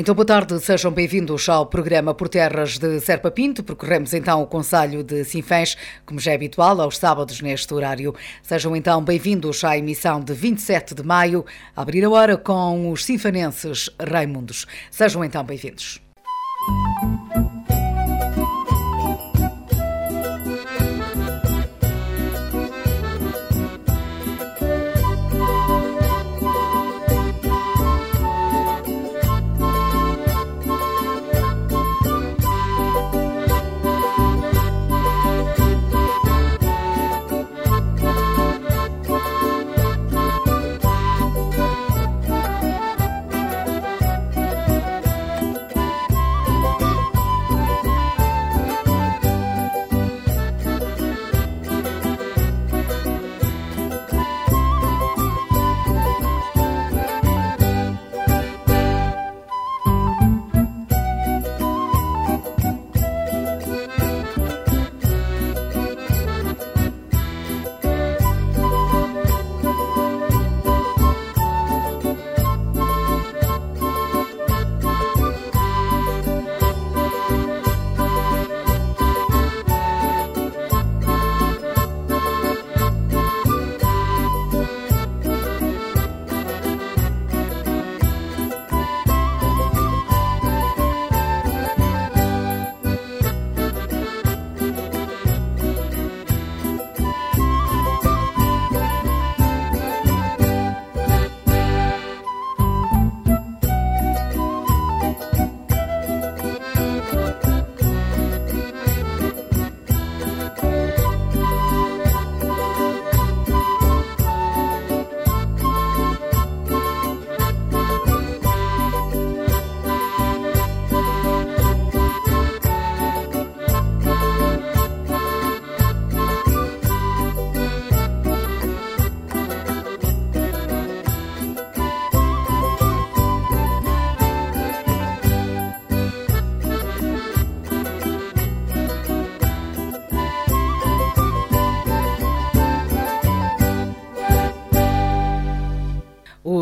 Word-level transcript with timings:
Então, 0.00 0.14
boa 0.14 0.24
tarde, 0.24 0.60
sejam 0.60 0.92
bem-vindos 0.92 1.48
ao 1.48 1.66
programa 1.66 2.14
Por 2.14 2.28
Terras 2.28 2.78
de 2.78 3.00
Serpa 3.00 3.32
Pinto. 3.32 3.64
Percorremos 3.64 4.14
então 4.14 4.40
o 4.40 4.46
Conselho 4.46 5.02
de 5.02 5.24
Sinfãs, 5.24 5.76
como 6.06 6.20
já 6.20 6.30
é 6.30 6.34
habitual, 6.36 6.80
aos 6.80 6.96
sábados 6.96 7.40
neste 7.40 7.74
horário. 7.74 8.14
Sejam 8.40 8.76
então 8.76 9.02
bem-vindos 9.02 9.64
à 9.64 9.76
emissão 9.76 10.20
de 10.20 10.32
27 10.32 10.94
de 10.94 11.02
maio, 11.02 11.44
a 11.74 11.82
abrir 11.82 12.04
a 12.04 12.10
hora 12.10 12.36
com 12.36 12.92
os 12.92 13.04
sinfanenses 13.04 13.90
Raimundos. 13.98 14.66
Sejam 14.88 15.24
então 15.24 15.42
bem-vindos. 15.42 16.00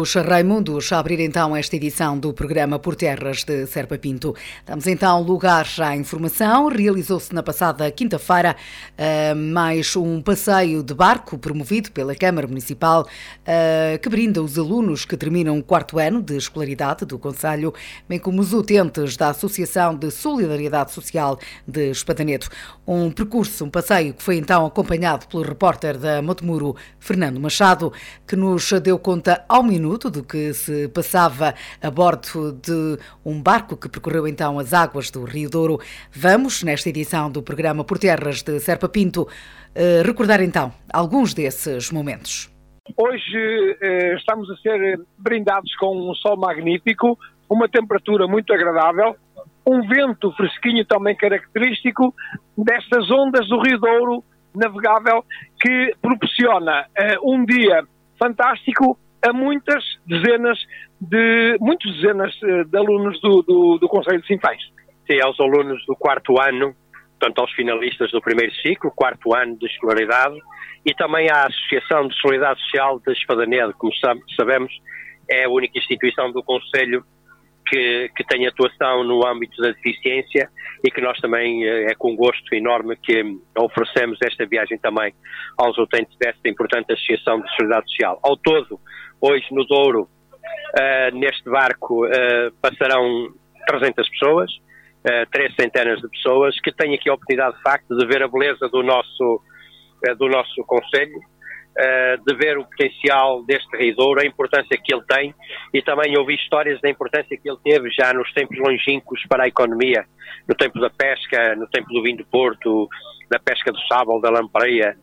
Os 0.06 0.14
Raimundos 0.14 0.92
a 0.92 1.00
abrir 1.00 1.18
então 1.18 1.56
esta 1.56 1.74
edição 1.74 2.16
do 2.16 2.32
programa 2.32 2.78
Por 2.78 2.94
Terras 2.94 3.42
de 3.42 3.66
Serpa 3.66 3.98
Pinto. 3.98 4.36
Damos 4.64 4.86
então 4.86 5.20
lugar 5.20 5.66
à 5.80 5.96
informação. 5.96 6.68
Realizou-se 6.68 7.34
na 7.34 7.42
passada 7.42 7.90
quinta-feira 7.90 8.54
uh, 8.92 9.34
mais 9.34 9.96
um 9.96 10.22
passeio 10.22 10.84
de 10.84 10.94
barco 10.94 11.36
promovido 11.36 11.90
pela 11.90 12.14
Câmara 12.14 12.46
Municipal 12.46 13.02
uh, 13.02 13.98
que 13.98 14.08
brinda 14.08 14.40
os 14.40 14.56
alunos 14.56 15.04
que 15.04 15.16
terminam 15.16 15.58
o 15.58 15.62
quarto 15.62 15.98
ano 15.98 16.22
de 16.22 16.36
escolaridade 16.36 17.04
do 17.04 17.18
Conselho, 17.18 17.74
bem 18.08 18.20
como 18.20 18.40
os 18.40 18.52
utentes 18.52 19.16
da 19.16 19.30
Associação 19.30 19.92
de 19.92 20.12
Solidariedade 20.12 20.92
Social 20.92 21.36
de 21.66 21.90
Espadaneto. 21.90 22.48
Um 22.86 23.10
percurso, 23.10 23.64
um 23.64 23.70
passeio 23.70 24.14
que 24.14 24.22
foi 24.22 24.36
então 24.36 24.64
acompanhado 24.64 25.26
pelo 25.26 25.42
repórter 25.42 25.98
da 25.98 26.22
Motemuro, 26.22 26.76
Fernando 27.00 27.40
Machado, 27.40 27.92
que 28.24 28.36
nos 28.36 28.70
deu 28.80 29.00
conta 29.00 29.44
ao 29.48 29.64
minuto 29.64 29.95
minuto 29.96 30.10
do 30.10 30.22
que 30.22 30.52
se 30.52 30.88
passava 30.88 31.54
a 31.82 31.90
bordo 31.90 32.52
de 32.52 32.98
um 33.24 33.42
barco 33.42 33.76
que 33.76 33.88
percorreu 33.88 34.28
então 34.28 34.58
as 34.58 34.74
águas 34.74 35.10
do 35.10 35.24
Rio 35.24 35.48
Douro. 35.48 35.78
Vamos, 36.12 36.62
nesta 36.62 36.90
edição 36.90 37.30
do 37.30 37.42
programa 37.42 37.82
Por 37.82 37.98
Terras 37.98 38.42
de 38.42 38.60
Serpa 38.60 38.88
Pinto, 38.88 39.26
eh, 39.74 40.02
recordar 40.04 40.42
então 40.42 40.70
alguns 40.92 41.32
desses 41.32 41.90
momentos. 41.90 42.50
Hoje 42.94 43.78
eh, 43.80 44.14
estamos 44.16 44.50
a 44.50 44.56
ser 44.56 45.00
brindados 45.16 45.74
com 45.76 46.10
um 46.10 46.14
sol 46.14 46.36
magnífico, 46.36 47.18
uma 47.48 47.66
temperatura 47.66 48.26
muito 48.26 48.52
agradável, 48.52 49.16
um 49.66 49.80
vento 49.88 50.30
fresquinho 50.32 50.84
também 50.84 51.16
característico 51.16 52.14
destas 52.56 53.10
ondas 53.10 53.48
do 53.48 53.62
Rio 53.62 53.78
Douro 53.78 54.24
navegável 54.54 55.24
que 55.58 55.94
proporciona 56.02 56.86
eh, 56.94 57.16
um 57.22 57.46
dia 57.46 57.82
fantástico 58.18 58.98
a 59.26 59.32
muitas 59.32 59.82
dezenas 60.06 60.58
de, 61.00 61.56
muitas 61.60 61.92
dezenas 61.96 62.34
eh, 62.42 62.64
de 62.64 62.78
alunos 62.78 63.20
do, 63.20 63.42
do, 63.42 63.78
do 63.78 63.88
Conselho 63.88 64.20
de 64.20 64.26
Sinfãs. 64.26 64.58
Sim, 65.06 65.20
aos 65.20 65.38
alunos 65.38 65.84
do 65.86 65.94
quarto 65.94 66.40
ano, 66.40 66.74
portanto 67.18 67.38
aos 67.40 67.52
finalistas 67.52 68.10
do 68.10 68.20
primeiro 68.20 68.52
ciclo, 68.56 68.90
quarto 68.90 69.34
ano 69.34 69.56
de 69.58 69.66
escolaridade, 69.66 70.36
e 70.84 70.94
também 70.94 71.28
à 71.30 71.46
Associação 71.46 72.08
de 72.08 72.14
Solidariedade 72.20 72.60
Social 72.62 73.00
de 73.04 73.12
Espadanedo, 73.12 73.74
como 73.74 73.92
sabemos, 74.36 74.72
é 75.28 75.44
a 75.44 75.50
única 75.50 75.78
instituição 75.78 76.30
do 76.30 76.42
Conselho 76.42 77.04
que, 77.68 78.10
que 78.16 78.24
tem 78.24 78.46
atuação 78.46 79.04
no 79.04 79.26
âmbito 79.26 79.60
da 79.60 79.70
deficiência 79.70 80.48
e 80.84 80.90
que 80.90 81.00
nós 81.00 81.18
também 81.18 81.64
eh, 81.64 81.90
é 81.90 81.94
com 81.94 82.14
gosto 82.14 82.54
enorme 82.54 82.96
que 82.96 83.22
oferecemos 83.58 84.18
esta 84.22 84.46
viagem 84.46 84.78
também 84.78 85.12
aos 85.56 85.76
utentes 85.78 86.16
desta 86.18 86.48
importante 86.48 86.92
Associação 86.92 87.40
de 87.40 87.48
Solidariedade 87.56 87.90
Social. 87.90 88.20
Ao 88.22 88.36
todo, 88.36 88.78
Hoje, 89.20 89.46
no 89.50 89.64
Douro, 89.64 90.02
uh, 90.02 91.16
neste 91.16 91.48
barco, 91.48 92.06
uh, 92.06 92.52
passarão 92.60 93.32
300 93.66 94.08
pessoas, 94.10 94.52
uh, 94.52 95.26
três 95.32 95.54
centenas 95.54 96.00
de 96.00 96.08
pessoas, 96.08 96.54
que 96.60 96.70
têm 96.70 96.94
aqui 96.94 97.08
a 97.08 97.14
oportunidade, 97.14 97.56
de 97.56 97.62
facto, 97.62 97.96
de 97.96 98.06
ver 98.06 98.22
a 98.22 98.28
beleza 98.28 98.68
do 98.68 98.82
nosso, 98.82 99.42
do 100.18 100.28
nosso 100.28 100.62
Conselho, 100.64 101.18
de 102.26 102.34
ver 102.36 102.56
o 102.56 102.64
potencial 102.64 103.44
deste 103.44 103.76
Rio 103.76 103.94
Douro, 103.96 104.22
a 104.22 104.26
importância 104.26 104.78
que 104.82 104.94
ele 104.94 105.04
tem 105.06 105.34
e 105.74 105.82
também 105.82 106.16
ouvir 106.16 106.36
histórias 106.36 106.80
da 106.80 106.88
importância 106.88 107.36
que 107.36 107.48
ele 107.48 107.58
teve 107.62 107.90
já 107.90 108.14
nos 108.14 108.32
tempos 108.32 108.58
longínquos 108.58 109.20
para 109.28 109.44
a 109.44 109.48
economia, 109.48 110.06
no 110.48 110.54
tempo 110.54 110.80
da 110.80 110.88
pesca, 110.88 111.54
no 111.54 111.66
tempo 111.68 111.88
do 111.88 112.02
vinho 112.02 112.16
do 112.16 112.26
Porto, 112.26 112.88
da 113.30 113.38
pesca 113.38 113.70
do 113.70 113.80
sábado, 113.88 114.20
da 114.22 114.30
lampreia 114.30 114.96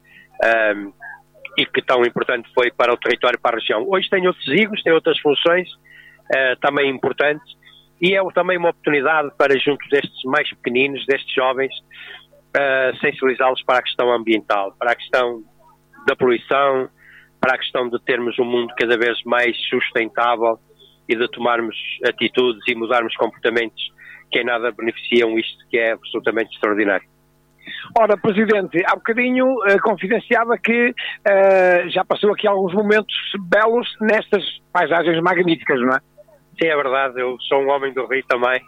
e 1.57 1.65
que 1.65 1.81
tão 1.81 2.03
importante 2.03 2.49
foi 2.53 2.71
para 2.71 2.93
o 2.93 2.97
território, 2.97 3.39
para 3.39 3.57
a 3.57 3.59
região. 3.59 3.85
Hoje 3.87 4.09
tem 4.09 4.25
outros 4.27 4.47
higos, 4.47 4.81
tem 4.81 4.93
outras 4.93 5.19
funções 5.19 5.69
uh, 5.71 6.59
também 6.61 6.89
importantes 6.89 7.45
e 8.01 8.15
é 8.15 8.21
também 8.33 8.57
uma 8.57 8.69
oportunidade 8.69 9.31
para, 9.37 9.57
junto 9.59 9.87
destes 9.89 10.23
mais 10.25 10.49
pequeninos, 10.49 11.05
destes 11.05 11.33
jovens, 11.33 11.73
uh, 12.57 12.97
sensibilizá-los 12.99 13.63
para 13.63 13.79
a 13.79 13.83
questão 13.83 14.11
ambiental, 14.11 14.75
para 14.79 14.91
a 14.91 14.95
questão 14.95 15.43
da 16.07 16.15
poluição, 16.15 16.89
para 17.39 17.55
a 17.55 17.57
questão 17.57 17.89
de 17.89 17.99
termos 18.03 18.37
um 18.39 18.45
mundo 18.45 18.73
cada 18.77 18.97
vez 18.97 19.21
mais 19.25 19.55
sustentável 19.69 20.57
e 21.07 21.15
de 21.15 21.27
tomarmos 21.29 21.75
atitudes 22.07 22.61
e 22.67 22.75
mudarmos 22.75 23.15
comportamentos 23.15 23.91
que 24.31 24.39
em 24.39 24.45
nada 24.45 24.71
beneficiam 24.71 25.37
isto 25.37 25.67
que 25.69 25.77
é 25.77 25.91
absolutamente 25.91 26.53
extraordinário. 26.55 27.07
Ora, 27.97 28.17
Presidente, 28.17 28.81
há 28.85 28.95
bocadinho 28.95 29.45
uh, 29.45 29.81
confidenciava 29.81 30.57
que 30.57 30.89
uh, 30.89 31.89
já 31.89 32.03
passou 32.03 32.31
aqui 32.31 32.47
alguns 32.47 32.73
momentos 32.73 33.15
belos 33.49 33.87
nestas 34.01 34.43
paisagens 34.71 35.21
magníficas, 35.21 35.79
não 35.81 35.93
é? 35.93 35.99
Sim, 36.61 36.67
é 36.67 36.75
verdade. 36.75 37.19
Eu 37.19 37.37
sou 37.41 37.61
um 37.61 37.69
homem 37.69 37.93
do 37.93 38.05
Rio 38.07 38.23
também. 38.27 38.61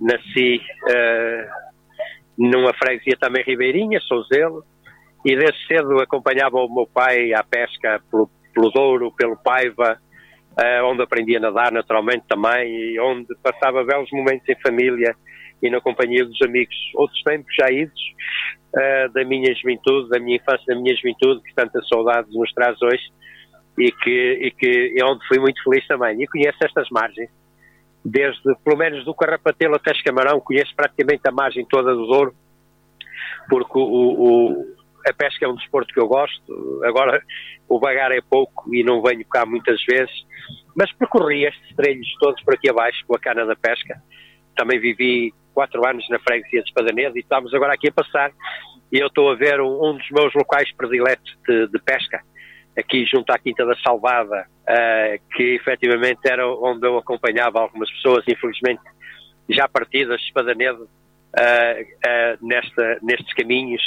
Nasci 0.00 0.60
uh, 0.84 1.66
numa 2.38 2.72
freguesia 2.74 3.16
também 3.18 3.42
ribeirinha, 3.44 4.00
sou 4.00 4.22
zelo, 4.24 4.64
e 5.26 5.34
desde 5.34 5.66
cedo 5.66 6.00
acompanhava 6.00 6.56
o 6.56 6.72
meu 6.72 6.86
pai 6.86 7.34
à 7.34 7.42
pesca 7.42 8.00
pelo, 8.08 8.30
pelo 8.54 8.70
Douro, 8.70 9.10
pelo 9.10 9.36
Paiva, 9.36 9.98
uh, 10.52 10.84
onde 10.84 11.02
aprendi 11.02 11.36
a 11.36 11.40
nadar 11.40 11.72
naturalmente 11.72 12.22
também, 12.28 12.72
e 12.72 13.00
onde 13.00 13.26
passava 13.42 13.82
belos 13.82 14.08
momentos 14.12 14.48
em 14.48 14.54
família 14.64 15.16
e 15.60 15.68
na 15.68 15.80
companhia 15.80 16.24
dos 16.24 16.40
amigos. 16.42 16.76
Outros 16.94 17.20
tempos 17.24 17.52
já 17.58 17.68
idos, 17.72 18.00
uh, 18.72 19.12
da 19.12 19.24
minha 19.24 19.52
juventude, 19.56 20.08
da 20.10 20.20
minha 20.20 20.36
infância, 20.36 20.64
da 20.64 20.80
minha 20.80 20.94
juventude, 20.94 21.42
que 21.42 21.54
tantas 21.56 21.88
saudades 21.88 22.32
nos 22.32 22.52
traz 22.52 22.80
hoje, 22.80 23.10
e 23.76 23.90
que, 23.90 24.38
e 24.42 24.50
que 24.52 24.94
onde 25.02 25.26
fui 25.26 25.40
muito 25.40 25.60
feliz 25.64 25.84
também. 25.88 26.22
E 26.22 26.26
conheço 26.28 26.58
estas 26.62 26.88
margens, 26.88 27.28
desde, 28.04 28.54
pelo 28.64 28.78
menos 28.78 29.04
do 29.04 29.12
Carrapatelo 29.12 29.74
até 29.74 29.90
Escamarão, 29.90 30.38
conheço 30.38 30.72
praticamente 30.76 31.22
a 31.26 31.32
margem 31.32 31.66
toda 31.66 31.92
do 31.92 32.06
Douro, 32.06 32.32
porque 33.50 33.76
o, 33.76 33.82
o, 33.82 34.76
a 35.08 35.12
pesca 35.12 35.44
é 35.44 35.48
um 35.48 35.54
desporto 35.54 35.92
que 35.92 36.00
eu 36.00 36.08
gosto, 36.08 36.82
agora 36.84 37.22
o 37.68 37.78
vagar 37.78 38.12
é 38.12 38.20
pouco 38.20 38.74
e 38.74 38.82
não 38.82 39.02
venho 39.02 39.24
cá 39.26 39.46
muitas 39.46 39.82
vezes, 39.84 40.14
mas 40.74 40.92
percorri 40.92 41.44
estes 41.44 41.76
trilhos 41.76 42.06
todos 42.18 42.42
por 42.42 42.54
aqui 42.54 42.68
abaixo 42.68 43.04
com 43.06 43.14
a 43.14 43.18
cana 43.18 43.46
da 43.46 43.56
pesca, 43.56 44.00
também 44.56 44.80
vivi 44.80 45.32
quatro 45.54 45.86
anos 45.86 46.06
na 46.10 46.18
freguesia 46.18 46.62
de 46.62 46.68
Espadanedo 46.68 47.16
e 47.16 47.20
estamos 47.20 47.52
agora 47.54 47.74
aqui 47.74 47.88
a 47.88 47.92
passar. 47.92 48.30
E 48.92 48.98
eu 48.98 49.06
estou 49.06 49.30
a 49.30 49.34
ver 49.34 49.60
um, 49.60 49.90
um 49.90 49.96
dos 49.96 50.10
meus 50.10 50.32
locais 50.34 50.70
prediletos 50.76 51.36
de, 51.48 51.66
de 51.68 51.78
pesca, 51.80 52.20
aqui 52.78 53.04
junto 53.06 53.32
à 53.32 53.38
Quinta 53.38 53.64
da 53.64 53.74
Salvada, 53.76 54.46
uh, 54.62 55.34
que 55.34 55.54
efetivamente 55.54 56.20
era 56.24 56.46
onde 56.46 56.86
eu 56.86 56.98
acompanhava 56.98 57.60
algumas 57.60 57.90
pessoas, 57.90 58.24
infelizmente 58.28 58.82
já 59.48 59.66
partidas, 59.66 60.20
Espadanedo, 60.22 60.82
uh, 60.84 61.82
uh, 61.82 62.46
nesta, 62.46 62.98
nestes 63.02 63.32
caminhos, 63.34 63.82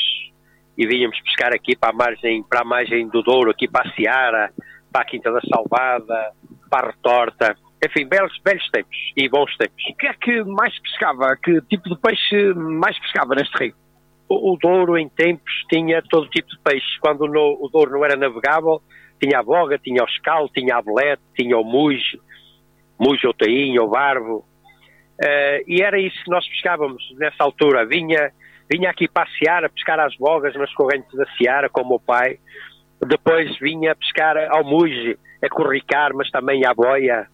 e 0.80 0.88
vínhamos 0.88 1.20
pescar 1.22 1.54
aqui 1.54 1.76
para 1.76 1.90
a 1.90 1.94
margem, 1.94 2.42
para 2.42 2.62
a 2.62 2.66
margem 2.66 3.08
do 3.10 3.22
Douro, 3.22 3.52
aqui 3.52 3.68
para 3.68 3.88
a 3.88 3.94
Seara, 3.94 4.52
para 4.92 5.02
a 5.02 5.06
Quinta 5.06 5.31
da 5.31 5.42
Salvada, 5.42 6.31
para 6.70 6.88
a 6.88 6.92
Retorta, 6.92 7.56
enfim, 7.86 8.08
belos, 8.08 8.34
belos 8.44 8.68
tempos 8.72 8.98
e 9.16 9.28
bons 9.30 9.56
tempos. 9.58 9.84
O 9.92 9.96
que 9.96 10.08
é 10.08 10.14
que 10.14 10.44
mais 10.46 10.78
pescava? 10.80 11.36
Que 11.36 11.62
tipo 11.64 11.90
de 11.90 11.98
peixe 12.00 12.54
mais 12.56 12.98
pescava 13.00 13.36
neste 13.36 13.56
rio? 13.58 13.76
o, 14.30 14.58
Douro 14.62 14.98
em 14.98 15.10
tempos 15.10 15.52
tinha 15.70 16.02
todo 16.04 16.30
tipo 16.30 16.48
de 16.50 16.60
peixes. 16.60 16.98
Quando 17.00 17.28
no, 17.28 17.58
o 17.60 17.68
Douro 17.68 17.92
não 17.92 18.06
era 18.06 18.16
navegável, 18.16 18.81
tinha 19.22 19.40
a 19.40 19.44
boga, 19.44 19.80
tinha 19.80 20.04
o 20.04 20.08
escal, 20.08 20.48
tinha 20.50 20.76
a 20.76 20.81
belete, 20.81 21.24
tinha 21.36 21.58
o 21.58 21.64
mujo, 21.64 22.20
mujo 23.00 23.28
ou 23.28 23.34
tainho, 23.34 23.84
o 23.84 23.90
barbo. 23.90 24.46
Uh, 25.22 25.64
e 25.68 25.81
era 25.81 26.00
isso 26.00 26.24
que 26.24 26.30
nós 26.30 26.48
pescávamos 26.48 27.04
nessa 27.18 27.44
altura. 27.44 27.86
Vinha, 27.86 28.31
vinha 28.69 28.89
aqui 28.89 29.07
para 29.07 29.24
a 29.66 29.69
pescar 29.69 30.00
as 30.00 30.16
bogas 30.16 30.56
nas 30.56 30.74
correntes 30.74 31.12
da 31.18 31.25
Seara, 31.38 31.69
com 31.69 31.81
o 31.81 31.89
meu 31.89 32.00
pai. 32.00 32.39
Depois 33.06 33.57
vinha 33.60 33.95
pescar 33.95 34.38
ao 34.51 34.63
mujo, 34.63 35.18
a 35.44 35.50
corricar, 35.50 36.13
mas 36.13 36.30
também 36.30 36.66
à 36.66 36.74
boia. 36.74 37.27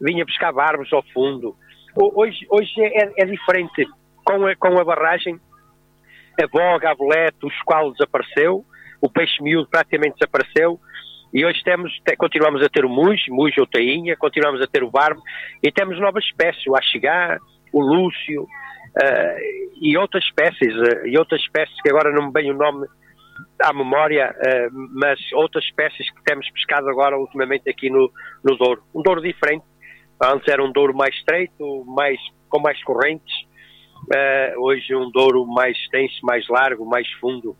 Vinha 0.00 0.24
pescar 0.24 0.52
barbos 0.52 0.92
ao 0.92 1.02
fundo. 1.12 1.54
Hoje, 1.94 2.46
hoje 2.48 2.72
é, 2.78 3.22
é 3.22 3.24
diferente. 3.26 3.86
Com 4.24 4.46
a, 4.46 4.56
com 4.56 4.78
a 4.78 4.84
barragem, 4.84 5.38
a 6.40 6.46
boga, 6.46 6.90
a 6.90 6.94
bolete, 6.94 7.44
o 7.44 7.48
esqualo 7.48 7.92
desapareceu, 7.92 8.64
o 9.00 9.10
peixe 9.10 9.42
miúdo 9.42 9.68
praticamente 9.68 10.16
desapareceu, 10.18 10.78
e 11.34 11.44
hoje 11.44 11.62
temos, 11.64 11.90
continuamos 12.18 12.62
a 12.62 12.68
ter 12.68 12.84
o 12.84 12.88
mujo, 12.88 13.22
mujo 13.30 13.60
ou 13.60 13.66
tainha, 13.66 14.16
continuamos 14.16 14.60
a 14.62 14.66
ter 14.66 14.84
o 14.84 14.90
barbo, 14.90 15.20
e 15.62 15.72
temos 15.72 15.98
novas 15.98 16.24
espécies, 16.24 16.66
o 16.66 16.76
axigá, 16.76 17.38
o 17.72 17.80
lúcio, 17.80 18.46
uh, 18.96 19.38
e 19.80 19.96
outras 19.96 20.24
espécies, 20.24 20.74
uh, 20.74 21.06
e 21.06 21.18
outras 21.18 21.40
espécies 21.40 21.74
que 21.82 21.90
agora 21.90 22.12
não 22.12 22.26
me 22.26 22.32
vem 22.32 22.50
o 22.50 22.54
nome 22.54 22.86
à 23.62 23.72
memória, 23.72 24.34
uh, 24.34 24.88
mas 24.92 25.18
outras 25.32 25.64
espécies 25.64 26.10
que 26.10 26.22
temos 26.24 26.48
pescado 26.50 26.88
agora 26.88 27.18
ultimamente 27.18 27.68
aqui 27.68 27.90
no, 27.90 28.10
no 28.44 28.56
Douro. 28.56 28.82
Um 28.94 29.02
Douro 29.02 29.22
diferente, 29.22 29.64
antes 30.22 30.48
era 30.48 30.62
um 30.62 30.72
Douro 30.72 30.94
mais 30.94 31.14
estreito, 31.14 31.84
mais, 31.86 32.18
com 32.48 32.60
mais 32.60 32.82
correntes, 32.84 33.32
hoje 34.58 34.94
um 34.94 35.10
Douro 35.10 35.46
mais 35.46 35.76
extenso, 35.76 36.18
mais 36.22 36.46
largo, 36.48 36.84
mais 36.84 37.08
fundo 37.20 37.56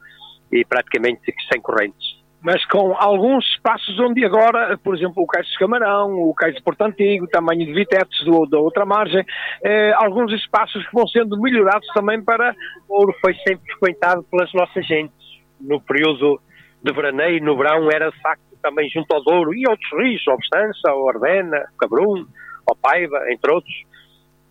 e 0.51 0.65
praticamente 0.65 1.21
sem 1.51 1.61
correntes. 1.61 2.22
Mas 2.43 2.65
com 2.67 2.95
alguns 2.99 3.45
espaços 3.55 3.99
onde 4.01 4.25
agora, 4.25 4.77
por 4.79 4.97
exemplo, 4.97 5.23
o 5.23 5.27
Cais 5.27 5.47
de 5.47 5.59
Camarão, 5.59 6.13
o 6.23 6.35
Cais 6.35 6.57
de 6.57 6.63
Porto 6.63 6.83
Antigo, 6.83 7.29
tamanho 7.29 7.65
de 7.65 7.73
Vitetes 7.73 8.25
do, 8.25 8.47
da 8.47 8.59
outra 8.59 8.85
margem, 8.85 9.25
eh, 9.63 9.93
alguns 9.95 10.33
espaços 10.33 10.85
que 10.85 10.93
vão 10.93 11.07
sendo 11.07 11.41
melhorados 11.41 11.87
também 11.95 12.21
para... 12.23 12.55
O 12.89 12.99
ouro 12.99 13.15
foi 13.21 13.35
sempre 13.47 13.65
frequentado 13.79 14.25
pelas 14.25 14.53
nossas 14.53 14.85
gentes. 14.85 15.15
No 15.61 15.81
período 15.81 16.41
de 16.83 16.93
veraneio, 16.93 17.45
no 17.45 17.57
verão, 17.57 17.89
era 17.91 18.11
de 18.11 18.21
facto 18.21 18.43
também 18.61 18.89
junto 18.91 19.13
ao 19.13 19.23
Douro 19.23 19.55
e 19.55 19.67
outros 19.69 19.91
rios, 19.93 20.27
o 20.27 20.37
Bestança, 20.37 20.95
o 20.95 21.09
Ardena, 21.09 21.65
o 21.75 21.77
Cabrum, 21.79 22.27
o 22.71 22.75
Paiva, 22.77 23.31
entre 23.31 23.53
outros 23.53 23.75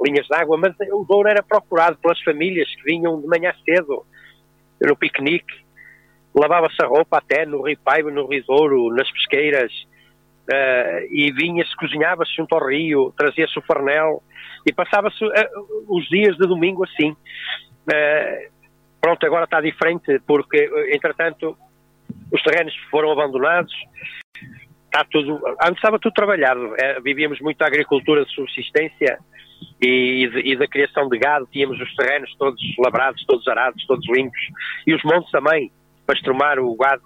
linhas 0.04 0.26
de 0.26 0.36
água, 0.36 0.58
mas 0.58 0.76
o 0.92 1.06
Douro 1.06 1.30
era 1.30 1.44
procurado 1.44 1.98
pelas 1.98 2.22
famílias 2.22 2.68
que 2.76 2.84
vinham 2.84 3.20
de 3.22 3.28
manhã 3.28 3.54
cedo 3.66 4.06
no 4.82 4.96
piquenique, 4.96 5.61
lavava-se 6.36 6.82
a 6.82 6.88
roupa 6.88 7.18
até 7.18 7.46
no 7.46 7.62
Rio 7.62 7.78
Paiva, 7.84 8.10
no 8.10 8.28
Rio 8.28 8.44
Douro, 8.46 8.94
nas 8.94 9.10
pesqueiras, 9.12 9.72
uh, 10.50 11.08
e 11.10 11.32
vinha-se, 11.32 11.76
cozinhava-se 11.76 12.36
junto 12.36 12.56
ao 12.56 12.68
rio, 12.68 13.14
trazia-se 13.18 13.58
o 13.58 13.62
farnel, 13.64 14.24
e 14.68 14.74
passava-se 14.74 15.24
uh, 15.24 15.32
os 15.88 16.08
dias 16.08 16.36
de 16.38 16.48
domingo 16.48 16.84
assim. 16.84 17.12
Uh, 17.12 18.52
pronto, 19.00 19.26
agora 19.26 19.46
está 19.46 19.60
diferente, 19.60 20.20
porque, 20.26 20.70
entretanto, 20.94 21.58
os 22.32 22.42
terrenos 22.44 22.76
foram 22.90 23.12
abandonados, 23.12 23.74
está 24.86 25.06
tudo, 25.10 25.42
antes 25.62 25.78
estava 25.78 26.00
tudo 26.00 26.14
trabalhado, 26.14 26.74
vivíamos 27.04 27.40
muito 27.40 27.62
a 27.62 27.68
agricultura 27.68 28.26
de 28.26 28.32
subsistência, 28.34 29.20
e, 29.82 30.30
e, 30.44 30.56
da 30.56 30.68
criação 30.68 31.08
de 31.08 31.18
gado, 31.18 31.48
tínhamos 31.52 31.80
os 31.80 31.96
terrenos 31.96 32.34
todos 32.38 32.62
labrados, 32.80 33.24
todos 33.26 33.48
arados, 33.48 33.86
todos 33.86 34.06
limpos, 34.16 34.40
e 34.86 34.94
os 34.94 35.04
montes 35.04 35.30
também, 35.32 35.72
para 36.06 36.16
estrumar 36.16 36.60
o 36.60 36.76
gado. 36.76 37.04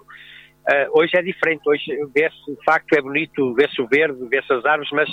Uh, 0.68 1.00
hoje 1.00 1.15
é 1.15 1.21
diferente, 1.21 1.62
hoje 1.68 1.86
vê-se, 2.13 2.51
de 2.51 2.63
facto, 2.65 2.92
é 2.94 3.01
bonito, 3.01 3.53
vê-se 3.53 3.80
o 3.80 3.88
verde, 3.88 4.18
vê-se 4.27 4.51
as 4.51 4.65
árvores, 4.65 4.92
mas 4.92 5.07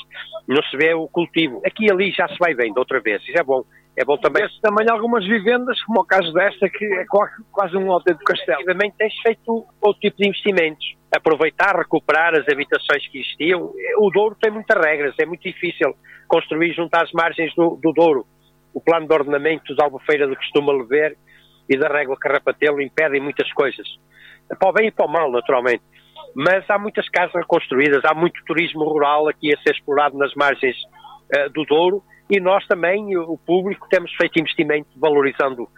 não 0.48 0.62
se 0.62 0.76
vê 0.78 0.94
o 0.94 1.06
cultivo. 1.08 1.60
Aqui 1.66 1.86
e 1.86 1.90
ali 1.90 2.10
já 2.10 2.26
se 2.26 2.38
vai 2.38 2.54
vendo 2.54 2.78
outra 2.78 3.00
vez, 3.00 3.22
isso 3.22 3.38
é 3.38 3.42
bom. 3.42 3.62
É 3.94 4.04
bom 4.04 4.16
também. 4.16 4.42
Vê-se 4.42 4.58
também 4.62 4.88
algumas 4.88 5.26
vivendas, 5.26 5.78
como 5.82 6.00
o 6.00 6.04
caso 6.04 6.32
desta, 6.32 6.70
que 6.70 6.84
é 6.86 7.04
quase 7.50 7.76
um 7.76 7.92
autêntico 7.92 8.24
castelo. 8.24 8.62
Efetivamente, 8.62 8.96
tem 8.96 9.10
feito 9.22 9.66
outro 9.82 10.00
tipo 10.00 10.16
de 10.16 10.28
investimentos. 10.28 10.96
Aproveitar, 11.14 11.76
recuperar 11.76 12.34
as 12.34 12.48
habitações 12.48 13.06
que 13.08 13.18
existiam. 13.18 13.70
O 13.98 14.10
Douro 14.10 14.34
tem 14.40 14.50
muitas 14.50 14.82
regras, 14.82 15.14
é 15.18 15.26
muito 15.26 15.42
difícil 15.42 15.94
construir 16.26 16.72
junto 16.72 16.94
às 16.94 17.12
margens 17.12 17.54
do, 17.54 17.78
do 17.82 17.92
Douro. 17.92 18.26
O 18.72 18.80
plano 18.80 19.06
de 19.06 19.12
ordenamento 19.12 19.76
da 19.76 19.84
Albufeira 19.84 20.26
do 20.26 20.36
Costume 20.36 20.72
Lever 20.72 21.14
e 21.68 21.76
da 21.76 21.88
régua 21.88 22.16
Carrapatelo 22.18 22.80
impedem 22.80 23.20
muitas 23.20 23.50
coisas. 23.52 23.86
Para 24.58 24.68
o 24.68 24.72
bem 24.72 24.88
e 24.88 24.90
para 24.90 25.06
o 25.06 25.08
mal, 25.08 25.30
naturalmente. 25.30 25.82
Mas 26.34 26.68
há 26.68 26.78
muitas 26.78 27.08
casas 27.08 27.34
reconstruídas, 27.34 28.02
há 28.04 28.14
muito 28.14 28.42
turismo 28.44 28.84
rural 28.84 29.28
aqui 29.28 29.54
a 29.54 29.60
ser 29.62 29.74
explorado 29.74 30.16
nas 30.16 30.34
margens 30.34 30.76
uh, 31.36 31.50
do 31.50 31.64
Douro 31.64 32.02
e 32.30 32.40
nós 32.40 32.66
também, 32.66 33.14
o 33.16 33.36
público, 33.36 33.86
temos 33.90 34.10
feito 34.14 34.40
investimento 34.40 34.88
valorizando, 34.96 35.68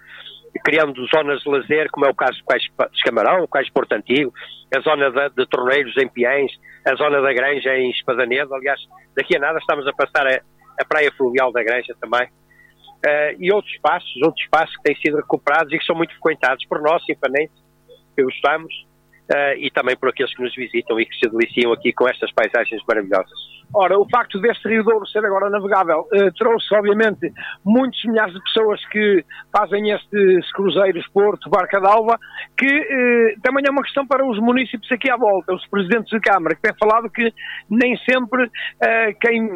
criando 0.64 1.05
zonas 1.07 1.41
de 1.41 1.50
lazer, 1.50 1.91
como 1.91 2.07
é 2.07 2.11
o 2.11 2.14
caso 2.14 2.38
de 2.38 3.03
Camarão, 3.03 3.43
o 3.43 3.49
Cais 3.49 3.67
de 3.67 3.73
Porto 3.73 3.93
Antigo, 3.93 4.33
a 4.73 4.81
zona 4.81 5.11
de, 5.11 5.35
de 5.35 5.47
Torneiros 5.49 5.97
em 5.97 6.09
Piens, 6.09 6.53
a 6.87 6.95
zona 6.95 7.21
da 7.21 7.33
Granja 7.33 7.76
em 7.76 7.91
Espadanedo, 7.91 8.55
aliás, 8.55 8.81
daqui 9.17 9.37
a 9.37 9.41
nada 9.41 9.59
estamos 9.59 9.85
a 9.88 9.93
passar 9.95 10.29
a, 10.29 10.41
a 10.81 10.85
Praia 10.88 11.11
Fluvial 11.17 11.50
da 11.50 11.64
Granja 11.64 11.93
também, 12.00 12.29
uh, 13.04 13.37
e 13.38 13.52
outros 13.52 13.73
espaços, 13.75 14.16
outros 14.23 14.42
espaços 14.42 14.76
que 14.76 14.82
têm 14.82 14.96
sido 14.96 15.16
recuperados 15.16 15.73
e 15.73 15.78
que 15.78 15.84
são 15.84 15.94
muito 15.94 16.12
frequentados 16.14 16.64
por 16.66 16.80
nós, 16.80 17.04
simpanenses, 17.04 17.56
que 18.16 18.23
gostamos, 18.23 18.73
uh, 19.30 19.56
e 19.58 19.70
também 19.70 19.96
por 19.96 20.08
aqueles 20.08 20.34
que 20.34 20.42
nos 20.42 20.54
visitam 20.54 20.99
e 20.99 21.06
que 21.06 21.14
se 21.16 21.28
deliciam 21.28 21.73
aqui 21.73 21.92
com 21.92 22.08
estas 22.08 22.32
paisagens 22.32 22.82
maravilhosas. 22.88 23.54
Ora, 23.73 23.99
o 23.99 24.09
facto 24.09 24.40
deste 24.40 24.68
Rio 24.68 24.85
Douro 24.85 25.06
ser 25.06 25.25
agora 25.25 25.50
navegável 25.50 26.00
uh, 26.00 26.33
trouxe, 26.37 26.75
obviamente, 26.75 27.33
muitos 27.64 28.04
milhares 28.04 28.35
de 28.35 28.40
pessoas 28.42 28.85
que 28.87 29.25
fazem 29.52 29.90
estes 29.90 30.52
cruzeiros 30.52 31.06
Porto, 31.09 31.50
Barca 31.50 31.80
d'Alva, 31.80 32.18
que 32.56 32.66
uh, 32.66 33.40
também 33.42 33.64
é 33.66 33.71
uma 33.71 33.83
questão 33.83 34.06
para 34.06 34.25
os 34.25 34.38
municípios 34.38 34.90
aqui 34.92 35.11
à 35.11 35.16
volta, 35.16 35.54
os 35.54 35.66
presidentes 35.68 36.11
de 36.11 36.21
Câmara, 36.21 36.54
que 36.54 36.62
têm 36.62 36.75
falado 36.78 37.11
que 37.11 37.33
nem 37.68 37.97
sempre 37.99 38.44
uh, 38.44 39.18
quem 39.21 39.50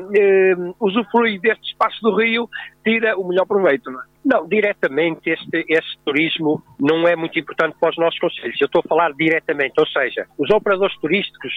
usufrui 0.81 1.39
deste 1.39 1.73
espaço 1.73 2.01
do 2.03 2.17
Rio 2.17 2.49
tira 2.85 3.17
o 3.17 3.27
melhor 3.27 3.47
proveito, 3.47 3.91
não 3.91 4.01
é? 4.01 4.05
Não, 4.25 4.47
diretamente 4.47 5.31
este, 5.31 5.65
este 5.69 5.99
turismo 6.05 6.63
não 6.79 7.09
é 7.09 7.17
muito 7.17 7.39
importante 7.39 7.77
para 7.81 7.91
os 7.91 7.97
nossos 7.97 8.19
conselhos. 8.19 8.61
Eu 8.61 8.67
estou 8.67 8.83
a 8.85 8.89
falar 8.89 9.13
diretamente, 9.13 9.75
ou 9.79 9.87
seja, 9.87 10.27
os 10.37 10.51
operadores 10.51 10.95
turísticos 10.99 11.53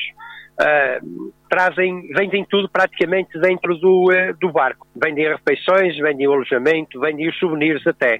uh, 0.62 1.34
trazem, 1.50 2.08
vendem 2.16 2.41
tudo 2.44 2.70
praticamente 2.70 3.40
dentro 3.40 3.76
do, 3.78 4.06
uh, 4.06 4.38
do 4.40 4.52
barco. 4.52 4.88
Vendem 4.96 5.28
refeições, 5.28 5.98
vendem 5.98 6.28
o 6.28 6.34
alojamento, 6.34 7.00
vendem 7.00 7.30
os 7.30 7.38
souvenirs 7.38 7.86
até. 7.86 8.20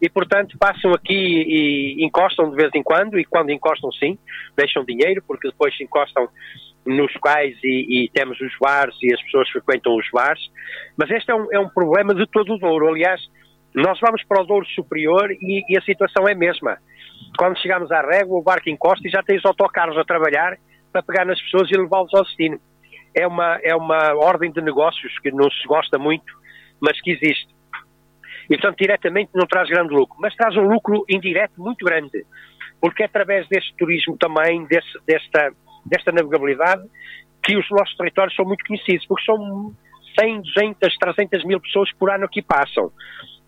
E, 0.00 0.08
portanto, 0.08 0.56
passam 0.58 0.92
aqui 0.92 1.14
e 1.14 2.04
encostam 2.04 2.50
de 2.50 2.56
vez 2.56 2.70
em 2.74 2.82
quando, 2.82 3.18
e 3.18 3.24
quando 3.24 3.50
encostam, 3.50 3.90
sim, 3.92 4.18
deixam 4.56 4.84
dinheiro, 4.84 5.22
porque 5.26 5.48
depois 5.48 5.74
encostam 5.80 6.28
nos 6.84 7.12
quais 7.14 7.56
e, 7.64 8.04
e, 8.04 8.10
temos 8.10 8.38
os 8.40 8.52
bares 8.60 8.94
e 9.02 9.14
as 9.14 9.22
pessoas 9.22 9.48
frequentam 9.48 9.96
os 9.96 10.06
bares, 10.12 10.42
mas 10.98 11.10
este 11.10 11.30
é 11.30 11.34
um, 11.34 11.46
é 11.50 11.58
um 11.58 11.68
problema 11.68 12.14
de 12.14 12.26
todo 12.26 12.52
o 12.52 12.58
Douro. 12.58 12.88
Aliás, 12.88 13.20
nós 13.74 13.98
vamos 14.00 14.22
para 14.24 14.42
o 14.42 14.46
Douro 14.46 14.66
Superior 14.66 15.30
e, 15.32 15.64
e, 15.68 15.78
a 15.78 15.82
situação 15.82 16.28
é 16.28 16.32
a 16.32 16.36
mesma. 16.36 16.76
Quando 17.38 17.58
chegamos 17.58 17.90
à 17.90 18.02
régua, 18.02 18.38
o 18.38 18.42
barco 18.42 18.68
encosta 18.68 19.06
e 19.08 19.10
já 19.10 19.22
tem 19.22 19.38
os 19.38 19.44
autocarros 19.44 19.96
a 19.96 20.04
trabalhar 20.04 20.56
para 20.92 21.02
pegar 21.02 21.24
nas 21.24 21.40
pessoas 21.40 21.70
e 21.70 21.76
levá-los 21.76 22.12
ao 22.14 22.22
destino. 22.22 22.60
É 23.14 23.26
uma, 23.26 23.58
é 23.62 23.74
uma 23.74 24.14
ordem 24.16 24.50
de 24.50 24.60
negócios 24.60 25.18
que 25.20 25.30
não 25.30 25.50
se 25.50 25.66
gosta 25.66 25.98
muito, 25.98 26.32
mas 26.80 27.00
que 27.00 27.12
existe. 27.12 27.54
E, 28.50 28.56
portanto, 28.56 28.76
diretamente 28.78 29.30
não 29.34 29.46
traz 29.46 29.68
grande 29.68 29.94
lucro, 29.94 30.16
mas 30.20 30.34
traz 30.34 30.56
um 30.56 30.68
lucro 30.68 31.04
indireto 31.08 31.54
muito 31.56 31.84
grande, 31.84 32.26
porque 32.80 33.02
é 33.02 33.06
através 33.06 33.48
deste 33.48 33.74
turismo 33.76 34.16
também, 34.18 34.66
desse, 34.66 34.98
desta 35.06 35.52
desta 35.84 36.10
navegabilidade, 36.10 36.82
que 37.42 37.56
os 37.56 37.66
nossos 37.70 37.94
territórios 37.96 38.34
são 38.34 38.44
muito 38.44 38.64
conhecidos, 38.64 39.06
porque 39.06 39.24
são 39.24 39.74
100, 40.18 40.42
200, 40.42 40.96
300 40.98 41.44
mil 41.44 41.60
pessoas 41.60 41.92
por 41.98 42.10
ano 42.10 42.28
que 42.28 42.40
passam 42.40 42.90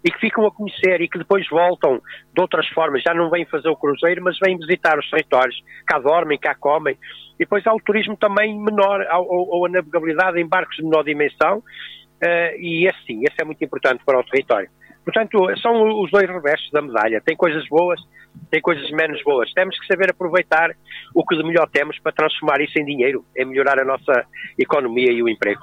e 0.07 0.11
que 0.13 0.21
ficam 0.21 0.47
a 0.47 0.53
conhecer 0.53 1.01
e 1.01 1.09
que 1.09 1.19
depois 1.19 1.45
voltam 1.49 2.01
de 2.33 2.41
outras 2.41 2.69
formas, 2.69 3.03
já 3.03 3.13
não 3.13 3.29
vêm 3.29 3.45
fazer 3.45 3.69
o 3.69 3.75
cruzeiro, 3.75 4.23
mas 4.23 4.39
vêm 4.39 4.57
visitar 4.57 4.97
os 4.97 5.11
territórios, 5.11 5.61
cá 5.85 5.99
dormem, 5.99 6.39
cá 6.39 6.55
comem. 6.55 6.97
E 7.35 7.39
depois 7.41 7.67
há 7.67 7.75
o 7.75 7.81
turismo 7.81 8.17
também 8.17 8.57
menor, 8.57 9.05
ou, 9.27 9.67
a 9.67 9.69
navegabilidade 9.69 10.41
em 10.41 10.47
barcos 10.47 10.77
de 10.77 10.85
menor 10.85 11.03
dimensão, 11.03 11.59
uh, 11.59 12.57
e 12.57 12.87
esse 12.87 13.05
sim, 13.05 13.25
esse 13.25 13.35
é 13.41 13.45
muito 13.45 13.65
importante 13.65 14.05
para 14.07 14.21
o 14.21 14.23
território. 14.23 14.69
Portanto, 15.05 15.39
são 15.61 16.01
os 16.01 16.11
dois 16.13 16.29
revestes 16.29 16.71
da 16.71 16.83
medalha. 16.83 17.21
Tem 17.21 17.37
coisas 17.37 17.67
boas, 17.69 18.01
tem 18.49 18.61
coisas 18.61 18.89
menos 18.93 19.21
boas. 19.25 19.53
Temos 19.55 19.77
que 19.79 19.87
saber 19.89 20.11
aproveitar 20.11 20.71
o 21.15 21.25
que 21.27 21.37
de 21.37 21.43
melhor 21.43 21.69
temos 21.69 21.99
para 21.99 22.13
transformar 22.13 22.61
isso 22.61 22.79
em 22.79 22.85
dinheiro, 22.85 23.25
em 23.37 23.45
melhorar 23.45 23.81
a 23.81 23.85
nossa 23.85 24.25
economia 24.57 25.13
e 25.13 25.21
o 25.21 25.29
emprego. 25.29 25.63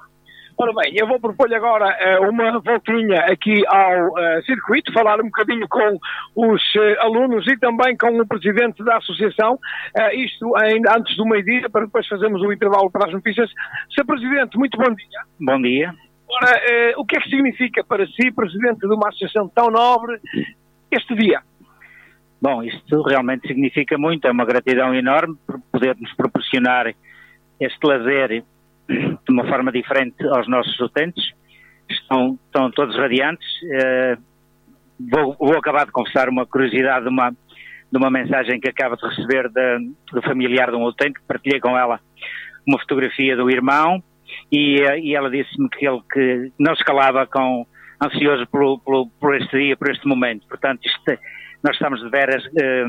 Ora 0.55 0.71
bem, 0.73 0.93
eu 0.95 1.07
vou 1.07 1.19
propor-lhe 1.19 1.55
agora 1.55 2.19
uh, 2.19 2.29
uma 2.29 2.59
voltinha 2.59 3.21
aqui 3.21 3.63
ao 3.67 4.09
uh, 4.09 4.43
circuito, 4.45 4.93
falar 4.93 5.19
um 5.19 5.25
bocadinho 5.25 5.67
com 5.67 5.97
os 6.35 6.61
uh, 6.75 6.99
alunos 6.99 7.47
e 7.47 7.57
também 7.57 7.97
com 7.97 8.19
o 8.19 8.27
presidente 8.27 8.83
da 8.83 8.97
associação, 8.97 9.57
isto 10.13 10.55
ainda 10.57 10.95
antes 10.97 11.15
do 11.17 11.25
meio-dia, 11.25 11.69
para 11.69 11.85
depois 11.85 12.07
fazermos 12.07 12.41
o 12.41 12.53
intervalo 12.53 12.91
para 12.91 13.07
as 13.07 13.13
notícias. 13.13 13.49
Sr. 13.89 14.05
Presidente, 14.05 14.57
muito 14.57 14.77
bom 14.77 14.93
dia. 14.93 15.19
Bom 15.39 15.61
dia. 15.61 15.93
Ora, 16.29 16.61
o 16.97 17.05
que 17.05 17.17
é 17.17 17.19
que 17.19 17.29
significa 17.29 17.83
para 17.83 18.05
si, 18.07 18.31
presidente 18.31 18.79
de 18.79 18.93
uma 18.93 19.09
associação 19.09 19.49
tão 19.49 19.69
nobre, 19.69 20.19
este 20.91 21.15
dia? 21.15 21.41
Bom, 22.41 22.63
isto 22.63 23.01
realmente 23.03 23.47
significa 23.47 23.97
muito, 23.97 24.27
é 24.27 24.31
uma 24.31 24.45
gratidão 24.45 24.93
enorme 24.93 25.35
por 25.47 25.59
poder-nos 25.71 26.13
proporcionar 26.15 26.93
este 27.59 27.87
lazer 27.87 28.43
de 28.87 29.31
uma 29.31 29.47
forma 29.47 29.71
diferente 29.71 30.25
aos 30.27 30.47
nossos 30.47 30.77
utentes. 30.79 31.23
Estão, 31.89 32.39
estão 32.45 32.71
todos 32.71 32.95
radiantes. 32.95 33.47
Eh, 33.71 34.17
vou, 34.99 35.35
vou, 35.37 35.57
acabar 35.57 35.85
de 35.85 35.91
confessar 35.91 36.29
uma 36.29 36.45
curiosidade 36.45 37.03
de 37.03 37.09
uma, 37.09 37.31
de 37.31 37.97
uma 37.97 38.09
mensagem 38.09 38.59
que 38.59 38.69
acaba 38.69 38.95
de 38.95 39.07
receber 39.07 39.49
de, 39.49 39.91
do 40.11 40.21
familiar 40.21 40.71
de 40.71 40.77
um 40.77 40.83
utente, 40.83 41.19
partilhei 41.27 41.59
com 41.59 41.77
ela 41.77 41.99
uma 42.65 42.79
fotografia 42.79 43.35
do 43.35 43.49
irmão 43.49 44.01
e, 44.51 44.81
eh, 44.81 44.99
e 44.99 45.15
ela 45.15 45.29
disse-me 45.29 45.69
que 45.69 45.85
ele 45.85 46.01
que 46.11 46.51
não 46.57 46.75
se 46.75 46.83
calava 46.83 47.27
com 47.27 47.65
ansioso 48.01 48.47
por, 48.47 48.79
por, 48.79 49.07
por, 49.19 49.35
este 49.35 49.57
dia, 49.57 49.77
por 49.77 49.91
este 49.91 50.07
momento. 50.07 50.47
Portanto, 50.47 50.81
isto, 50.85 51.19
nós 51.63 51.75
estamos 51.75 52.01
de 52.01 52.09
veras 52.09 52.43
eh, 52.59 52.85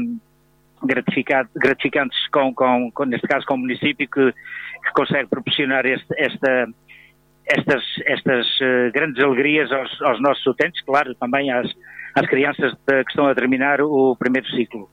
gratificantes 0.83 2.29
com, 2.29 2.55
com, 2.55 2.91
com, 2.93 3.05
neste 3.05 3.27
caso, 3.27 3.47
com 3.47 3.55
o 3.55 3.59
município 3.59 4.09
que, 4.09 4.33
que 4.33 4.93
consegue 4.95 5.29
proporcionar 5.29 5.87
este, 5.87 6.07
esta, 6.19 6.67
estas, 7.47 7.83
estas 8.07 8.47
uh, 8.61 8.93
grandes 8.93 9.23
alegrias 9.23 9.71
aos, 9.73 10.03
aos, 10.03 10.21
nossos 10.21 10.47
utentes, 10.47 10.83
claro, 10.85 11.15
também 11.15 11.51
às, 11.51 11.71
às 12.15 12.27
crianças 12.27 12.73
de, 12.87 13.05
que 13.05 13.11
estão 13.11 13.27
a 13.27 13.35
terminar 13.35 13.81
o 13.81 14.17
primeiro 14.17 14.47
ciclo. 14.49 14.89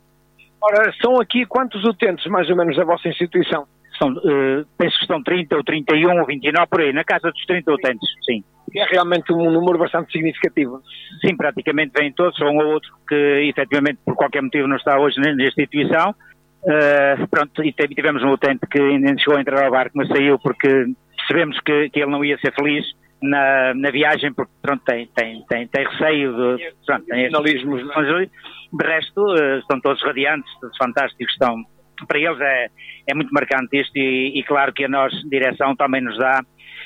Ora, 0.61 0.93
são 1.01 1.19
aqui 1.19 1.45
quantos 1.45 1.83
utentes, 1.83 2.25
mais 2.27 2.49
ou 2.49 2.55
menos, 2.55 2.75
da 2.77 2.83
vossa 2.83 3.07
instituição? 3.07 3.65
São, 4.01 4.11
uh, 4.11 4.65
penso 4.77 4.95
que 4.95 5.03
estão 5.03 5.21
30 5.21 5.55
ou 5.57 5.63
31 5.63 6.19
ou 6.19 6.25
29 6.25 6.67
por 6.67 6.81
aí, 6.81 6.91
na 6.91 7.03
casa 7.03 7.31
dos 7.31 7.45
30 7.45 7.71
utentes, 7.71 8.09
sim. 8.25 8.43
É 8.75 8.85
realmente 8.85 9.33
um 9.33 9.51
número 9.51 9.77
bastante 9.77 10.11
significativo. 10.11 10.81
Sim, 11.19 11.35
praticamente 11.35 11.91
vêm 11.95 12.11
todos, 12.13 12.39
um 12.41 12.57
ou 12.57 12.73
outro 12.73 12.89
que 13.07 13.15
efetivamente 13.49 13.99
por 14.05 14.15
qualquer 14.15 14.41
motivo 14.41 14.67
não 14.67 14.77
está 14.77 14.97
hoje 14.97 15.19
na 15.19 15.31
instituição. 15.45 16.15
Uh, 16.63 17.27
pronto, 17.29 17.63
e 17.63 17.73
tivemos 17.73 18.23
um 18.23 18.31
utente 18.31 18.65
que 18.69 18.79
ainda 18.79 19.17
chegou 19.17 19.35
a 19.35 19.41
entrar 19.41 19.65
ao 19.65 19.71
barco, 19.71 19.97
mas 19.97 20.07
saiu 20.07 20.39
porque 20.39 20.85
percebemos 21.17 21.59
que, 21.59 21.89
que 21.89 21.99
ele 21.99 22.11
não 22.11 22.23
ia 22.23 22.37
ser 22.37 22.53
feliz 22.53 22.85
na, 23.21 23.73
na 23.73 23.91
viagem, 23.91 24.33
porque 24.33 24.51
pronto, 24.61 24.83
tem, 24.85 25.07
tem, 25.15 25.43
tem, 25.49 25.67
tem 25.67 25.87
receio 25.87 26.33
de. 26.33 26.73
Pronto, 26.85 27.05
tem 27.05 27.25
finalismos. 27.25 27.81
É? 27.81 28.29
De 28.73 28.87
resto, 28.87 29.21
uh, 29.21 29.59
estão 29.59 29.81
todos 29.81 30.01
radiantes, 30.03 30.51
todos 30.59 30.77
fantásticos, 30.77 31.33
estão 31.33 31.65
para 32.05 32.19
eles 32.19 32.39
é, 32.39 32.67
é 33.07 33.15
muito 33.15 33.31
marcante 33.31 33.79
isto 33.79 33.95
e, 33.97 34.39
e, 34.39 34.43
claro 34.43 34.73
que 34.73 34.85
a 34.85 34.89
nós, 34.89 35.13
direção, 35.29 35.75
também 35.75 36.01
nos 36.01 36.17
dá 36.17 36.41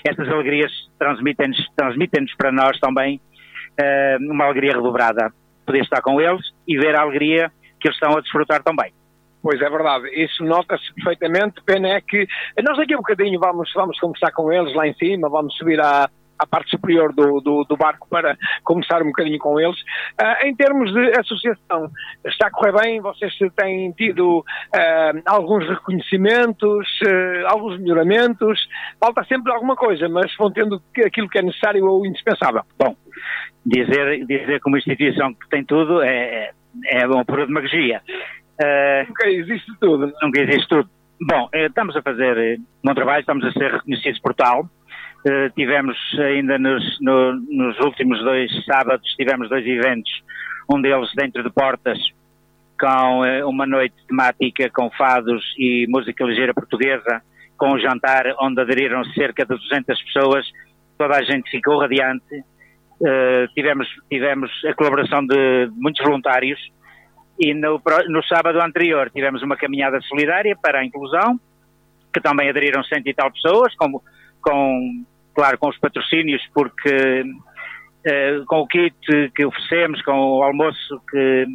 estas 0.05 0.27
alegrias, 0.29 0.71
transmitem-nos 0.99 1.57
transmitem 1.75 2.25
para 2.37 2.51
nós 2.51 2.79
também 2.79 3.19
uh, 3.79 4.31
uma 4.31 4.45
alegria 4.45 4.73
redobrada. 4.73 5.31
Poder 5.65 5.81
estar 5.81 6.01
com 6.01 6.21
eles 6.21 6.45
e 6.67 6.77
ver 6.77 6.95
a 6.95 7.01
alegria 7.01 7.51
que 7.79 7.87
eles 7.87 7.95
estão 7.95 8.17
a 8.17 8.21
desfrutar 8.21 8.61
também. 8.63 8.93
Pois 9.41 9.61
é 9.61 9.69
verdade, 9.69 10.09
isso 10.09 10.43
nota-se 10.43 10.93
perfeitamente. 10.95 11.61
Pena 11.65 11.89
é 11.89 12.01
que 12.01 12.27
nós 12.63 12.77
daqui 12.77 12.93
a 12.93 12.97
um 12.97 13.01
bocadinho 13.01 13.39
vamos, 13.39 13.71
vamos 13.73 13.99
conversar 13.99 14.31
com 14.31 14.51
eles 14.51 14.73
lá 14.73 14.87
em 14.87 14.93
cima, 14.95 15.29
vamos 15.29 15.55
subir 15.55 15.79
à, 15.79 16.09
à 16.37 16.45
parte 16.45 16.69
superior 16.69 17.13
do, 17.13 17.39
do, 17.39 17.63
do, 17.63 17.77
barco 17.77 18.07
para 18.09 18.37
começar 18.63 19.01
um 19.01 19.07
bocadinho 19.07 19.39
com 19.39 19.59
eles. 19.59 19.79
Uh, 20.21 20.45
em 20.45 20.55
termos 20.55 20.91
de 20.93 21.19
associação, 21.19 21.89
está 22.25 22.47
a 22.47 22.51
correr 22.51 22.73
bem? 22.73 23.01
Vocês 23.01 23.33
têm 23.55 23.91
tido 23.93 24.39
uh, 24.39 25.21
alguns 25.25 25.67
reconhecimentos, 25.67 26.87
uh, 27.01 27.47
alguns 27.47 27.79
melhoramentos? 27.79 28.59
Falta 28.99 29.23
sempre 29.25 29.51
alguma 29.51 29.75
coisa, 29.75 30.07
mas 30.09 30.35
vão 30.37 30.51
tendo 30.51 30.81
aquilo 31.05 31.29
que 31.29 31.39
é 31.39 31.41
necessário 31.41 31.85
ou 31.85 32.05
indispensável. 32.05 32.63
Bom, 32.77 32.95
dizer, 33.65 34.25
dizer 34.25 34.59
que 34.61 34.67
uma 34.67 34.77
instituição 34.77 35.33
que 35.33 35.49
tem 35.49 35.63
tudo 35.63 36.01
é, 36.01 36.51
é 36.87 37.07
uma 37.07 37.25
pura 37.25 37.47
demagogia. 37.47 38.01
nunca 39.07 39.29
existe 39.29 39.71
tudo. 39.79 40.11
Nunca 40.21 40.41
existe 40.41 40.67
tudo. 40.67 40.89
Bom, 41.21 41.49
estamos 41.53 41.95
a 41.95 42.01
fazer 42.01 42.59
um 42.83 42.93
trabalho, 42.93 43.21
estamos 43.21 43.45
a 43.45 43.51
ser 43.53 43.71
reconhecidos 43.71 44.19
por 44.19 44.33
tal. 44.33 44.69
Uh, 45.25 45.49
tivemos 45.55 45.97
ainda 46.19 46.59
nos, 46.59 46.83
no, 47.01 47.33
nos 47.33 47.79
últimos 47.79 48.19
dois 48.23 48.51
sábados, 48.63 49.09
tivemos 49.15 49.49
dois 49.49 49.65
eventos, 49.65 50.11
um 50.71 50.79
deles 50.79 51.09
dentro 51.15 51.41
de 51.41 51.49
portas, 51.49 51.97
com 52.79 53.21
uh, 53.21 53.49
uma 53.49 53.65
noite 53.65 53.95
temática 54.07 54.69
com 54.69 54.87
fados 54.91 55.43
e 55.57 55.87
música 55.89 56.23
ligeira 56.23 56.53
portuguesa, 56.53 57.23
com 57.57 57.71
um 57.71 57.79
jantar 57.79 58.35
onde 58.39 58.61
aderiram 58.61 59.03
cerca 59.13 59.43
de 59.43 59.55
200 59.55 59.99
pessoas, 60.03 60.45
toda 60.95 61.17
a 61.17 61.23
gente 61.23 61.49
ficou 61.49 61.79
radiante. 61.79 62.43
Uh, 63.01 63.51
tivemos, 63.55 63.87
tivemos 64.07 64.51
a 64.63 64.75
colaboração 64.75 65.25
de 65.25 65.69
muitos 65.73 66.05
voluntários. 66.05 66.59
E 67.39 67.51
no, 67.53 67.81
no 68.09 68.23
sábado 68.25 68.61
anterior 68.61 69.09
tivemos 69.09 69.41
uma 69.41 69.57
caminhada 69.57 69.99
solidária 70.01 70.55
para 70.55 70.81
a 70.81 70.85
inclusão, 70.85 71.39
que 72.13 72.21
também 72.21 72.47
aderiram 72.47 72.83
cento 72.83 73.07
e 73.07 73.13
tal 73.13 73.31
pessoas, 73.31 73.75
como 73.75 74.03
com 74.39 75.03
claro, 75.35 75.57
com 75.57 75.69
os 75.69 75.77
patrocínios, 75.77 76.41
porque 76.53 77.23
uh, 78.05 78.45
com 78.47 78.61
o 78.61 78.67
kit 78.67 78.95
que 79.35 79.45
oferecemos, 79.45 80.01
com 80.01 80.13
o 80.13 80.43
almoço 80.43 81.01
que, 81.09 81.45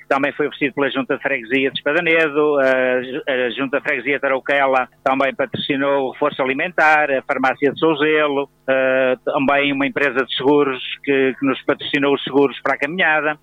que, 0.00 0.08
também 0.08 0.32
foi 0.32 0.48
oferecido 0.48 0.74
pela 0.74 0.90
Junta 0.90 1.16
de 1.16 1.22
Freguesia 1.22 1.70
de 1.70 1.78
Espadanedo, 1.78 2.58
a, 2.58 3.46
a 3.46 3.50
Junta 3.50 3.78
de 3.78 3.84
Freguesia 3.84 4.18
de 4.18 4.26
Arauquela 4.26 4.88
também 5.04 5.34
patrocinou 5.34 6.10
o 6.10 6.14
Força 6.14 6.42
Alimentar, 6.42 7.10
a 7.10 7.22
Farmácia 7.22 7.72
de 7.72 7.78
Souzelo, 7.78 8.44
uh, 8.44 9.24
também 9.24 9.72
uma 9.72 9.86
empresa 9.86 10.24
de 10.24 10.34
seguros 10.34 10.82
que, 11.04 11.34
que, 11.38 11.46
nos 11.46 11.62
patrocinou 11.62 12.14
os 12.14 12.24
seguros 12.24 12.60
para 12.60 12.74
a 12.74 12.78
caminhada 12.78 13.38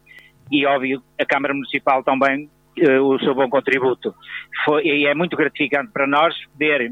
e, 0.51 0.65
óbvio, 0.65 1.01
a 1.19 1.25
Câmara 1.25 1.53
Municipal 1.53 2.03
também 2.03 2.49
uh, 2.79 3.01
o 3.03 3.17
seu 3.19 3.33
bom 3.33 3.49
contributo. 3.49 4.13
Foi, 4.65 4.83
e 4.83 5.07
é 5.07 5.15
muito 5.15 5.37
gratificante 5.37 5.91
para 5.93 6.05
nós 6.05 6.35
ver 6.59 6.91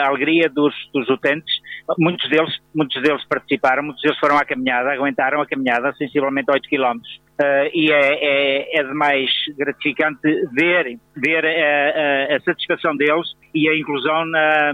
a 0.00 0.06
alegria 0.06 0.48
dos, 0.48 0.72
dos 0.94 1.08
utentes 1.08 1.52
muitos 1.98 2.28
deles, 2.28 2.52
muitos 2.74 3.00
deles 3.02 3.24
participaram, 3.28 3.82
muitos 3.82 4.02
deles 4.02 4.18
foram 4.18 4.36
à 4.36 4.44
caminhada, 4.44 4.92
aguentaram 4.92 5.40
a 5.40 5.46
caminhada, 5.46 5.92
sensivelmente 5.96 6.50
8 6.50 6.68
km. 6.68 6.98
Uh, 7.38 7.68
e 7.74 7.92
é, 7.92 8.74
é, 8.74 8.80
é 8.80 8.82
demais 8.82 9.30
gratificante 9.58 10.20
ver, 10.52 10.98
ver 11.14 11.44
a, 11.44 12.32
a, 12.32 12.36
a, 12.36 12.40
satisfação 12.40 12.96
deles 12.96 13.26
e 13.54 13.68
a 13.68 13.76
inclusão 13.76 14.24
na, 14.24 14.72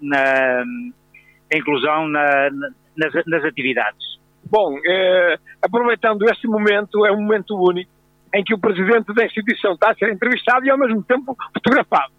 na 0.00 0.64
a 1.52 1.56
inclusão 1.56 2.08
na, 2.08 2.50
nas, 2.96 3.14
nas, 3.26 3.44
atividades. 3.44 4.18
Bom, 4.50 4.78
eh, 4.86 5.38
aproveitando 5.62 6.28
este 6.28 6.46
momento, 6.46 7.06
é 7.06 7.12
um 7.12 7.22
momento 7.22 7.56
único 7.56 7.90
em 8.34 8.42
que 8.44 8.54
o 8.54 8.58
presidente 8.58 9.12
da 9.14 9.24
instituição 9.24 9.74
está 9.74 9.92
a 9.92 9.94
ser 9.94 10.12
entrevistado 10.12 10.64
e 10.66 10.70
ao 10.70 10.78
mesmo 10.78 11.02
tempo 11.02 11.36
fotografado. 11.54 12.12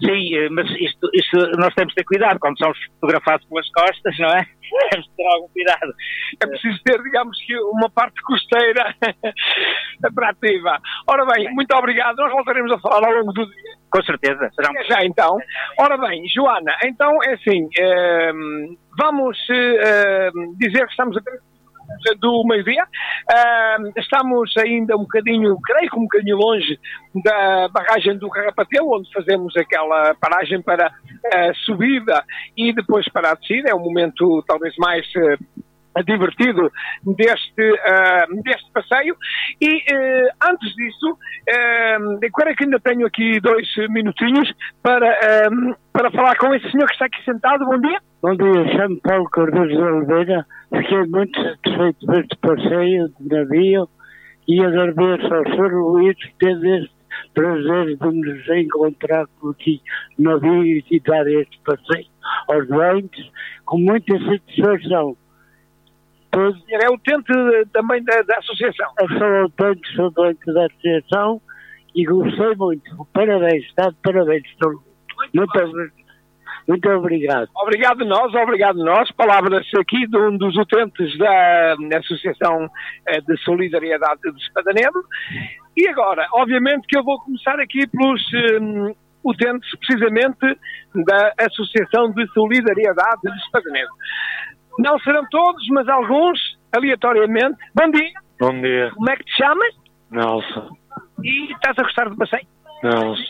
Sim, 0.00 0.36
eh, 0.36 0.48
mas 0.50 0.70
isto, 0.70 1.10
isto, 1.12 1.36
nós 1.58 1.74
temos 1.74 1.92
de 1.92 1.96
ter 1.96 2.04
cuidado 2.04 2.38
quando 2.38 2.56
somos 2.58 2.78
fotografados 2.94 3.46
pelas 3.48 3.68
costas, 3.70 4.18
não 4.18 4.28
é? 4.28 4.46
Temos 4.90 5.06
de 5.06 5.16
ter 5.16 5.26
algum 5.26 5.48
cuidado. 5.48 5.94
É 6.40 6.46
preciso 6.46 6.78
ter, 6.84 7.02
digamos 7.02 7.36
que, 7.44 7.58
uma 7.58 7.90
parte 7.90 8.20
costeira 8.22 8.94
para 10.14 10.30
ativa. 10.30 10.78
Ora 11.06 11.24
bem, 11.26 11.52
muito 11.54 11.74
obrigado. 11.74 12.16
Nós 12.16 12.30
voltaremos 12.30 12.70
a 12.72 12.78
falar 12.78 13.08
ao 13.08 13.14
longo 13.14 13.32
do 13.32 13.46
dia. 13.46 13.72
Com 13.90 14.02
certeza. 14.04 14.50
Será 14.54 14.70
um... 14.70 14.84
Já 14.84 15.04
então. 15.04 15.38
Ora 15.78 15.96
bem, 15.96 16.22
Joana, 16.28 16.76
então 16.84 17.22
é 17.24 17.32
assim, 17.32 17.68
eh, 17.78 18.32
vamos 18.98 19.38
eh, 19.50 20.30
dizer 20.58 20.84
que 20.84 20.90
estamos 20.90 21.16
a 21.16 21.20
do 22.20 22.44
meio-dia. 22.44 22.84
Uh, 22.84 23.92
estamos 23.96 24.56
ainda 24.56 24.96
um 24.96 25.00
bocadinho, 25.00 25.58
creio 25.60 25.90
que 25.90 25.96
um 25.96 26.02
bocadinho 26.02 26.36
longe 26.36 26.78
da 27.24 27.68
barragem 27.68 28.18
do 28.18 28.28
Carrapateu, 28.28 28.88
onde 28.90 29.12
fazemos 29.12 29.56
aquela 29.56 30.14
paragem 30.14 30.62
para 30.62 30.86
a 31.32 31.54
subida 31.64 32.24
e 32.56 32.72
depois 32.72 33.08
para 33.08 33.30
a 33.30 33.34
descida. 33.34 33.70
É 33.70 33.74
um 33.74 33.80
momento 33.80 34.42
talvez 34.46 34.74
mais 34.78 35.06
uh, 35.16 35.64
divertido 36.06 36.70
deste, 37.04 37.70
uh, 37.70 38.42
deste 38.42 38.70
passeio. 38.72 39.16
E 39.60 39.76
uh, 39.76 40.50
antes 40.50 40.74
disso, 40.74 41.12
uh, 41.12 42.20
que 42.56 42.64
ainda 42.64 42.80
tenho 42.80 43.06
aqui 43.06 43.40
dois 43.40 43.66
minutinhos 43.90 44.52
para, 44.82 45.18
para 45.92 46.10
falar 46.10 46.36
com 46.36 46.54
esse 46.54 46.70
senhor 46.70 46.86
que 46.86 46.92
está 46.92 47.06
aqui 47.06 47.22
sentado. 47.24 47.64
Bom 47.64 47.80
dia. 47.80 48.00
Bom 48.20 48.34
dia, 48.34 48.76
chamo 48.76 49.00
Paulo 49.02 49.28
Cordeiro 49.30 49.68
de 49.68 49.76
Oliveira. 49.76 50.46
Fiquei 50.74 51.04
muito 51.06 51.40
satisfeito 51.40 52.06
com 52.06 52.12
este 52.14 52.36
passeio 52.38 53.08
de 53.20 53.28
navio 53.28 53.88
e 54.48 54.60
agradeço 54.60 55.34
ao 55.34 55.44
Sr. 55.44 55.72
Luís 55.72 56.16
ter 56.38 56.56
este 56.64 56.98
prazer 57.34 57.96
de 57.96 58.06
nos 58.06 58.48
encontrar 58.48 59.26
aqui 59.50 59.80
no 60.18 60.32
navio 60.32 60.82
e 60.90 61.00
dar 61.00 61.26
este 61.28 61.60
passeio 61.64 62.06
aos 62.48 62.66
doentes 62.66 63.30
com 63.64 63.78
muita 63.78 64.18
satisfação. 64.18 65.16
É 66.70 66.90
utente 66.90 67.32
também 67.72 68.02
da, 68.04 68.22
da 68.22 68.38
associação. 68.38 68.92
Eu 69.00 69.08
sou 69.08 69.44
utente, 69.44 69.94
sou 69.94 70.10
doente 70.10 70.52
da 70.52 70.66
associação 70.66 71.40
e 71.94 72.04
gostei 72.04 72.54
muito. 72.56 73.06
Parabéns, 73.12 73.64
está 73.64 73.90
de 73.90 73.96
parabéns. 74.02 74.44
Estou 74.46 74.72
muito, 75.34 75.52
muito 76.68 76.88
obrigado. 76.90 77.48
Obrigado 77.56 78.04
nós, 78.04 78.34
obrigado 78.34 78.76
nós. 78.84 79.10
Palavras 79.12 79.66
aqui 79.78 80.06
de 80.06 80.18
um 80.18 80.36
dos 80.36 80.54
utentes 80.56 81.16
da 81.18 81.98
Associação 81.98 82.68
eh, 83.06 83.20
de 83.22 83.36
Solidariedade 83.38 84.20
de 84.20 84.42
Espadanedo. 84.42 85.02
E 85.76 85.88
agora, 85.88 86.26
obviamente 86.34 86.86
que 86.86 86.98
eu 86.98 87.04
vou 87.04 87.18
começar 87.20 87.58
aqui 87.58 87.86
pelos 87.86 88.22
um, 88.60 88.94
utentes, 89.24 89.70
precisamente, 89.78 90.58
da 91.06 91.32
Associação 91.40 92.12
de 92.12 92.26
Solidariedade 92.32 93.22
de 93.22 93.38
Espadanedo. 93.44 93.90
Não 94.78 94.98
serão 95.00 95.26
todos, 95.30 95.66
mas 95.70 95.88
alguns, 95.88 96.38
aleatoriamente. 96.74 97.56
Bom 97.74 97.90
dia. 97.90 98.12
Bom 98.40 98.60
dia. 98.60 98.90
Como 98.94 99.10
é 99.10 99.16
que 99.16 99.24
te 99.24 99.36
chamas? 99.36 99.74
Nelson. 100.10 100.68
E 101.22 101.52
estás 101.52 101.76
a 101.78 101.82
gostar 101.82 102.08
do 102.08 102.16
passeio? 102.16 102.46
Nelson. 102.82 103.22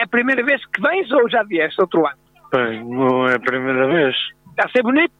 É 0.00 0.04
a 0.04 0.08
primeira 0.08 0.44
vez 0.44 0.64
que 0.66 0.82
vens 0.82 1.10
ou 1.10 1.28
já 1.30 1.42
vieste 1.44 1.80
outro 1.80 2.06
ano? 2.06 2.18
Bem, 2.52 2.84
não 2.84 3.26
é 3.26 3.36
a 3.36 3.40
primeira 3.40 3.86
vez. 3.86 4.14
Está 4.50 4.66
a 4.66 4.68
ser 4.70 4.82
bonito? 4.82 5.12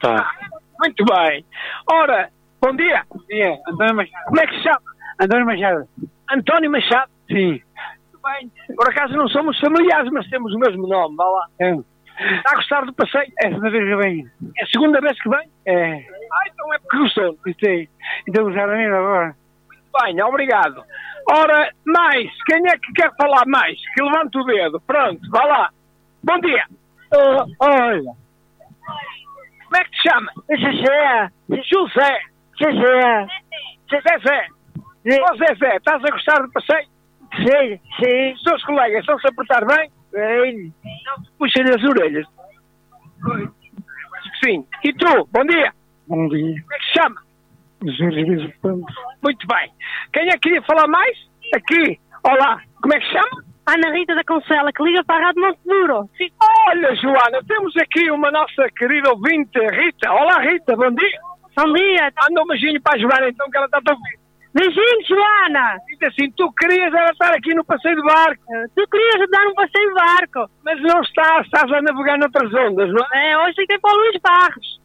Tá. 0.00 0.30
Muito 0.78 1.04
bem. 1.04 1.44
Ora, 1.90 2.30
bom 2.62 2.74
dia. 2.74 3.02
Bom 3.10 3.20
dia, 3.28 3.58
António 3.68 3.96
Machado. 3.96 4.24
Como 4.26 4.40
é 4.40 4.46
que 4.46 4.56
se 4.56 4.62
chama? 4.62 4.82
António 5.20 5.46
Machado. 5.46 5.88
António 6.30 6.70
Machado? 6.70 7.10
Sim. 7.28 7.50
Muito 7.50 8.20
bem. 8.22 8.76
Por 8.76 8.88
acaso 8.88 9.14
não 9.14 9.28
somos 9.28 9.58
familiares, 9.58 10.10
mas 10.12 10.28
temos 10.28 10.54
o 10.54 10.58
mesmo 10.58 10.86
nome, 10.86 11.16
vá 11.16 11.24
lá. 11.24 11.46
É. 11.60 11.76
Está 12.20 12.52
a 12.52 12.56
gostar 12.56 12.84
do 12.84 12.92
passeio? 12.92 13.32
É 13.42 13.46
a 13.46 13.50
segunda 13.50 13.70
vez 13.70 13.84
que 13.84 13.96
venho. 13.96 14.30
É 14.58 14.62
a 14.62 14.66
segunda 14.66 15.00
vez 15.00 15.22
que 15.22 15.28
vem? 15.28 15.50
É. 15.66 15.92
Ah, 16.32 16.48
então 16.52 16.74
é 16.74 16.78
porque 16.78 16.98
gostou. 16.98 17.38
Gostei. 17.44 17.88
Então 18.28 18.44
gostaram 18.44 18.76
mesmo 18.76 18.96
agora. 18.96 19.36
Muito 19.68 20.04
bem, 20.04 20.22
obrigado. 20.22 20.84
Ora, 21.30 21.70
mais, 21.86 22.30
quem 22.44 22.62
é 22.66 22.78
que 22.78 22.92
quer 22.94 23.10
falar 23.16 23.46
mais? 23.46 23.78
Que 23.94 24.02
levante 24.02 24.38
o 24.38 24.44
dedo. 24.44 24.80
Pronto, 24.86 25.20
vá 25.30 25.44
lá. 25.44 25.70
Bom 26.22 26.38
dia. 26.40 26.64
Oh, 27.14 27.46
olha. 27.60 28.12
Como 29.64 29.76
é 29.76 29.84
que 29.84 29.90
te 29.90 30.08
chama? 30.08 30.32
José. 30.50 31.30
José. 31.48 32.20
José. 32.60 33.26
Zezé. 33.90 34.46
Ó 35.22 35.36
Zezé, 35.36 35.76
estás 35.76 36.04
a 36.04 36.10
gostar 36.10 36.42
do 36.42 36.52
passeio? 36.52 36.88
Sim, 37.36 37.80
sim. 37.98 38.32
Os 38.34 38.42
teus 38.42 38.62
colegas 38.64 39.00
estão-se 39.00 39.26
a 39.26 39.32
portar 39.32 39.64
bem? 39.66 39.90
Bem. 40.12 40.72
Puxem 41.38 41.64
as 41.64 41.82
orelhas. 41.84 42.26
Sim. 44.44 44.66
E 44.84 44.92
tu, 44.92 45.28
bom 45.32 45.44
dia. 45.44 45.72
Bom 46.08 46.28
dia. 46.28 46.62
Como 46.62 46.74
é 46.74 46.78
que 46.78 46.84
se 46.86 46.92
chama? 46.92 47.22
José 47.84 48.22
Luís 48.22 48.56
Campos. 48.62 48.94
Muito 49.22 49.46
bem. 49.46 49.72
Quem 50.12 50.28
é 50.28 50.32
que 50.32 50.38
queria 50.38 50.62
falar 50.62 50.86
mais? 50.88 51.16
Aqui. 51.54 51.98
Olá. 52.24 52.62
Como 52.80 52.94
é 52.94 53.00
que 53.00 53.06
se 53.06 53.12
chama? 53.12 53.44
Ana 53.66 53.92
Rita 53.92 54.14
da 54.14 54.24
Concela, 54.24 54.72
que 54.72 54.82
liga 54.82 55.04
para 55.04 55.22
a 55.22 55.26
Rádio 55.26 55.42
Monte 55.42 55.60
Duro. 55.64 56.10
Sim. 56.16 56.28
Olha, 56.68 56.94
Joana, 56.96 57.40
temos 57.46 57.76
aqui 57.76 58.10
uma 58.10 58.30
nossa 58.30 58.68
querida 58.76 59.10
ouvinte, 59.10 59.58
Rita. 59.58 60.10
Olá, 60.10 60.40
Rita, 60.40 60.74
bom 60.74 60.90
dia. 60.90 61.20
Bom 61.56 61.72
dia. 61.72 62.12
Manda 62.20 62.42
um 62.42 62.46
beijinho 62.46 62.80
para 62.82 62.96
a 62.96 62.98
Joana, 62.98 63.28
então, 63.28 63.48
que 63.48 63.56
ela 63.56 63.66
está 63.66 63.78
a 63.78 63.92
ouvir. 63.92 64.18
Beijinho, 64.52 65.06
Joana. 65.06 65.78
Diz 65.86 66.02
assim, 66.08 66.30
tu 66.32 66.52
querias 66.52 66.92
era 66.92 67.10
estar 67.10 67.32
aqui 67.32 67.54
no 67.54 67.64
passeio 67.64 67.96
de 67.96 68.02
barco. 68.02 68.42
Tu 68.74 68.88
querias 68.88 69.30
dar 69.30 69.46
um 69.46 69.54
passeio 69.54 69.88
de 69.88 69.94
barco. 69.94 70.50
Mas 70.64 70.82
não 70.82 71.00
estás, 71.00 71.46
estás 71.46 71.72
a 71.72 71.82
navegar 71.82 72.18
noutras 72.18 72.52
ondas, 72.52 72.92
não 72.92 73.06
é? 73.14 73.30
É, 73.30 73.38
hoje 73.38 73.54
fiquei 73.56 73.78
para 73.78 73.92
o 73.92 73.96
Luís 73.96 74.20
Barros. 74.22 74.80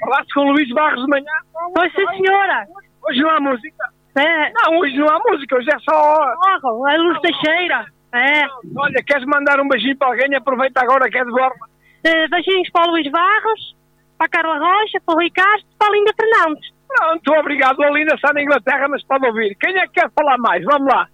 Falaste 0.00 0.34
com 0.34 0.40
o 0.40 0.52
Luís 0.52 0.72
Barros 0.72 1.02
de 1.02 1.10
manhã? 1.10 1.32
Pois 1.74 1.92
sim, 1.92 2.06
senhora. 2.16 2.66
Hoje 3.02 3.20
não 3.20 3.30
há 3.30 3.40
música? 3.40 3.84
É. 4.16 4.52
Não, 4.52 4.78
hoje 4.78 4.96
não 4.96 5.08
há 5.08 5.18
música, 5.18 5.56
hoje 5.56 5.68
é 5.70 5.78
só... 5.80 6.36
Oh, 6.62 6.88
é 6.88 6.96
Luz 6.96 7.20
Teixeira. 7.20 7.86
É. 8.14 8.46
Olha, 8.76 9.02
queres 9.04 9.24
mandar 9.26 9.58
um 9.60 9.68
beijinho 9.68 9.96
para 9.96 10.08
alguém? 10.08 10.34
Aproveita 10.34 10.80
agora 10.80 11.10
que 11.10 11.18
é 11.18 11.24
de 11.24 11.30
borla. 11.30 11.66
Uh, 12.06 12.30
beijinhos 12.30 12.70
para 12.70 12.88
o 12.88 12.92
Luís 12.92 13.10
Barros, 13.10 13.76
para 14.18 14.26
a 14.26 14.28
Carla 14.28 14.58
Rocha, 14.58 15.00
para 15.04 15.14
o 15.14 15.18
Ricardo 15.18 15.60
e 15.60 15.76
para 15.78 15.88
a 15.88 15.92
Linda 15.92 16.12
Fernandes. 16.14 16.70
Pronto, 16.94 17.32
obrigado. 17.40 17.82
A 17.82 17.90
Linda 17.90 18.14
está 18.14 18.32
na 18.32 18.42
Inglaterra, 18.42 18.86
mas 18.88 19.04
pode 19.04 19.26
ouvir. 19.26 19.56
Quem 19.56 19.76
é 19.78 19.86
que 19.86 20.00
quer 20.00 20.10
falar 20.12 20.36
mais? 20.38 20.62
Vamos 20.64 20.92
lá. 20.92 21.08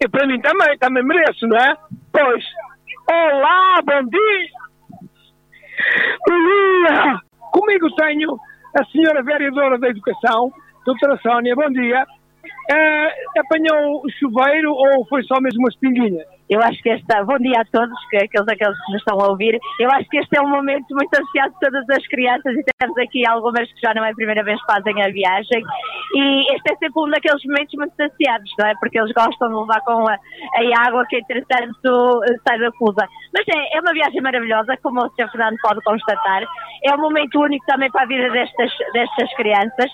E 0.00 0.08
para 0.08 0.26
mim 0.26 0.40
também, 0.40 0.78
também 0.78 1.04
mereço, 1.04 1.46
não 1.46 1.56
é? 1.56 1.76
Pois. 2.12 2.44
Olá, 3.10 3.80
bom 3.84 4.08
dia. 4.08 4.48
Bom 6.26 6.36
dia. 6.36 7.20
Comigo 7.52 7.94
tenho 7.96 8.38
a 8.76 8.84
senhora 8.86 9.22
vereadora 9.22 9.78
da 9.78 9.88
Educação, 9.88 10.52
doutora 10.84 11.16
Sónia, 11.18 11.54
bom 11.54 11.70
dia. 11.70 12.04
Uh, 12.70 13.40
apanhou 13.40 14.02
o 14.04 14.10
chuveiro 14.18 14.72
ou 14.72 15.06
foi 15.06 15.22
só 15.24 15.40
mesmo 15.40 15.60
umas 15.60 15.76
pinguinhas? 15.76 16.26
Eu 16.48 16.60
acho 16.60 16.80
que 16.82 16.90
esta, 16.90 17.24
bom 17.24 17.38
dia 17.38 17.60
a 17.60 17.64
todos, 17.64 17.98
que 18.10 18.16
aqueles, 18.18 18.46
aqueles 18.46 18.76
que 18.84 18.92
nos 18.92 19.00
estão 19.00 19.18
a 19.18 19.28
ouvir. 19.28 19.58
Eu 19.80 19.90
acho 19.92 20.08
que 20.10 20.18
este 20.18 20.36
é 20.36 20.42
um 20.42 20.50
momento 20.50 20.86
muito 20.90 21.14
ansiado 21.14 21.54
de 21.54 21.60
todas 21.60 21.88
as 21.88 22.06
crianças 22.08 22.54
e 22.54 22.62
temos 22.78 22.98
aqui 22.98 23.26
algumas 23.26 23.66
que 23.72 23.80
já 23.80 23.94
não 23.94 24.04
é 24.04 24.10
a 24.10 24.14
primeira 24.14 24.44
vez 24.44 24.60
que 24.60 24.72
fazem 24.72 25.02
a 25.02 25.08
viagem. 25.08 25.62
E 26.14 26.54
este 26.54 26.72
é 26.72 26.76
sempre 26.76 27.00
um 27.00 27.08
daqueles 27.08 27.42
momentos 27.44 27.74
muito 27.74 27.94
ansiados, 27.98 28.50
não 28.58 28.66
é? 28.68 28.74
Porque 28.78 28.98
eles 28.98 29.12
gostam 29.12 29.48
de 29.48 29.54
levar 29.54 29.80
com 29.82 30.06
a, 30.06 30.12
a 30.12 30.86
água 30.86 31.06
que 31.08 31.16
entretanto 31.16 32.20
sai 32.46 32.58
da 32.58 32.70
fusa. 32.72 33.08
Mas 33.32 33.44
é, 33.48 33.78
é 33.78 33.80
uma 33.80 33.92
viagem 33.92 34.20
maravilhosa, 34.20 34.76
como 34.82 35.00
o 35.00 35.08
Sr. 35.16 35.30
Fernando 35.30 35.56
pode 35.62 35.80
constatar. 35.82 36.42
É 36.84 36.94
um 36.94 37.00
momento 37.00 37.40
único 37.40 37.64
também 37.64 37.90
para 37.90 38.02
a 38.02 38.06
vida 38.06 38.28
destas, 38.30 38.70
destas 38.92 39.34
crianças. 39.36 39.90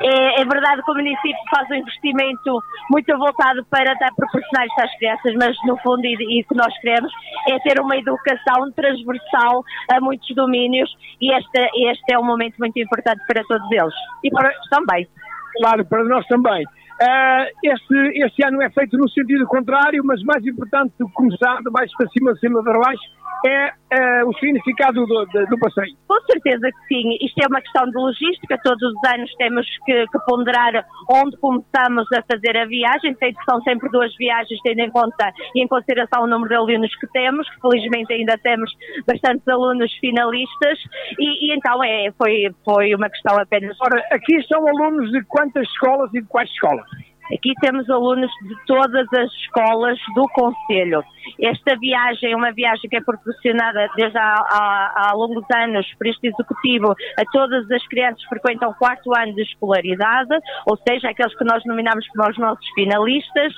É, 0.00 0.42
é 0.42 0.44
verdade 0.44 0.80
que 0.84 0.90
o 0.92 0.94
município 0.94 1.42
faz 1.50 1.68
um 1.70 1.74
investimento 1.74 2.62
muito 2.88 3.18
voltado 3.18 3.66
para 3.66 3.94
dar 3.94 4.14
proporcionar 4.14 4.66
isto 4.66 4.80
às 4.80 4.96
crianças, 4.96 5.34
mas 5.34 5.56
no 5.66 5.76
fundo 5.78 5.87
fundo 5.88 6.04
e, 6.04 6.40
e 6.40 6.44
que 6.44 6.54
nós 6.54 6.72
queremos 6.80 7.10
é 7.48 7.58
ter 7.60 7.80
uma 7.80 7.96
educação 7.96 8.70
transversal 8.76 9.64
a 9.90 10.00
muitos 10.00 10.28
domínios 10.34 10.90
e 11.20 11.32
este, 11.32 11.70
este 11.90 12.12
é 12.12 12.18
um 12.18 12.24
momento 12.24 12.56
muito 12.58 12.78
importante 12.78 13.22
para 13.26 13.42
todos 13.44 13.70
eles 13.72 13.94
e 14.22 14.30
para 14.30 14.52
também. 14.70 15.08
Claro, 15.56 15.84
para 15.86 16.04
nós 16.04 16.26
também. 16.26 16.64
Uh, 17.00 17.46
este, 17.62 18.24
este 18.24 18.44
ano 18.44 18.60
é 18.60 18.70
feito 18.70 18.98
no 18.98 19.08
sentido 19.08 19.46
contrário, 19.46 20.02
mas 20.04 20.22
mais 20.24 20.44
importante 20.44 20.92
do 20.98 21.06
que 21.06 21.12
começar 21.14 21.58
de 21.62 21.70
baixo 21.70 21.94
para 21.96 22.08
cima, 22.08 22.34
de 22.34 22.40
cima 22.40 22.62
para 22.62 22.78
baixo, 22.78 23.02
é 23.46 23.72
uh, 23.92 24.28
o 24.28 24.32
significado 24.38 25.06
do, 25.06 25.26
do, 25.26 25.46
do, 25.46 25.58
passeio? 25.58 25.96
Com 26.06 26.20
certeza 26.22 26.68
que 26.70 26.94
sim. 26.94 27.16
Isto 27.20 27.42
é 27.42 27.46
uma 27.46 27.60
questão 27.60 27.84
de 27.86 27.96
logística. 27.96 28.58
Todos 28.62 28.82
os 28.82 29.10
anos 29.10 29.32
temos 29.36 29.66
que, 29.84 30.06
que 30.06 30.18
ponderar 30.26 30.84
onde 31.10 31.36
começamos 31.38 32.06
a 32.12 32.22
fazer 32.30 32.56
a 32.56 32.66
viagem. 32.66 33.16
Sei 33.18 33.32
que 33.32 33.44
são 33.44 33.60
sempre 33.62 33.88
duas 33.90 34.14
viagens, 34.16 34.60
tendo 34.62 34.80
em 34.80 34.90
conta 34.90 35.32
e 35.54 35.62
em 35.62 35.68
consideração 35.68 36.24
o 36.24 36.26
número 36.26 36.48
de 36.48 36.54
alunos 36.54 36.94
que 36.96 37.06
temos, 37.08 37.48
que 37.50 37.60
felizmente 37.60 38.12
ainda 38.12 38.36
temos 38.38 38.70
bastantes 39.06 39.46
alunos 39.48 39.92
finalistas. 40.00 40.78
E, 41.18 41.50
e 41.50 41.56
então 41.56 41.82
é, 41.82 42.12
foi, 42.16 42.50
foi 42.64 42.94
uma 42.94 43.08
questão 43.08 43.38
apenas. 43.38 43.76
Ora, 43.80 44.02
aqui 44.12 44.42
são 44.46 44.66
alunos 44.66 45.10
de 45.10 45.22
quantas 45.24 45.66
escolas 45.68 46.12
e 46.14 46.20
de 46.20 46.26
quais 46.26 46.50
escolas? 46.50 46.86
Aqui 47.32 47.52
temos 47.60 47.88
alunos 47.90 48.30
de 48.42 48.54
todas 48.66 49.06
as 49.12 49.30
escolas 49.32 49.98
do 50.14 50.26
Conselho. 50.28 51.04
Esta 51.40 51.76
viagem 51.76 52.32
é 52.32 52.36
uma 52.36 52.52
viagem 52.52 52.88
que 52.88 52.96
é 52.96 53.00
proporcionada 53.02 53.88
desde 53.96 54.16
há, 54.16 54.34
há, 54.34 54.92
há 54.96 55.14
longos 55.14 55.44
anos 55.54 55.86
por 55.98 56.06
este 56.06 56.28
Executivo 56.28 56.94
a 57.18 57.24
todas 57.32 57.70
as 57.70 57.86
crianças 57.88 58.22
que 58.22 58.28
frequentam 58.28 58.70
o 58.70 58.74
quarto 58.74 59.14
ano 59.16 59.34
de 59.34 59.42
escolaridade, 59.42 60.34
ou 60.66 60.76
seja, 60.88 61.10
aqueles 61.10 61.36
que 61.36 61.44
nós 61.44 61.62
nominamos 61.66 62.06
como 62.08 62.30
os 62.30 62.38
nossos 62.38 62.66
finalistas, 62.74 63.52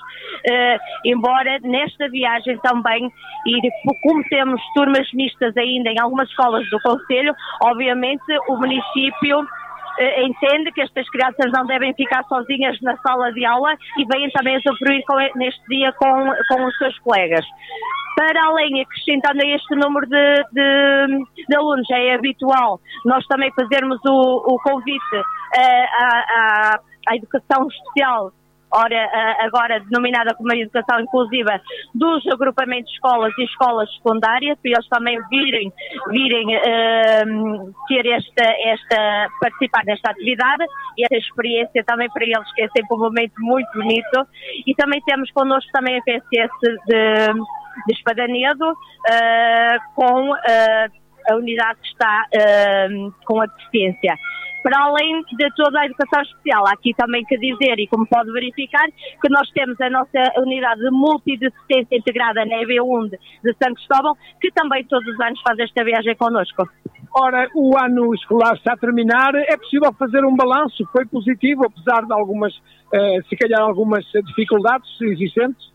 eh, 0.49 0.79
embora 1.05 1.59
nesta 1.61 2.09
viagem 2.09 2.59
também, 2.59 3.11
e 3.47 3.61
como 4.03 4.23
temos 4.29 4.61
turmas 4.75 5.11
mistas 5.13 5.57
ainda 5.57 5.91
em 5.91 6.01
algumas 6.01 6.29
escolas 6.29 6.69
do 6.71 6.81
Conselho, 6.81 7.35
obviamente 7.63 8.25
o 8.49 8.57
município 8.57 9.47
entende 10.25 10.73
que 10.73 10.81
estas 10.83 11.09
crianças 11.11 11.51
não 11.53 11.67
devem 11.67 11.95
ficar 11.95 12.25
sozinhas 12.25 12.81
na 12.83 12.97
sala 12.99 13.33
de 13.33 13.45
aula 13.45 13.75
e 13.97 14.05
vêm 14.05 14.31
também 14.31 14.57
a 14.57 14.59
usufruir 14.59 15.03
neste 15.37 15.63
dia 15.69 15.93
com, 15.93 16.33
com 16.49 16.65
os 16.65 16.79
seus 16.79 16.99
colegas. 17.01 17.45
Para 18.17 18.45
além, 18.47 18.83
acrescentando 18.83 19.41
a 19.43 19.47
este 19.47 19.75
número 19.77 20.07
de, 20.07 20.35
de, 20.53 21.47
de 21.49 21.57
alunos, 21.57 21.89
é 21.91 22.15
habitual 22.15 22.81
nós 23.05 23.25
também 23.27 23.51
fazermos 23.53 23.99
o, 24.05 24.55
o 24.55 24.59
convite 24.63 25.17
à, 25.57 26.19
à, 26.29 26.81
à 27.09 27.17
educação 27.17 27.67
especial 27.69 28.33
ora, 28.73 29.09
agora 29.41 29.81
denominada 29.81 30.35
como 30.35 30.53
a 30.53 30.57
educação 30.57 31.01
inclusiva, 31.01 31.61
dos 31.95 32.27
agrupamentos 32.29 32.91
de 32.91 32.95
escolas 32.97 33.33
e 33.39 33.45
escolas 33.45 33.93
secundárias, 33.97 34.59
para 34.61 34.71
eles 34.71 34.89
também 34.89 35.19
virem, 35.29 35.73
virem 36.09 36.57
uh, 36.57 37.75
ter 37.89 38.07
esta, 38.07 38.45
esta, 38.45 39.29
participar 39.41 39.85
nesta 39.85 40.11
atividade 40.11 40.65
e 40.97 41.05
esta 41.05 41.17
experiência 41.17 41.85
também 41.85 42.09
para 42.11 42.25
eles, 42.25 42.53
que 42.55 42.63
é 42.63 42.69
sempre 42.69 42.95
um 42.97 42.99
momento 42.99 43.35
muito 43.39 43.71
bonito. 43.75 44.27
E 44.67 44.75
também 44.75 45.01
temos 45.03 45.31
connosco 45.33 45.71
também 45.73 45.99
a 45.99 46.03
PSS 46.03 46.51
de, 46.87 47.33
de 47.87 47.93
Espadanedo, 47.93 48.71
uh, 48.71 49.95
com 49.95 50.31
uh, 50.31 51.01
a 51.31 51.37
unidade 51.37 51.79
que 51.81 51.89
está 51.89 52.25
com 53.27 53.43
a 53.43 53.47
deficiência 53.47 54.15
para 54.63 54.85
além 54.85 55.23
de 55.23 55.49
toda 55.57 55.81
a 55.81 55.87
educação 55.87 56.23
especial. 56.23 56.67
Há 56.67 56.73
aqui 56.73 56.95
também 56.95 57.25
que 57.25 57.37
dizer, 57.39 57.79
e 57.79 57.87
como 57.87 58.07
pode 58.07 58.33
verificar, 58.33 58.87
que 59.21 59.29
nós 59.29 59.49
temos 59.51 59.81
a 59.81 59.91
nossa 59.91 60.19
unidade 60.39 60.81
de 60.81 60.91
multidiscipência 60.91 61.97
integrada 61.97 62.45
na 62.45 62.57
EB1 62.63 63.11
de 63.11 63.55
São 63.63 63.75
Cristóvão, 63.75 64.17
que 64.41 64.51
também 64.53 64.85
todos 64.85 65.07
os 65.07 65.21
anos 65.21 65.41
faz 65.43 65.59
esta 65.59 65.85
viagem 65.85 66.15
connosco. 66.17 66.69
Ora, 67.13 67.49
o 67.55 67.77
ano 67.77 68.15
escolar 68.15 68.55
está 68.55 68.75
a 68.75 68.77
terminar, 68.77 69.35
é 69.35 69.57
possível 69.57 69.93
fazer 69.95 70.25
um 70.25 70.37
balanço? 70.37 70.87
Foi 70.93 71.05
positivo, 71.07 71.67
apesar 71.67 72.07
de 72.07 72.13
algumas, 72.13 72.55
uh, 72.55 73.29
se 73.29 73.37
calhar, 73.37 73.61
algumas 73.61 74.05
dificuldades 74.27 74.89
existentes? 75.01 75.71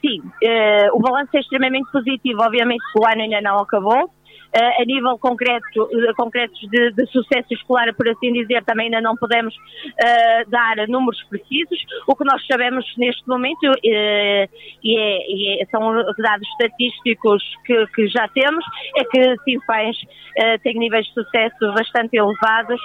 Sim, 0.00 0.20
uh, 0.20 0.96
o 0.96 1.00
balanço 1.00 1.36
é 1.36 1.40
extremamente 1.40 1.90
positivo. 1.90 2.40
Obviamente, 2.40 2.84
o 2.96 3.04
ano 3.04 3.22
ainda 3.22 3.40
não 3.40 3.58
acabou, 3.58 4.10
a 4.58 4.84
nível 4.86 5.18
concreto, 5.18 5.88
eh, 5.92 6.12
concretos 6.16 6.58
de, 6.70 6.92
de, 6.92 7.06
sucesso 7.06 7.52
escolar, 7.52 7.92
por 7.94 8.08
assim 8.08 8.32
dizer, 8.32 8.64
também 8.64 8.86
ainda 8.86 9.00
não 9.00 9.14
podemos 9.16 9.54
uh, 9.54 10.50
dar 10.50 10.88
números 10.88 11.22
precisos. 11.24 11.78
O 12.06 12.16
que 12.16 12.24
nós 12.24 12.44
sabemos 12.46 12.84
neste 12.96 13.26
momento, 13.28 13.66
uh, 13.66 13.76
e, 13.82 14.98
é, 14.98 15.18
e 15.28 15.62
é, 15.62 15.66
são 15.66 15.92
dados 16.18 16.48
estatísticos 16.48 17.42
que, 17.66 17.86
que, 17.88 18.08
já 18.08 18.28
temos, 18.28 18.64
é 18.96 19.04
que 19.04 19.36
Sinfãs 19.44 19.96
uh, 19.98 20.58
tem 20.62 20.74
níveis 20.78 21.06
de 21.06 21.12
sucesso 21.12 21.74
bastante 21.74 22.16
elevados, 22.16 22.80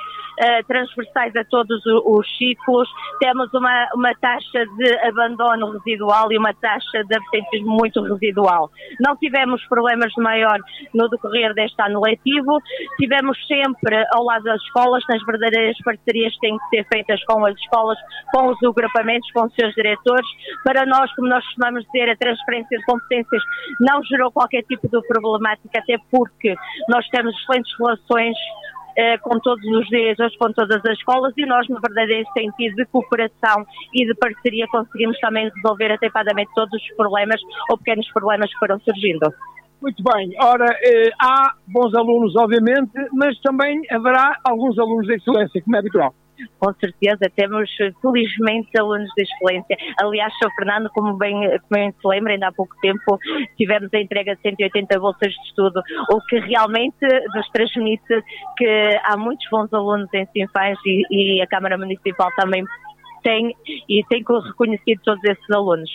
transversais 0.67 1.35
a 1.35 1.43
todos 1.43 1.85
os 1.85 2.37
ciclos. 2.37 2.89
Temos 3.19 3.53
uma, 3.53 3.87
uma 3.93 4.15
taxa 4.15 4.65
de 4.77 4.97
abandono 5.07 5.71
residual 5.71 6.31
e 6.31 6.37
uma 6.37 6.53
taxa 6.53 7.03
de 7.03 7.15
absentismo 7.15 7.77
muito 7.77 8.01
residual. 8.01 8.71
Não 8.99 9.15
tivemos 9.17 9.63
problemas 9.67 10.11
de 10.13 10.23
maior 10.23 10.57
no 10.95 11.07
decorrer 11.09 11.53
deste 11.61 11.81
ano 11.81 12.01
letivo. 12.01 12.59
Tivemos 12.97 13.37
sempre 13.47 13.95
ao 14.13 14.23
lado 14.23 14.43
das 14.43 14.61
escolas, 14.63 15.03
nas 15.07 15.23
verdadeiras 15.25 15.77
parcerias 15.83 16.33
que 16.33 16.39
têm 16.41 16.57
que 16.57 16.69
ser 16.69 16.87
feitas 16.91 17.23
com 17.25 17.45
as 17.45 17.55
escolas, 17.55 17.97
com 18.33 18.47
os 18.47 18.57
agrupamentos, 18.63 19.29
com 19.31 19.45
os 19.45 19.53
seus 19.53 19.73
diretores. 19.73 20.27
Para 20.63 20.85
nós, 20.85 21.13
como 21.15 21.27
nós 21.27 21.43
costumamos 21.45 21.85
dizer, 21.85 22.09
a 22.09 22.15
transferência 22.15 22.77
de 22.77 22.85
competências 22.85 23.41
não 23.79 24.03
gerou 24.03 24.31
qualquer 24.31 24.63
tipo 24.63 24.87
de 24.87 25.01
problemática, 25.07 25.79
até 25.79 25.97
porque 26.09 26.55
nós 26.89 27.07
temos 27.09 27.35
excelentes 27.35 27.73
relações 27.77 28.37
eh, 28.97 29.17
com 29.19 29.39
todos 29.39 29.63
os 29.65 29.87
diretores, 29.87 30.35
com 30.37 30.51
todas 30.51 30.81
as 30.85 30.97
escolas 30.97 31.33
e 31.37 31.45
nós, 31.45 31.67
na 31.69 31.79
verdade, 31.79 32.25
sentido 32.33 32.75
de 32.75 32.85
cooperação 32.85 33.65
e 33.93 34.05
de 34.05 34.13
parceria, 34.15 34.65
conseguimos 34.67 35.17
também 35.19 35.49
resolver 35.55 35.91
atempadamente 35.93 36.51
todos 36.53 36.73
os 36.73 36.95
problemas 36.95 37.39
ou 37.69 37.77
pequenos 37.77 38.07
problemas 38.11 38.51
que 38.51 38.59
foram 38.59 38.79
surgindo. 38.81 39.31
Muito 39.81 40.03
bem. 40.03 40.31
Ora, 40.39 40.67
eh, 40.83 41.09
há 41.19 41.55
bons 41.67 41.93
alunos, 41.95 42.35
obviamente, 42.35 42.91
mas 43.13 43.39
também 43.41 43.81
haverá 43.89 44.37
alguns 44.43 44.77
alunos 44.77 45.07
de 45.07 45.15
excelência, 45.15 45.61
como 45.63 45.75
é 45.75 45.79
habitual. 45.79 46.13
Com 46.59 46.73
certeza, 46.73 47.31
temos 47.35 47.69
felizmente 48.01 48.69
alunos 48.79 49.09
de 49.15 49.23
excelência. 49.23 49.77
Aliás, 49.99 50.33
Sr. 50.37 50.49
Fernando, 50.55 50.89
como 50.93 51.17
bem, 51.17 51.33
como 51.33 51.61
bem 51.69 51.91
se 51.91 52.07
lembra, 52.07 52.33
ainda 52.33 52.47
há 52.47 52.51
pouco 52.51 52.75
tempo 52.81 53.17
tivemos 53.57 53.89
a 53.93 53.99
entrega 53.99 54.35
de 54.35 54.41
180 54.41 54.99
bolsas 54.99 55.33
de 55.33 55.41
estudo, 55.47 55.81
o 56.11 56.21
que 56.27 56.39
realmente 56.39 57.05
nos 57.35 57.49
transmite 57.49 58.23
que 58.57 58.99
há 59.03 59.17
muitos 59.17 59.47
bons 59.49 59.71
alunos 59.73 60.09
em 60.13 60.25
Sinfãs 60.27 60.77
e, 60.85 61.37
e 61.37 61.41
a 61.41 61.47
Câmara 61.47 61.77
Municipal 61.77 62.29
também 62.35 62.63
tem 63.23 63.55
e 63.87 64.03
tem 64.09 64.23
reconhecido 64.23 65.01
todos 65.03 65.23
esses 65.23 65.49
alunos. 65.51 65.89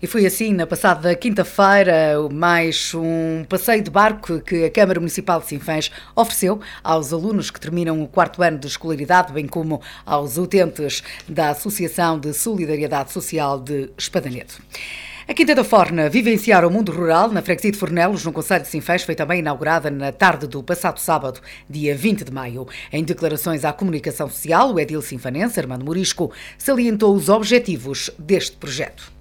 E 0.00 0.06
foi 0.06 0.26
assim, 0.26 0.52
na 0.52 0.66
passada 0.66 1.14
quinta-feira, 1.14 2.16
mais 2.32 2.92
um 2.94 3.44
passeio 3.48 3.82
de 3.82 3.90
barco 3.90 4.40
que 4.40 4.64
a 4.64 4.70
Câmara 4.70 5.00
Municipal 5.00 5.40
de 5.40 5.46
Sinfãs 5.46 5.90
ofereceu 6.14 6.60
aos 6.82 7.12
alunos 7.12 7.50
que 7.50 7.60
terminam 7.60 8.02
o 8.02 8.08
quarto 8.08 8.42
ano 8.42 8.58
de 8.58 8.66
escolaridade, 8.66 9.32
bem 9.32 9.46
como 9.46 9.80
aos 10.04 10.36
utentes 10.36 11.02
da 11.28 11.50
Associação 11.50 12.18
de 12.18 12.32
Solidariedade 12.34 13.12
Social 13.12 13.58
de 13.58 13.90
Espadanedo. 13.96 14.54
A 15.26 15.32
Quinta 15.32 15.54
da 15.54 15.64
Forna 15.64 16.10
vivenciar 16.10 16.66
o 16.66 16.70
mundo 16.70 16.92
rural 16.92 17.30
na 17.30 17.40
freguesia 17.40 17.72
de 17.72 17.78
Fornelos, 17.78 18.22
no 18.26 18.32
Conselho 18.32 18.62
de 18.62 18.68
Sinfãs, 18.68 19.04
foi 19.04 19.14
também 19.14 19.38
inaugurada 19.38 19.90
na 19.90 20.12
tarde 20.12 20.46
do 20.46 20.62
passado 20.62 21.00
sábado, 21.00 21.40
dia 21.68 21.96
20 21.96 22.24
de 22.24 22.30
maio. 22.30 22.68
Em 22.92 23.02
declarações 23.02 23.64
à 23.64 23.72
comunicação 23.72 24.28
social, 24.28 24.74
o 24.74 24.78
edil 24.78 25.00
sinfanense, 25.00 25.58
Armando 25.58 25.82
Morisco, 25.82 26.30
salientou 26.58 27.14
os 27.14 27.30
objetivos 27.30 28.10
deste 28.18 28.58
projeto. 28.58 29.13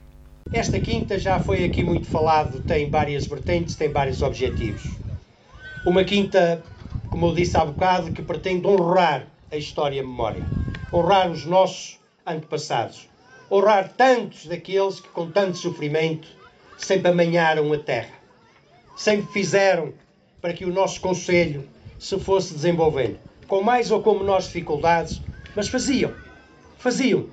Esta 0.51 0.79
quinta 0.79 1.17
já 1.17 1.39
foi 1.39 1.63
aqui 1.63 1.83
muito 1.83 2.07
falado, 2.07 2.59
tem 2.61 2.89
várias 2.89 3.25
vertentes, 3.25 3.75
tem 3.75 3.89
vários 3.89 4.21
objetivos. 4.21 4.83
Uma 5.85 6.03
quinta, 6.03 6.63
como 7.09 7.27
eu 7.27 7.33
disse 7.33 7.57
há 7.57 7.65
bocado, 7.65 8.11
que 8.11 8.21
pretende 8.21 8.67
honrar 8.67 9.27
a 9.51 9.57
história 9.57 9.97
e 9.97 9.99
a 9.99 10.03
memória, 10.03 10.43
honrar 10.91 11.31
os 11.31 11.45
nossos 11.45 11.99
antepassados, 12.25 13.09
honrar 13.51 13.93
tantos 13.93 14.45
daqueles 14.45 14.99
que 14.99 15.09
com 15.09 15.29
tanto 15.29 15.57
sofrimento 15.57 16.27
sempre 16.77 17.09
amanharam 17.09 17.71
a 17.73 17.77
terra, 17.77 18.13
sempre 18.95 19.31
fizeram 19.31 19.93
para 20.41 20.53
que 20.53 20.65
o 20.65 20.73
nosso 20.73 21.01
conselho 21.01 21.67
se 21.97 22.19
fosse 22.19 22.53
desenvolvendo, 22.53 23.17
com 23.47 23.61
mais 23.61 23.91
ou 23.91 24.01
com 24.01 24.19
menores 24.19 24.45
dificuldades, 24.45 25.21
mas 25.55 25.67
faziam, 25.67 26.13
faziam, 26.77 27.27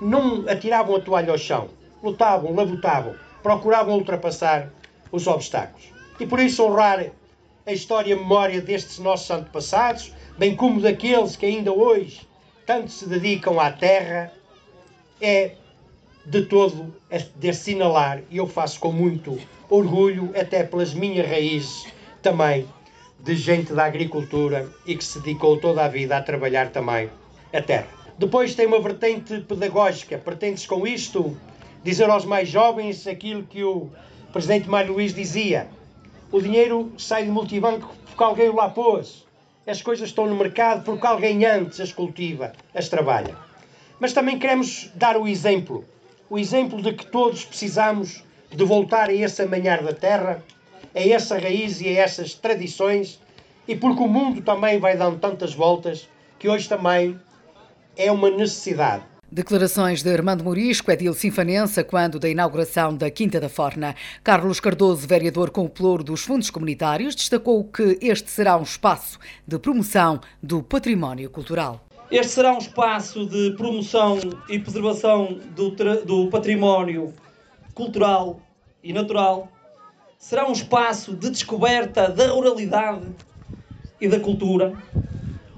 não 0.00 0.48
atiravam 0.48 0.96
a 0.96 1.00
toalha 1.00 1.32
ao 1.32 1.38
chão, 1.38 1.68
lutavam, 2.04 2.54
labutavam, 2.54 3.14
procuravam 3.42 3.94
ultrapassar 3.94 4.70
os 5.10 5.26
obstáculos. 5.26 5.92
E 6.20 6.26
por 6.26 6.38
isso 6.38 6.62
honrar 6.64 7.06
a 7.66 7.72
história 7.72 8.10
e 8.10 8.12
a 8.12 8.16
memória 8.16 8.60
destes 8.60 8.98
nossos 8.98 9.30
antepassados, 9.30 10.12
bem 10.38 10.54
como 10.54 10.80
daqueles 10.80 11.34
que 11.34 11.46
ainda 11.46 11.72
hoje 11.72 12.20
tanto 12.66 12.90
se 12.90 13.06
dedicam 13.06 13.58
à 13.60 13.70
terra, 13.70 14.32
é 15.20 15.52
de 16.24 16.42
todo 16.42 16.94
de 17.36 17.50
assinalar, 17.50 18.22
e 18.30 18.38
eu 18.38 18.46
faço 18.46 18.80
com 18.80 18.90
muito 18.90 19.38
orgulho, 19.68 20.32
até 20.38 20.64
pelas 20.64 20.94
minhas 20.94 21.28
raízes 21.28 21.86
também, 22.22 22.66
de 23.20 23.34
gente 23.36 23.72
da 23.72 23.84
agricultura 23.84 24.68
e 24.86 24.96
que 24.96 25.04
se 25.04 25.18
dedicou 25.20 25.58
toda 25.58 25.84
a 25.84 25.88
vida 25.88 26.16
a 26.16 26.22
trabalhar 26.22 26.70
também 26.70 27.10
a 27.52 27.60
terra. 27.60 27.88
Depois 28.18 28.54
tem 28.54 28.66
uma 28.66 28.80
vertente 28.80 29.40
pedagógica, 29.40 30.18
pretende-se 30.18 30.68
com 30.68 30.86
isto 30.86 31.36
dizer 31.84 32.08
aos 32.08 32.24
mais 32.24 32.48
jovens 32.48 33.06
aquilo 33.06 33.44
que 33.44 33.62
o 33.62 33.90
presidente 34.32 34.68
Mário 34.68 34.94
Luís 34.94 35.14
dizia: 35.14 35.68
O 36.32 36.40
dinheiro 36.40 36.90
sai 36.98 37.26
do 37.26 37.32
multibanco 37.32 37.94
porque 38.06 38.24
alguém 38.24 38.48
o 38.48 38.56
lá 38.56 38.70
pôs. 38.70 39.24
As 39.66 39.80
coisas 39.80 40.08
estão 40.08 40.26
no 40.26 40.34
mercado 40.34 40.84
porque 40.84 41.06
alguém 41.06 41.44
antes 41.44 41.80
as 41.80 41.92
cultiva, 41.92 42.52
as 42.74 42.88
trabalha. 42.88 43.36
Mas 44.00 44.12
também 44.12 44.38
queremos 44.38 44.90
dar 44.94 45.16
o 45.16 45.28
exemplo. 45.28 45.84
O 46.28 46.38
exemplo 46.38 46.82
de 46.82 46.92
que 46.92 47.06
todos 47.06 47.44
precisamos 47.44 48.24
de 48.50 48.64
voltar 48.64 49.08
a 49.08 49.12
esse 49.12 49.42
amanhar 49.42 49.82
da 49.82 49.92
terra, 49.92 50.42
a 50.94 51.00
essa 51.00 51.38
raiz 51.38 51.80
e 51.80 51.88
a 51.88 52.02
essas 52.02 52.34
tradições, 52.34 53.20
e 53.68 53.76
porque 53.76 54.02
o 54.02 54.08
mundo 54.08 54.42
também 54.42 54.78
vai 54.78 54.96
dando 54.96 55.18
tantas 55.18 55.54
voltas 55.54 56.08
que 56.38 56.48
hoje 56.48 56.68
também 56.68 57.18
é 57.96 58.10
uma 58.10 58.30
necessidade. 58.30 59.13
Declarações 59.34 60.00
de 60.00 60.14
Armando 60.14 60.44
Morisco, 60.44 60.92
Edil 60.92 61.12
Sinfanense, 61.12 61.82
quando 61.82 62.20
da 62.20 62.28
inauguração 62.28 62.96
da 62.96 63.10
Quinta 63.10 63.40
da 63.40 63.48
Forna. 63.48 63.96
Carlos 64.22 64.60
Cardoso, 64.60 65.08
vereador 65.08 65.50
com 65.50 65.64
o 65.64 65.68
ploro 65.68 66.04
dos 66.04 66.22
fundos 66.22 66.50
comunitários, 66.50 67.16
destacou 67.16 67.64
que 67.64 67.98
este 68.00 68.30
será 68.30 68.56
um 68.56 68.62
espaço 68.62 69.18
de 69.44 69.58
promoção 69.58 70.20
do 70.40 70.62
património 70.62 71.28
cultural. 71.30 71.84
Este 72.12 72.30
será 72.30 72.54
um 72.54 72.58
espaço 72.58 73.26
de 73.26 73.50
promoção 73.56 74.20
e 74.48 74.56
preservação 74.60 75.40
do, 75.56 75.70
do 76.04 76.30
património 76.30 77.12
cultural 77.74 78.40
e 78.84 78.92
natural. 78.92 79.48
Será 80.16 80.48
um 80.48 80.52
espaço 80.52 81.12
de 81.12 81.28
descoberta 81.30 82.08
da 82.08 82.28
ruralidade 82.28 83.08
e 84.00 84.06
da 84.06 84.20
cultura. 84.20 84.80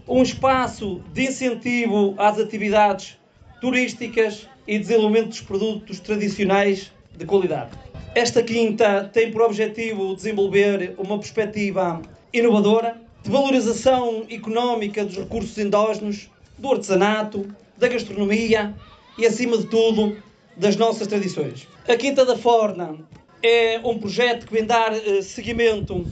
Um 0.09 0.23
espaço 0.23 1.03
de 1.13 1.27
incentivo 1.27 2.15
às 2.17 2.39
atividades 2.39 3.19
turísticas 3.67 4.47
e 4.65 4.79
desenvolvimento 4.79 5.31
dos 5.31 5.41
produtos 5.41 5.99
tradicionais 5.99 6.93
de 7.19 7.27
qualidade. 7.27 7.73
Esta 8.15 8.41
quinta 8.41 9.11
tem 9.13 9.33
por 9.33 9.43
objetivo 9.43 10.15
desenvolver 10.15 10.95
uma 10.97 11.19
perspectiva 11.19 12.01
inovadora 12.33 12.97
de 13.25 13.29
valorização 13.29 14.25
económica 14.31 15.05
dos 15.05 15.17
recursos 15.17 15.59
endógenos, 15.59 16.31
do 16.57 16.71
artesanato, 16.71 17.45
da 17.77 17.89
gastronomia 17.89 18.73
e, 19.19 19.27
acima 19.27 19.59
de 19.59 19.67
tudo, 19.67 20.17
das 20.57 20.77
nossas 20.77 21.09
tradições. 21.09 21.67
A 21.89 21.97
Quinta 21.97 22.25
da 22.25 22.37
Forna 22.37 22.97
é 23.43 23.81
um 23.83 23.99
projeto 23.99 24.47
que 24.47 24.53
vem 24.53 24.65
dar 24.65 24.93
eh, 24.95 25.23
seguimento 25.23 26.07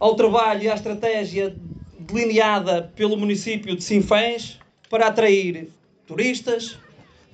ao 0.00 0.14
trabalho 0.14 0.62
e 0.62 0.70
à 0.70 0.74
estratégia 0.74 1.54
delineada 2.00 2.90
pelo 2.96 3.18
município 3.18 3.76
de 3.76 3.84
Sinfãs 3.84 4.58
para 4.88 5.08
atrair 5.08 5.68
turistas, 6.08 6.78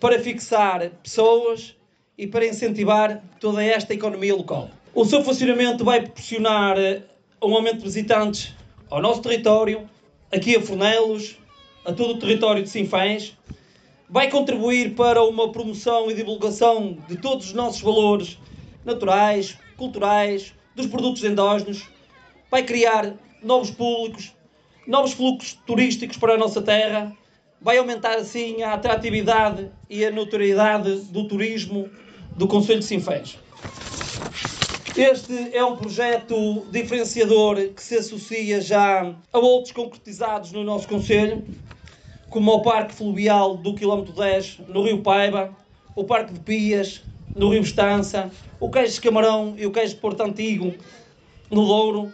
para 0.00 0.18
fixar 0.18 0.90
pessoas 1.02 1.76
e 2.18 2.26
para 2.26 2.44
incentivar 2.44 3.22
toda 3.40 3.64
esta 3.64 3.94
economia 3.94 4.34
local. 4.34 4.68
O 4.92 5.04
seu 5.04 5.24
funcionamento 5.24 5.84
vai 5.84 6.02
proporcionar 6.02 6.78
eh, 6.78 7.02
um 7.42 7.54
aumento 7.54 7.78
de 7.78 7.84
visitantes 7.84 8.54
ao 8.90 9.00
nosso 9.00 9.22
território, 9.22 9.88
aqui 10.30 10.56
a 10.56 10.60
Fornelos, 10.60 11.38
a 11.84 11.92
todo 11.92 12.14
o 12.14 12.18
território 12.18 12.62
de 12.62 12.68
Sinfãs, 12.68 13.36
vai 14.08 14.28
contribuir 14.28 14.94
para 14.94 15.22
uma 15.24 15.50
promoção 15.50 16.10
e 16.10 16.14
divulgação 16.14 16.98
de 17.08 17.16
todos 17.16 17.46
os 17.46 17.52
nossos 17.52 17.80
valores 17.80 18.38
naturais, 18.84 19.56
culturais, 19.76 20.52
dos 20.74 20.86
produtos 20.86 21.24
endógenos, 21.24 21.88
vai 22.50 22.62
criar 22.62 23.14
novos 23.42 23.70
públicos, 23.70 24.34
novos 24.86 25.12
fluxos 25.12 25.58
turísticos 25.66 26.16
para 26.16 26.34
a 26.34 26.38
nossa 26.38 26.60
terra 26.60 27.16
vai 27.64 27.78
aumentar 27.78 28.18
assim 28.18 28.62
a 28.62 28.74
atratividade 28.74 29.70
e 29.88 30.04
a 30.04 30.10
notoriedade 30.10 30.96
do 31.06 31.26
turismo 31.26 31.88
do 32.36 32.46
Conselho 32.46 32.80
de 32.80 32.84
Sinfãs. 32.84 33.38
Este 34.94 35.56
é 35.56 35.64
um 35.64 35.74
projeto 35.74 36.66
diferenciador 36.70 37.56
que 37.70 37.82
se 37.82 37.96
associa 37.96 38.60
já 38.60 39.14
a 39.32 39.38
outros 39.38 39.72
concretizados 39.72 40.52
no 40.52 40.62
nosso 40.62 40.86
Conselho, 40.86 41.42
como 42.28 42.52
o 42.52 42.60
Parque 42.60 42.94
Fluvial 42.94 43.56
do 43.56 43.74
quilómetro 43.74 44.12
10 44.12 44.58
no 44.68 44.82
Rio 44.82 45.02
Paiva, 45.02 45.56
o 45.96 46.04
Parque 46.04 46.34
de 46.34 46.40
Pias 46.40 47.02
no 47.34 47.48
Rio 47.48 47.62
Estança, 47.62 48.30
o 48.60 48.70
Queijo 48.70 48.92
de 48.92 49.00
Camarão 49.00 49.54
e 49.56 49.64
o 49.64 49.70
Queijo 49.70 49.94
de 49.94 50.00
Porto 50.00 50.20
Antigo 50.22 50.74
no 51.50 51.64
Douro, 51.64 52.12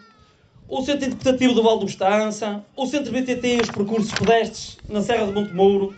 o 0.71 0.83
Centro 0.83 1.07
Interpretativo 1.07 1.53
do 1.53 1.65
Val 1.65 1.79
do 1.79 1.87
Estança, 1.87 2.65
o 2.77 2.87
Centro 2.87 3.13
BTT 3.13 3.57
e 3.57 3.61
os 3.61 3.71
percursos 3.71 4.13
pedestres 4.13 4.79
na 4.89 5.03
Serra 5.03 5.27
de 5.27 5.33
Montemuro, 5.33 5.93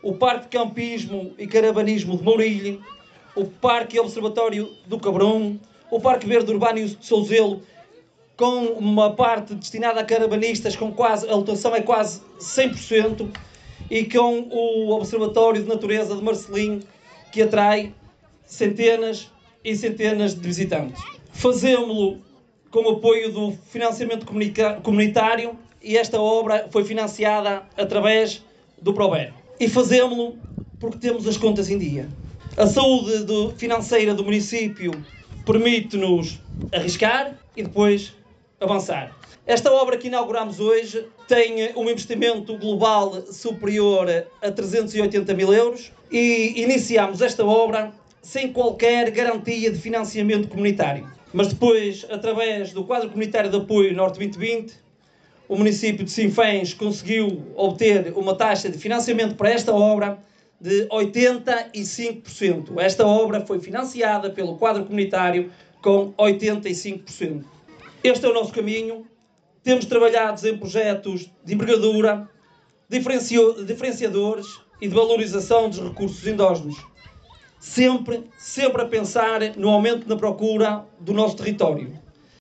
o 0.00 0.14
Parque 0.14 0.44
de 0.44 0.56
Campismo 0.56 1.34
e 1.36 1.46
Caravanismo 1.48 2.16
de 2.16 2.22
Mourilho, 2.22 2.80
o 3.34 3.44
Parque 3.44 3.96
e 3.96 4.00
Observatório 4.00 4.72
do 4.86 5.00
Cabrão, 5.00 5.58
o 5.90 5.98
Parque 5.98 6.24
Verde 6.24 6.52
Urbano 6.52 6.86
de 6.86 7.04
Souzelo, 7.04 7.62
com 8.36 8.66
uma 8.78 9.12
parte 9.12 9.54
destinada 9.54 10.00
a 10.00 10.04
caravanistas, 10.04 10.76
com 10.76 10.92
quase, 10.92 11.28
a 11.28 11.34
lotação 11.34 11.74
é 11.74 11.80
quase 11.80 12.20
100%, 12.38 13.28
e 13.90 14.04
com 14.04 14.46
o 14.50 14.90
Observatório 14.90 15.62
de 15.62 15.68
Natureza 15.68 16.14
de 16.14 16.22
Marcelim, 16.22 16.80
que 17.32 17.42
atrai 17.42 17.92
centenas 18.44 19.32
e 19.64 19.74
centenas 19.74 20.32
de 20.34 20.40
visitantes. 20.40 21.02
Fazemos-lo 21.32 22.25
com 22.76 22.82
o 22.82 22.90
apoio 22.90 23.32
do 23.32 23.52
financiamento 23.70 24.26
comunitário 24.82 25.56
e 25.82 25.96
esta 25.96 26.20
obra 26.20 26.68
foi 26.70 26.84
financiada 26.84 27.62
através 27.74 28.42
do 28.82 28.92
Prover. 28.92 29.32
E 29.58 29.66
fazemos-lo 29.66 30.36
porque 30.78 30.98
temos 30.98 31.26
as 31.26 31.38
contas 31.38 31.70
em 31.70 31.78
dia. 31.78 32.06
A 32.54 32.66
saúde 32.66 33.24
do, 33.24 33.52
financeira 33.52 34.12
do 34.12 34.22
município 34.22 34.90
permite-nos 35.46 36.38
arriscar 36.70 37.38
e 37.56 37.62
depois 37.62 38.12
avançar. 38.60 39.16
Esta 39.46 39.72
obra 39.72 39.96
que 39.96 40.08
inauguramos 40.08 40.60
hoje 40.60 41.06
tem 41.26 41.72
um 41.74 41.88
investimento 41.88 42.58
global 42.58 43.22
superior 43.32 44.06
a 44.42 44.50
380 44.50 45.32
mil 45.32 45.50
euros 45.50 45.90
e 46.12 46.60
iniciamos 46.60 47.22
esta 47.22 47.42
obra 47.42 47.90
sem 48.20 48.52
qualquer 48.52 49.10
garantia 49.12 49.70
de 49.70 49.78
financiamento 49.78 50.46
comunitário. 50.46 51.15
Mas 51.36 51.48
depois, 51.48 52.06
através 52.08 52.72
do 52.72 52.82
quadro 52.82 53.10
comunitário 53.10 53.50
de 53.50 53.56
apoio 53.58 53.94
Norte 53.94 54.14
2020, 54.14 54.72
o 55.46 55.54
município 55.54 56.02
de 56.02 56.10
Sinfãs 56.10 56.72
conseguiu 56.72 57.52
obter 57.54 58.10
uma 58.16 58.34
taxa 58.34 58.70
de 58.70 58.78
financiamento 58.78 59.34
para 59.34 59.50
esta 59.50 59.70
obra 59.70 60.18
de 60.58 60.86
85%. 60.88 62.78
Esta 62.78 63.06
obra 63.06 63.42
foi 63.42 63.60
financiada 63.60 64.30
pelo 64.30 64.56
quadro 64.56 64.86
comunitário 64.86 65.52
com 65.82 66.14
85%. 66.14 67.44
Este 68.02 68.24
é 68.24 68.28
o 68.30 68.32
nosso 68.32 68.54
caminho. 68.54 69.06
Temos 69.62 69.84
trabalhado 69.84 70.48
em 70.48 70.56
projetos 70.56 71.30
de 71.44 71.52
envergadura, 71.52 72.26
diferenciadores 72.88 74.46
e 74.80 74.88
de 74.88 74.94
valorização 74.94 75.68
dos 75.68 75.80
recursos 75.80 76.26
endógenos 76.26 76.76
sempre, 77.66 78.24
sempre 78.38 78.82
a 78.82 78.86
pensar 78.86 79.40
no 79.56 79.68
aumento 79.68 80.08
na 80.08 80.16
procura 80.16 80.84
do 81.00 81.12
nosso 81.12 81.36
território. 81.36 81.92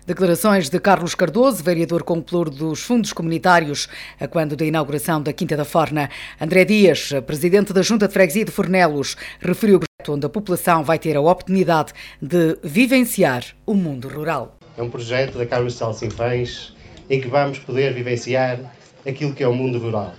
Declarações 0.05 0.69
de 0.69 0.79
Carlos 0.79 1.15
Cardoso, 1.15 1.63
vereador 1.63 2.03
com 2.03 2.21
pluro 2.21 2.51
dos 2.51 2.83
fundos 2.83 3.11
comunitários, 3.11 3.89
a 4.19 4.27
quando 4.27 4.55
da 4.55 4.63
inauguração 4.63 5.19
da 5.19 5.33
Quinta 5.33 5.57
da 5.57 5.65
Forna. 5.65 6.11
André 6.39 6.63
Dias, 6.63 7.09
presidente 7.25 7.73
da 7.73 7.81
Junta 7.81 8.07
de 8.07 8.13
Freguesia 8.13 8.45
de 8.45 8.51
Fornelos, 8.51 9.17
referiu 9.39 9.79
que 9.79 10.11
onde 10.11 10.27
a 10.27 10.29
população 10.29 10.83
vai 10.83 10.99
ter 10.99 11.17
a 11.17 11.21
oportunidade 11.21 11.91
de 12.21 12.59
vivenciar 12.63 13.43
o 13.65 13.73
mundo 13.73 14.07
rural. 14.07 14.59
É 14.77 14.83
um 14.83 14.91
projeto 14.91 15.39
da 15.39 15.45
de 15.45 15.97
Sinfãs 15.97 16.75
em 17.09 17.19
que 17.19 17.27
vamos 17.27 17.57
poder 17.57 17.93
vivenciar 17.93 18.59
aquilo 19.05 19.33
que 19.33 19.43
é 19.43 19.47
o 19.47 19.53
mundo 19.53 19.79
rural. 19.79 20.13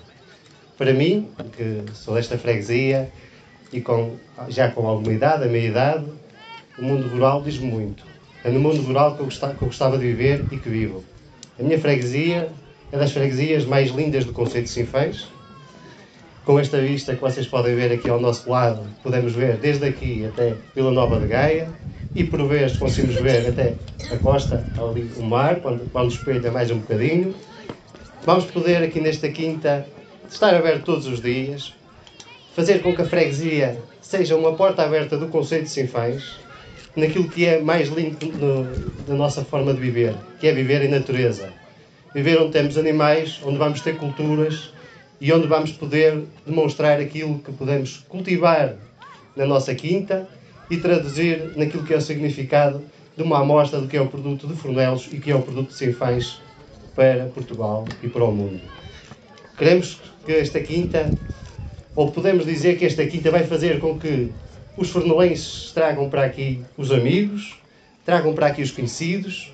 Para 0.76 0.92
mim, 0.92 1.28
que 1.56 1.84
sou 1.94 2.14
desta 2.14 2.36
freguesia, 2.36 3.10
e 3.72 3.80
com, 3.80 4.16
já 4.48 4.70
com 4.70 4.86
alguma 4.86 5.12
idade, 5.12 5.44
a 5.44 5.46
meia 5.46 5.68
idade, 5.68 6.06
o 6.78 6.82
mundo 6.82 7.08
rural 7.08 7.42
diz-me 7.42 7.70
muito. 7.70 8.04
É 8.44 8.50
no 8.50 8.60
mundo 8.60 8.80
rural 8.82 9.14
que 9.14 9.20
eu, 9.20 9.24
gostava, 9.24 9.54
que 9.54 9.62
eu 9.62 9.68
gostava 9.68 9.98
de 9.98 10.06
viver 10.06 10.44
e 10.52 10.56
que 10.56 10.68
vivo. 10.68 11.04
A 11.58 11.62
minha 11.62 11.78
freguesia 11.78 12.48
é 12.92 12.98
das 12.98 13.12
freguesias 13.12 13.64
mais 13.64 13.90
lindas 13.90 14.24
do 14.24 14.32
Conceito 14.32 14.64
de 14.64 14.70
Sinfãs. 14.70 15.28
Com 16.44 16.60
esta 16.60 16.80
vista 16.80 17.14
que 17.14 17.20
vocês 17.20 17.46
podem 17.46 17.74
ver 17.74 17.90
aqui 17.90 18.08
ao 18.08 18.20
nosso 18.20 18.48
lado, 18.48 18.86
podemos 19.02 19.32
ver 19.34 19.56
desde 19.56 19.86
aqui 19.86 20.26
até 20.26 20.54
Vila 20.74 20.92
Nova 20.92 21.18
de 21.18 21.26
Gaia 21.26 21.68
e 22.14 22.22
por 22.22 22.46
vezes 22.46 22.76
conseguimos 22.76 23.16
ver 23.16 23.48
até 23.48 23.74
a 24.12 24.16
costa, 24.18 24.64
ali 24.78 25.10
o 25.16 25.22
mar, 25.22 25.56
quando, 25.56 25.90
quando 25.90 26.10
espelha 26.10 26.52
mais 26.52 26.70
um 26.70 26.78
bocadinho. 26.78 27.34
Vamos 28.24 28.44
poder 28.44 28.82
aqui 28.82 29.00
nesta 29.00 29.28
quinta 29.28 29.86
estar 30.30 30.54
aberto 30.54 30.84
todos 30.84 31.06
os 31.06 31.20
dias, 31.20 31.74
fazer 32.56 32.80
com 32.80 32.94
que 32.96 33.02
a 33.02 33.04
freguesia 33.04 33.78
seja 34.00 34.34
uma 34.34 34.54
porta 34.54 34.82
aberta 34.82 35.18
do 35.18 35.28
conceito 35.28 35.64
de 35.64 35.68
Sinfãs, 35.68 36.38
naquilo 36.96 37.28
que 37.28 37.44
é 37.44 37.60
mais 37.60 37.90
lindo 37.90 38.16
no, 38.38 38.64
da 39.04 39.14
nossa 39.14 39.44
forma 39.44 39.74
de 39.74 39.80
viver, 39.80 40.14
que 40.40 40.46
é 40.46 40.54
viver 40.54 40.82
em 40.82 40.88
natureza. 40.88 41.52
Viver 42.14 42.40
onde 42.40 42.52
temos 42.52 42.78
animais, 42.78 43.38
onde 43.44 43.58
vamos 43.58 43.82
ter 43.82 43.98
culturas 43.98 44.72
e 45.20 45.30
onde 45.34 45.46
vamos 45.46 45.70
poder 45.72 46.24
demonstrar 46.46 46.98
aquilo 46.98 47.40
que 47.40 47.52
podemos 47.52 47.98
cultivar 48.08 48.74
na 49.36 49.44
nossa 49.44 49.74
quinta 49.74 50.26
e 50.70 50.78
traduzir 50.78 51.52
naquilo 51.56 51.84
que 51.84 51.92
é 51.92 51.98
o 51.98 52.00
significado 52.00 52.82
de 53.14 53.22
uma 53.22 53.40
amostra 53.40 53.82
do 53.82 53.86
que 53.86 53.98
é 53.98 54.00
o 54.00 54.06
produto 54.06 54.46
de 54.46 54.54
Fornelos 54.54 55.10
e 55.12 55.18
que 55.18 55.30
é 55.30 55.36
o 55.36 55.42
produto 55.42 55.68
de 55.68 55.74
Sinfãs 55.74 56.40
para 56.94 57.26
Portugal 57.26 57.84
e 58.02 58.08
para 58.08 58.24
o 58.24 58.32
mundo. 58.32 58.62
Queremos 59.58 60.00
que 60.24 60.32
esta 60.32 60.58
quinta, 60.60 61.10
ou 61.96 62.10
podemos 62.10 62.44
dizer 62.44 62.76
que 62.78 62.84
esta 62.84 63.06
quinta 63.06 63.30
vai 63.30 63.44
fazer 63.44 63.80
com 63.80 63.98
que 63.98 64.30
os 64.76 64.90
fornelenses 64.90 65.72
tragam 65.72 66.10
para 66.10 66.24
aqui 66.24 66.60
os 66.76 66.92
amigos, 66.92 67.58
tragam 68.04 68.34
para 68.34 68.48
aqui 68.48 68.60
os 68.60 68.70
conhecidos, 68.70 69.50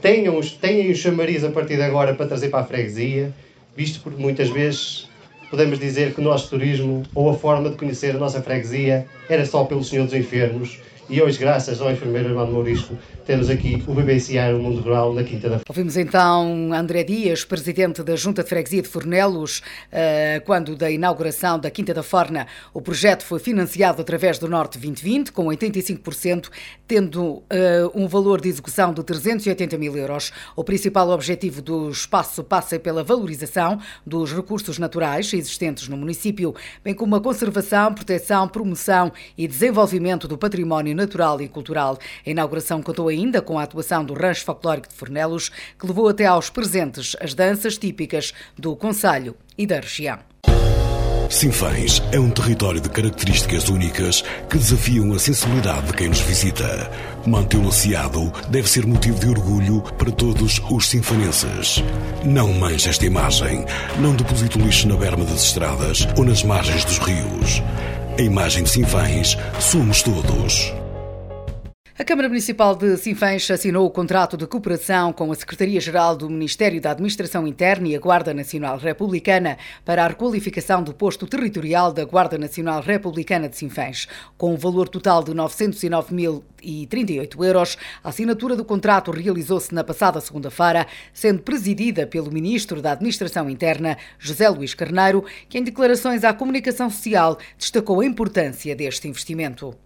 tenham, 0.00 0.40
tenham 0.40 0.92
o 0.92 0.94
chamariz 0.94 1.42
a 1.42 1.50
partir 1.50 1.76
de 1.76 1.82
agora 1.82 2.14
para 2.14 2.26
trazer 2.26 2.48
para 2.48 2.60
a 2.60 2.64
freguesia, 2.64 3.34
visto 3.76 4.00
porque 4.00 4.22
muitas 4.22 4.48
vezes 4.48 5.08
podemos 5.50 5.80
dizer 5.80 6.14
que 6.14 6.20
o 6.20 6.24
nosso 6.24 6.48
turismo 6.48 7.02
ou 7.12 7.28
a 7.28 7.34
forma 7.34 7.68
de 7.68 7.76
conhecer 7.76 8.14
a 8.14 8.18
nossa 8.18 8.40
freguesia 8.40 9.06
era 9.28 9.44
só 9.44 9.64
pelo 9.64 9.82
Senhor 9.82 10.04
dos 10.04 10.14
Enfermos 10.14 10.78
e 11.10 11.20
hoje, 11.20 11.38
graças 11.38 11.80
ao 11.80 11.90
enfermeiro 11.90 12.28
Armando 12.28 12.52
Maurisco, 12.52 12.96
temos 13.26 13.50
aqui 13.50 13.82
o 13.86 13.94
BBCI, 13.94 14.54
o 14.54 14.60
Mundo 14.60 14.80
Rural, 14.80 15.12
na 15.12 15.24
Quinta 15.24 15.48
da 15.48 15.60
Ouvimos 15.68 15.96
então 15.96 16.72
André 16.72 17.02
Dias, 17.02 17.44
presidente 17.44 18.02
da 18.02 18.14
Junta 18.14 18.44
de 18.44 18.48
Freguesia 18.48 18.80
de 18.80 18.88
Fornelos, 18.88 19.60
eh, 19.90 20.40
quando 20.46 20.76
da 20.76 20.88
inauguração 20.88 21.58
da 21.58 21.70
Quinta 21.70 21.92
da 21.92 22.02
Forna. 22.02 22.46
O 22.72 22.80
projeto 22.80 23.24
foi 23.24 23.40
financiado 23.40 24.00
através 24.00 24.38
do 24.38 24.48
Norte 24.48 24.78
2020, 24.78 25.32
com 25.32 25.46
85%, 25.46 26.48
tendo 26.86 27.42
eh, 27.50 27.88
um 27.92 28.06
valor 28.06 28.40
de 28.40 28.48
execução 28.48 28.92
de 28.92 29.02
380 29.02 29.76
mil 29.78 29.96
euros. 29.96 30.32
O 30.54 30.62
principal 30.62 31.10
objetivo 31.10 31.60
do 31.60 31.90
espaço 31.90 32.44
passa 32.44 32.78
pela 32.78 33.02
valorização 33.02 33.80
dos 34.06 34.32
recursos 34.32 34.78
naturais 34.78 35.32
existentes 35.32 35.88
no 35.88 35.96
município, 35.96 36.54
bem 36.84 36.94
como 36.94 37.16
a 37.16 37.20
conservação, 37.20 37.94
proteção, 37.94 38.46
promoção 38.48 39.10
e 39.36 39.48
desenvolvimento 39.48 40.28
do 40.28 40.38
património 40.38 40.99
natural 41.00 41.40
e 41.40 41.48
cultural. 41.48 41.98
A 42.26 42.30
inauguração 42.30 42.82
contou 42.82 43.08
ainda 43.08 43.42
com 43.42 43.58
a 43.58 43.62
atuação 43.62 44.04
do 44.04 44.14
Rancho 44.14 44.44
Folclórico 44.44 44.88
de 44.88 44.94
Fornelos, 44.94 45.50
que 45.78 45.86
levou 45.86 46.08
até 46.08 46.26
aos 46.26 46.50
presentes 46.50 47.16
as 47.20 47.34
danças 47.34 47.76
típicas 47.76 48.32
do 48.58 48.76
Conselho 48.76 49.34
e 49.56 49.66
da 49.66 49.80
região. 49.80 50.18
Sinfãs 51.30 52.02
é 52.10 52.18
um 52.18 52.28
território 52.28 52.80
de 52.80 52.90
características 52.90 53.68
únicas 53.68 54.22
que 54.48 54.58
desafiam 54.58 55.12
a 55.12 55.18
sensibilidade 55.18 55.86
de 55.86 55.92
quem 55.92 56.08
nos 56.08 56.18
visita. 56.20 56.90
Mantê-lo 57.24 57.68
aciado 57.68 58.32
deve 58.48 58.68
ser 58.68 58.84
motivo 58.84 59.20
de 59.20 59.28
orgulho 59.28 59.80
para 59.96 60.10
todos 60.10 60.60
os 60.68 60.88
sinfanenses. 60.88 61.84
Não 62.24 62.52
manche 62.52 62.88
esta 62.88 63.06
imagem. 63.06 63.64
Não 64.00 64.16
deposite 64.16 64.58
o 64.58 64.60
lixo 64.60 64.88
na 64.88 64.96
berma 64.96 65.24
das 65.24 65.44
estradas 65.44 66.06
ou 66.18 66.24
nas 66.24 66.42
margens 66.42 66.84
dos 66.84 66.98
rios. 66.98 67.62
A 68.18 68.22
imagem 68.22 68.64
de 68.64 68.70
Sinfãs 68.70 69.38
somos 69.60 70.02
todos. 70.02 70.74
A 72.00 72.04
Câmara 72.04 72.28
Municipal 72.30 72.74
de 72.74 72.96
Sinfãs 72.96 73.50
assinou 73.50 73.86
o 73.86 73.90
contrato 73.90 74.34
de 74.34 74.46
cooperação 74.46 75.12
com 75.12 75.30
a 75.30 75.34
Secretaria-Geral 75.34 76.16
do 76.16 76.30
Ministério 76.30 76.80
da 76.80 76.92
Administração 76.92 77.46
Interna 77.46 77.88
e 77.88 77.94
a 77.94 78.00
Guarda 78.00 78.32
Nacional 78.32 78.78
Republicana 78.78 79.58
para 79.84 80.02
a 80.02 80.08
requalificação 80.08 80.82
do 80.82 80.94
posto 80.94 81.26
territorial 81.26 81.92
da 81.92 82.02
Guarda 82.06 82.38
Nacional 82.38 82.80
Republicana 82.80 83.50
de 83.50 83.58
Sinfãs. 83.58 84.08
Com 84.38 84.54
um 84.54 84.56
valor 84.56 84.88
total 84.88 85.22
de 85.22 85.32
909.038 85.32 87.44
euros, 87.44 87.76
a 88.02 88.08
assinatura 88.08 88.56
do 88.56 88.64
contrato 88.64 89.10
realizou-se 89.10 89.74
na 89.74 89.84
passada 89.84 90.22
segunda-feira, 90.22 90.86
sendo 91.12 91.42
presidida 91.42 92.06
pelo 92.06 92.32
Ministro 92.32 92.80
da 92.80 92.92
Administração 92.92 93.50
Interna, 93.50 93.98
José 94.18 94.48
Luís 94.48 94.72
Carneiro, 94.72 95.22
que 95.50 95.58
em 95.58 95.62
declarações 95.62 96.24
à 96.24 96.32
comunicação 96.32 96.88
social 96.88 97.36
destacou 97.58 98.00
a 98.00 98.06
importância 98.06 98.74
deste 98.74 99.06
investimento. 99.06 99.76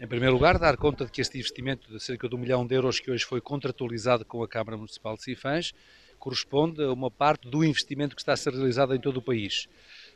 Em 0.00 0.06
primeiro 0.06 0.34
lugar, 0.34 0.60
dar 0.60 0.76
conta 0.76 1.04
de 1.04 1.10
que 1.10 1.20
este 1.20 1.38
investimento 1.38 1.90
de 1.90 2.00
cerca 2.00 2.28
de 2.28 2.34
um 2.36 2.38
milhão 2.38 2.64
de 2.64 2.72
euros 2.72 3.00
que 3.00 3.10
hoje 3.10 3.24
foi 3.24 3.40
contratualizado 3.40 4.24
com 4.24 4.44
a 4.44 4.48
Câmara 4.48 4.76
Municipal 4.76 5.16
de 5.16 5.24
Sinfãs 5.24 5.74
corresponde 6.20 6.84
a 6.84 6.92
uma 6.92 7.10
parte 7.10 7.48
do 7.48 7.64
investimento 7.64 8.14
que 8.14 8.22
está 8.22 8.32
a 8.32 8.36
ser 8.36 8.52
realizado 8.52 8.94
em 8.94 9.00
todo 9.00 9.16
o 9.16 9.22
país. 9.22 9.68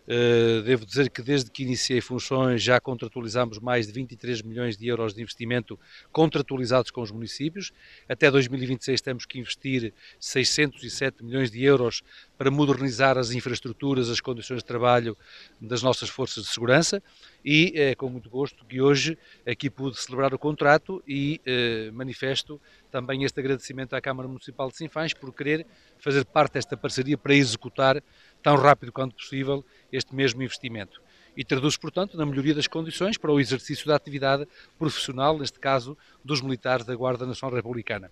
Eh, 0.07 0.63
devo 0.65 0.85
dizer 0.85 1.09
que 1.11 1.23
desde 1.23 1.51
que 1.51 1.63
iniciei 1.63 2.01
funções 2.01 2.61
já 2.61 2.81
contratualizamos 2.81 3.59
mais 3.59 3.87
de 3.87 3.93
23 3.93 4.43
milhões 4.43 4.77
de 4.77 4.89
euros 4.89 5.15
de 5.15 5.23
investimento 5.23 5.79
contratualizados 6.11 6.91
com 6.91 7.01
os 7.01 7.13
municípios. 7.13 7.73
Até 8.09 8.31
2026 8.31 9.01
temos 9.01 9.27
que 9.27 9.39
investir 9.39 9.95
607 10.19 11.25
milhões 11.25 11.51
de 11.51 11.63
euros 11.63 12.03
para 12.37 12.51
modernizar 12.51 13.17
as 13.17 13.31
infraestruturas, 13.31 14.09
as 14.09 14.21
condições 14.21 14.59
de 14.59 14.65
trabalho 14.65 15.17
das 15.61 15.83
nossas 15.83 16.09
forças 16.09 16.45
de 16.45 16.51
segurança 16.51 17.01
e 17.45 17.73
é 17.77 17.95
com 17.95 18.09
muito 18.09 18.29
gosto 18.29 18.65
que 18.65 18.81
hoje 18.81 19.17
aqui 19.47 19.71
pude 19.71 20.01
celebrar 20.01 20.35
o 20.35 20.39
contrato 20.39 21.03
e 21.07 21.41
eh, 21.47 21.91
manifesto 21.93 22.61
também 22.91 23.25
este 23.25 23.39
agradecimento 23.41 23.95
à 23.95 24.01
Câmara 24.01 24.29
Municipal 24.29 24.69
de 24.69 24.77
Sinfãs 24.77 25.15
por 25.15 25.33
querer 25.33 25.67
fazer 25.99 26.25
parte 26.25 26.55
desta 26.55 26.77
parceria 26.77 27.17
para 27.17 27.35
executar 27.35 28.03
tão 28.43 28.57
rápido 28.57 28.93
quanto 28.93 29.15
possível 29.15 29.65
este 29.91 30.15
mesmo 30.15 30.43
investimento. 30.43 31.01
E 31.37 31.45
traduz, 31.45 31.77
portanto, 31.77 32.17
na 32.17 32.27
melhoria 32.27 32.55
das 32.55 32.67
condições 32.67 33.17
para 33.17 33.33
o 33.33 33.41
exercício 33.41 33.87
da 33.87 33.97
atividade 33.97 34.47
profissional, 34.79 35.39
neste 35.39 35.59
caso, 35.59 35.97
dos 36.23 36.43
militares 36.43 36.85
da 36.85 36.95
Guarda 36.95 37.25
Nacional 37.25 37.57
Republicana. 37.57 38.11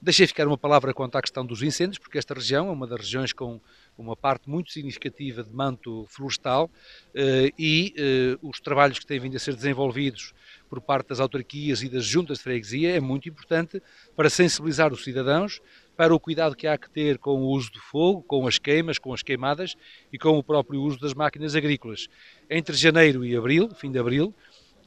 Deixei 0.00 0.26
ficar 0.26 0.48
uma 0.48 0.58
palavra 0.58 0.92
quanto 0.92 1.16
à 1.16 1.22
questão 1.22 1.46
dos 1.46 1.62
incêndios, 1.62 1.96
porque 1.96 2.18
esta 2.18 2.34
região 2.34 2.66
é 2.66 2.70
uma 2.72 2.88
das 2.88 3.00
regiões 3.00 3.32
com 3.32 3.60
uma 3.96 4.16
parte 4.16 4.50
muito 4.50 4.72
significativa 4.72 5.44
de 5.44 5.52
manto 5.52 6.04
florestal 6.08 6.68
eh, 7.14 7.50
e 7.56 7.94
eh, 7.96 8.36
os 8.42 8.58
trabalhos 8.58 8.98
que 8.98 9.06
têm 9.06 9.20
vindo 9.20 9.36
a 9.36 9.38
ser 9.38 9.54
desenvolvidos 9.54 10.34
por 10.68 10.80
parte 10.80 11.10
das 11.10 11.20
autarquias 11.20 11.82
e 11.82 11.88
das 11.88 12.04
juntas 12.04 12.38
de 12.38 12.44
freguesia 12.44 12.96
é 12.96 13.00
muito 13.00 13.28
importante 13.28 13.80
para 14.16 14.28
sensibilizar 14.28 14.92
os 14.92 15.04
cidadãos 15.04 15.60
para 16.02 16.12
o 16.12 16.18
cuidado 16.18 16.56
que 16.56 16.66
há 16.66 16.76
que 16.76 16.90
ter 16.90 17.16
com 17.16 17.42
o 17.42 17.50
uso 17.50 17.70
do 17.70 17.78
fogo, 17.78 18.24
com 18.24 18.44
as 18.44 18.58
queimas, 18.58 18.98
com 18.98 19.14
as 19.14 19.22
queimadas 19.22 19.76
e 20.12 20.18
com 20.18 20.36
o 20.36 20.42
próprio 20.42 20.82
uso 20.82 20.98
das 20.98 21.14
máquinas 21.14 21.54
agrícolas. 21.54 22.08
Entre 22.50 22.74
janeiro 22.74 23.24
e 23.24 23.36
abril, 23.36 23.70
fim 23.72 23.92
de 23.92 24.00
abril, 24.00 24.34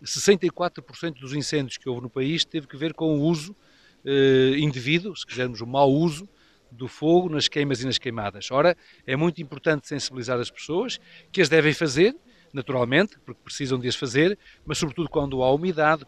64% 0.04 1.14
dos 1.14 1.34
incêndios 1.34 1.78
que 1.78 1.88
houve 1.88 2.02
no 2.02 2.10
país 2.10 2.44
teve 2.44 2.68
que 2.68 2.76
ver 2.76 2.94
com 2.94 3.18
o 3.18 3.22
uso 3.22 3.56
eh, 4.04 4.56
indevido, 4.58 5.16
se 5.16 5.26
quisermos 5.26 5.62
o 5.62 5.66
mau 5.66 5.90
uso, 5.90 6.28
do 6.70 6.90
fogo 6.90 7.30
nas 7.30 7.48
queimas 7.48 7.82
e 7.82 7.86
nas 7.86 7.98
queimadas. 7.98 8.52
Ora, 8.52 8.76
é 9.08 9.16
muito 9.16 9.42
importante 9.42 9.88
sensibilizar 9.88 10.38
as 10.38 10.52
pessoas 10.52 11.00
que 11.32 11.42
as 11.42 11.48
devem 11.48 11.72
fazer, 11.72 12.14
naturalmente, 12.56 13.20
porque 13.26 13.42
precisam 13.44 13.78
de 13.78 13.88
as 13.88 13.96
fazer, 13.96 14.38
mas 14.66 14.78
sobretudo 14.78 15.10
quando 15.10 15.44
há 15.44 15.54
umidade, 15.54 16.06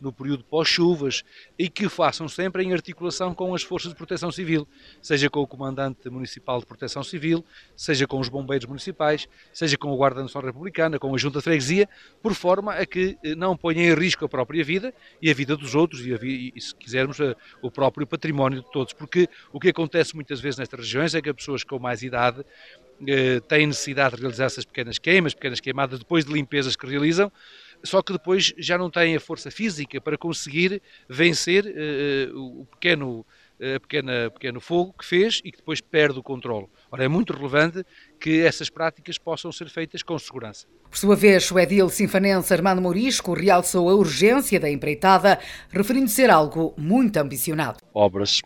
no 0.00 0.12
período 0.12 0.44
pós-chuvas, 0.44 1.22
e 1.58 1.68
que 1.68 1.88
façam 1.88 2.28
sempre 2.28 2.64
em 2.64 2.72
articulação 2.72 3.32
com 3.34 3.54
as 3.54 3.62
forças 3.62 3.90
de 3.92 3.96
proteção 3.96 4.30
civil, 4.30 4.66
seja 5.00 5.30
com 5.30 5.40
o 5.40 5.46
Comandante 5.46 6.10
Municipal 6.10 6.58
de 6.58 6.66
Proteção 6.66 7.02
Civil, 7.02 7.44
seja 7.76 8.06
com 8.06 8.18
os 8.18 8.28
bombeiros 8.28 8.66
municipais, 8.66 9.28
seja 9.52 9.78
com 9.78 9.90
o 9.92 9.96
Guarda 9.96 10.20
Nacional 10.20 10.46
Republicana, 10.46 10.98
com 10.98 11.14
a 11.14 11.18
Junta 11.18 11.38
de 11.38 11.44
Freguesia, 11.44 11.88
por 12.20 12.34
forma 12.34 12.74
a 12.74 12.84
que 12.84 13.16
eh, 13.22 13.34
não 13.34 13.56
ponham 13.56 13.82
em 13.82 13.94
risco 13.94 14.24
a 14.24 14.28
própria 14.28 14.64
vida 14.64 14.92
e 15.22 15.30
a 15.30 15.34
vida 15.34 15.56
dos 15.56 15.74
outros, 15.74 16.04
e, 16.04 16.12
a, 16.12 16.18
e 16.22 16.60
se 16.60 16.74
quisermos, 16.74 17.20
a, 17.20 17.36
o 17.62 17.70
próprio 17.70 18.06
património 18.06 18.62
de 18.62 18.70
todos. 18.70 18.92
Porque 18.92 19.28
o 19.52 19.60
que 19.60 19.68
acontece 19.68 20.14
muitas 20.14 20.40
vezes 20.40 20.58
nestas 20.58 20.80
regiões 20.80 21.14
é 21.14 21.22
que 21.22 21.30
as 21.30 21.36
pessoas 21.36 21.62
com 21.62 21.78
mais 21.78 22.02
idade 22.02 22.40
eh, 22.40 22.83
têm 23.48 23.66
necessidade 23.66 24.16
de 24.16 24.22
realizar 24.22 24.44
essas 24.46 24.64
pequenas 24.64 24.98
queimas, 24.98 25.34
pequenas 25.34 25.60
queimadas, 25.60 25.98
depois 25.98 26.24
de 26.24 26.32
limpezas 26.32 26.76
que 26.76 26.86
realizam, 26.86 27.30
só 27.84 28.02
que 28.02 28.12
depois 28.12 28.54
já 28.56 28.78
não 28.78 28.90
têm 28.90 29.14
a 29.14 29.20
força 29.20 29.50
física 29.50 30.00
para 30.00 30.16
conseguir 30.16 30.80
vencer 31.08 31.66
eh, 31.66 32.30
o 32.32 32.66
pequeno, 32.70 33.26
a 33.60 33.78
pequena, 33.78 34.30
pequeno 34.30 34.60
fogo 34.60 34.94
que 34.98 35.04
fez 35.04 35.42
e 35.44 35.52
que 35.52 35.58
depois 35.58 35.82
perde 35.82 36.18
o 36.18 36.22
controle. 36.22 36.66
Ora, 36.90 37.04
é 37.04 37.08
muito 37.08 37.34
relevante 37.34 37.84
que 38.18 38.40
essas 38.40 38.70
práticas 38.70 39.18
possam 39.18 39.52
ser 39.52 39.68
feitas 39.68 40.02
com 40.02 40.18
segurança. 40.18 40.66
Por 40.88 40.96
sua 40.96 41.16
vez, 41.16 41.50
o 41.50 41.58
edil 41.58 41.88
sinfanense 41.90 42.54
Armando 42.54 42.80
Mourisco 42.80 43.34
realçou 43.34 43.90
a 43.90 43.94
urgência 43.94 44.58
da 44.58 44.70
empreitada, 44.70 45.38
referindo 45.68 46.08
ser 46.08 46.30
algo 46.30 46.72
muito 46.78 47.18
ambicionado. 47.18 47.80
Obras 47.92 48.40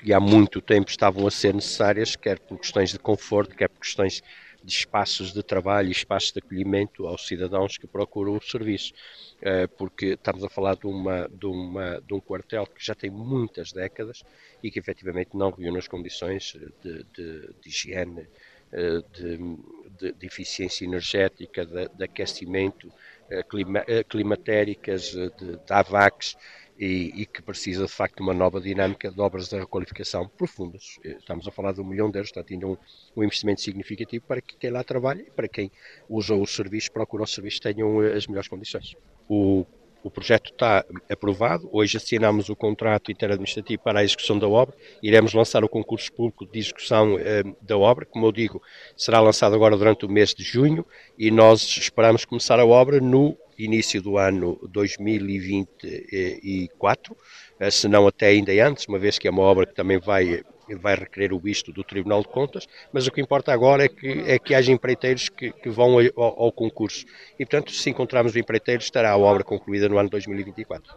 que 0.00 0.12
há 0.12 0.20
muito 0.20 0.60
tempo 0.60 0.90
estavam 0.90 1.26
a 1.26 1.30
ser 1.30 1.54
necessárias, 1.54 2.16
quer 2.16 2.38
por 2.38 2.58
questões 2.58 2.90
de 2.90 2.98
conforto, 2.98 3.54
quer 3.54 3.68
por 3.68 3.80
questões 3.80 4.22
de 4.62 4.72
espaços 4.72 5.32
de 5.32 5.42
trabalho 5.42 5.88
e 5.88 5.92
espaços 5.92 6.32
de 6.32 6.38
acolhimento 6.38 7.06
aos 7.06 7.26
cidadãos 7.26 7.76
que 7.76 7.86
procuram 7.86 8.36
o 8.36 8.42
serviço. 8.42 8.94
Eh, 9.42 9.66
porque 9.66 10.14
estamos 10.14 10.42
a 10.42 10.48
falar 10.48 10.74
de, 10.74 10.86
uma, 10.86 11.28
de, 11.28 11.44
uma, 11.44 12.00
de 12.00 12.14
um 12.14 12.20
quartel 12.20 12.66
que 12.66 12.84
já 12.84 12.94
tem 12.94 13.10
muitas 13.10 13.72
décadas 13.72 14.22
e 14.62 14.70
que 14.70 14.78
efetivamente 14.78 15.30
não 15.34 15.50
reúne 15.50 15.78
as 15.78 15.86
condições 15.86 16.56
de, 16.82 17.04
de, 17.12 17.54
de 17.60 17.68
higiene, 17.68 18.26
eh, 18.72 19.02
de, 19.12 20.12
de, 20.12 20.26
eficiência 20.26 20.86
energética, 20.86 21.66
de, 21.66 22.04
aquecimento, 22.04 22.90
eh, 23.28 23.42
clima, 23.42 23.84
climatéricas, 24.08 25.10
de, 25.10 25.28
de 25.28 25.58
AVACs, 25.68 26.36
e, 26.78 27.22
e, 27.22 27.26
que 27.26 27.42
precisa 27.42 27.86
de 27.86 27.92
facto 27.92 28.16
de 28.16 28.22
uma 28.22 28.34
nova 28.34 28.60
dinâmica 28.60 29.10
de 29.10 29.20
obras 29.20 29.48
de 29.48 29.58
requalificação 29.58 30.28
profundas. 30.28 30.98
Estamos 31.04 31.46
a 31.46 31.50
falar 31.50 31.72
de 31.72 31.80
um 31.80 31.84
milhão 31.84 32.10
de 32.10 32.18
euros, 32.18 32.32
portanto, 32.32 32.52
ainda 32.52 32.66
um, 32.66 32.76
um 33.16 33.22
investimento 33.22 33.60
significativo 33.60 34.24
para 34.26 34.40
que 34.40 34.56
quem 34.56 34.70
lá 34.70 34.82
trabalha 34.82 35.22
e 35.22 35.30
para 35.30 35.48
quem 35.48 35.70
usa 36.08 36.34
os 36.34 36.54
serviços, 36.54 36.88
procura 36.88 37.22
os 37.24 37.32
serviços, 37.32 37.60
tenham 37.60 38.02
eh, 38.02 38.14
as 38.14 38.26
melhores 38.26 38.48
condições. 38.48 38.96
O 39.28 39.64
o 40.04 40.10
projeto 40.10 40.50
está 40.52 40.84
aprovado, 41.10 41.66
hoje 41.72 41.96
assinamos 41.96 42.50
o 42.50 42.54
contrato 42.54 43.10
interadministrativo 43.10 43.82
para 43.82 44.00
a 44.00 44.04
execução 44.04 44.38
da 44.38 44.46
obra, 44.46 44.76
iremos 45.02 45.32
lançar 45.32 45.64
o 45.64 45.68
concurso 45.68 46.12
público 46.12 46.44
de 46.44 46.58
execução 46.58 47.18
eh, 47.18 47.42
da 47.62 47.78
obra, 47.78 48.04
como 48.04 48.26
eu 48.26 48.30
digo, 48.30 48.62
será 48.94 49.18
lançado 49.18 49.54
agora 49.54 49.74
durante 49.78 50.04
o 50.04 50.08
mês 50.10 50.34
de 50.34 50.44
junho 50.44 50.84
e 51.18 51.30
nós 51.30 51.62
esperamos 51.62 52.26
começar 52.26 52.60
a 52.60 52.66
obra 52.66 53.00
no 53.00 53.34
início 53.58 54.00
do 54.02 54.18
ano 54.18 54.58
2024, 54.70 57.16
eh, 57.60 57.70
se 57.70 57.88
não 57.88 58.06
até 58.06 58.26
ainda 58.28 58.52
antes, 58.66 58.86
uma 58.86 58.98
vez 58.98 59.18
que 59.18 59.28
é 59.28 59.30
uma 59.30 59.42
obra 59.42 59.66
que 59.66 59.74
também 59.74 59.98
vai 59.98 60.42
vai 60.80 60.94
requerer 60.94 61.34
o 61.34 61.38
visto 61.38 61.72
do 61.72 61.84
Tribunal 61.84 62.22
de 62.22 62.28
Contas, 62.28 62.66
mas 62.92 63.06
o 63.06 63.10
que 63.10 63.20
importa 63.20 63.52
agora 63.52 63.84
é 63.84 63.88
que, 63.88 64.24
é 64.26 64.38
que 64.38 64.54
haja 64.54 64.72
empreiteiros 64.72 65.28
que, 65.28 65.52
que 65.52 65.68
vão 65.68 65.98
ao, 66.16 66.44
ao, 66.44 66.52
concurso. 66.52 67.04
E, 67.38 67.44
portanto, 67.44 67.72
se 67.72 67.90
encontrarmos 67.90 68.34
o 68.34 68.38
empreiteiro, 68.38 68.80
estará 68.80 69.10
a 69.10 69.16
obra 69.16 69.44
concluída 69.44 69.88
no 69.88 69.98
ano 69.98 70.08
2024. 70.08 70.94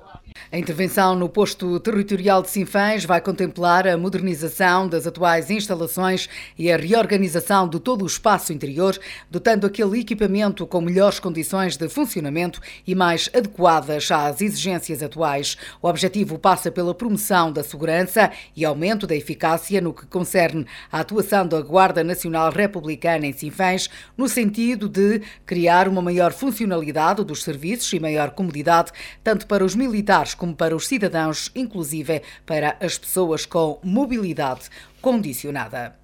A 0.52 0.58
intervenção 0.58 1.16
no 1.16 1.28
posto 1.28 1.80
territorial 1.80 2.42
de 2.42 2.50
Sinfãs 2.50 3.04
vai 3.04 3.20
contemplar 3.20 3.88
a 3.88 3.98
modernização 3.98 4.88
das 4.88 5.06
atuais 5.06 5.50
instalações 5.50 6.30
e 6.58 6.72
a 6.72 6.78
reorganização 6.78 7.68
de 7.68 7.80
todo 7.80 8.04
o 8.04 8.08
espaço 8.08 8.54
interior, 8.54 8.98
dotando 9.30 9.68
aquele 9.68 10.00
equipamento 10.00 10.66
com 10.66 10.80
melhores 10.80 11.20
condições 11.20 11.76
de 11.76 11.90
funcionamento 11.90 12.62
e 12.86 12.96
mais 12.96 13.30
adequadas 13.34 14.10
às 14.12 14.40
exigências 14.40 15.04
atuais. 15.04 15.58
O 15.82 15.88
objetivo 15.88 16.40
passa 16.40 16.72
pela 16.72 16.94
promoção 16.94 17.52
da 17.52 17.64
segurança 17.64 18.32
e 18.56 18.64
aumento 18.64 19.08
da 19.08 19.16
eficácia 19.16 19.57
eficácia 19.58 19.82
no 19.82 19.94
que 19.94 20.06
concerne 20.06 20.66
à 20.92 21.00
atuação 21.00 21.48
da 21.48 21.62
Guarda 21.62 22.04
Nacional 22.04 22.52
Republicana 22.52 23.26
em 23.26 23.34
Sinfãs, 23.34 23.90
no 24.16 24.30
sentido 24.30 24.88
de 24.88 25.22
criar 25.46 25.88
uma 25.88 26.02
maior 26.02 26.32
funcionalidade 26.32 27.24
dos 27.24 27.44
serviços 27.44 27.92
e 27.92 28.00
maior 28.00 28.32
comodidade, 28.32 28.92
tanto 29.24 29.48
para 29.48 29.66
os 29.66 29.76
militares 29.76 30.34
como 30.34 30.56
para 30.56 30.76
os 30.76 30.88
cidadãos, 30.88 31.52
inclusive 31.56 32.22
para 32.46 32.78
as 32.80 32.98
pessoas 32.98 33.46
com 33.46 33.80
mobilidade 33.84 34.70
condicionada. 35.02 35.96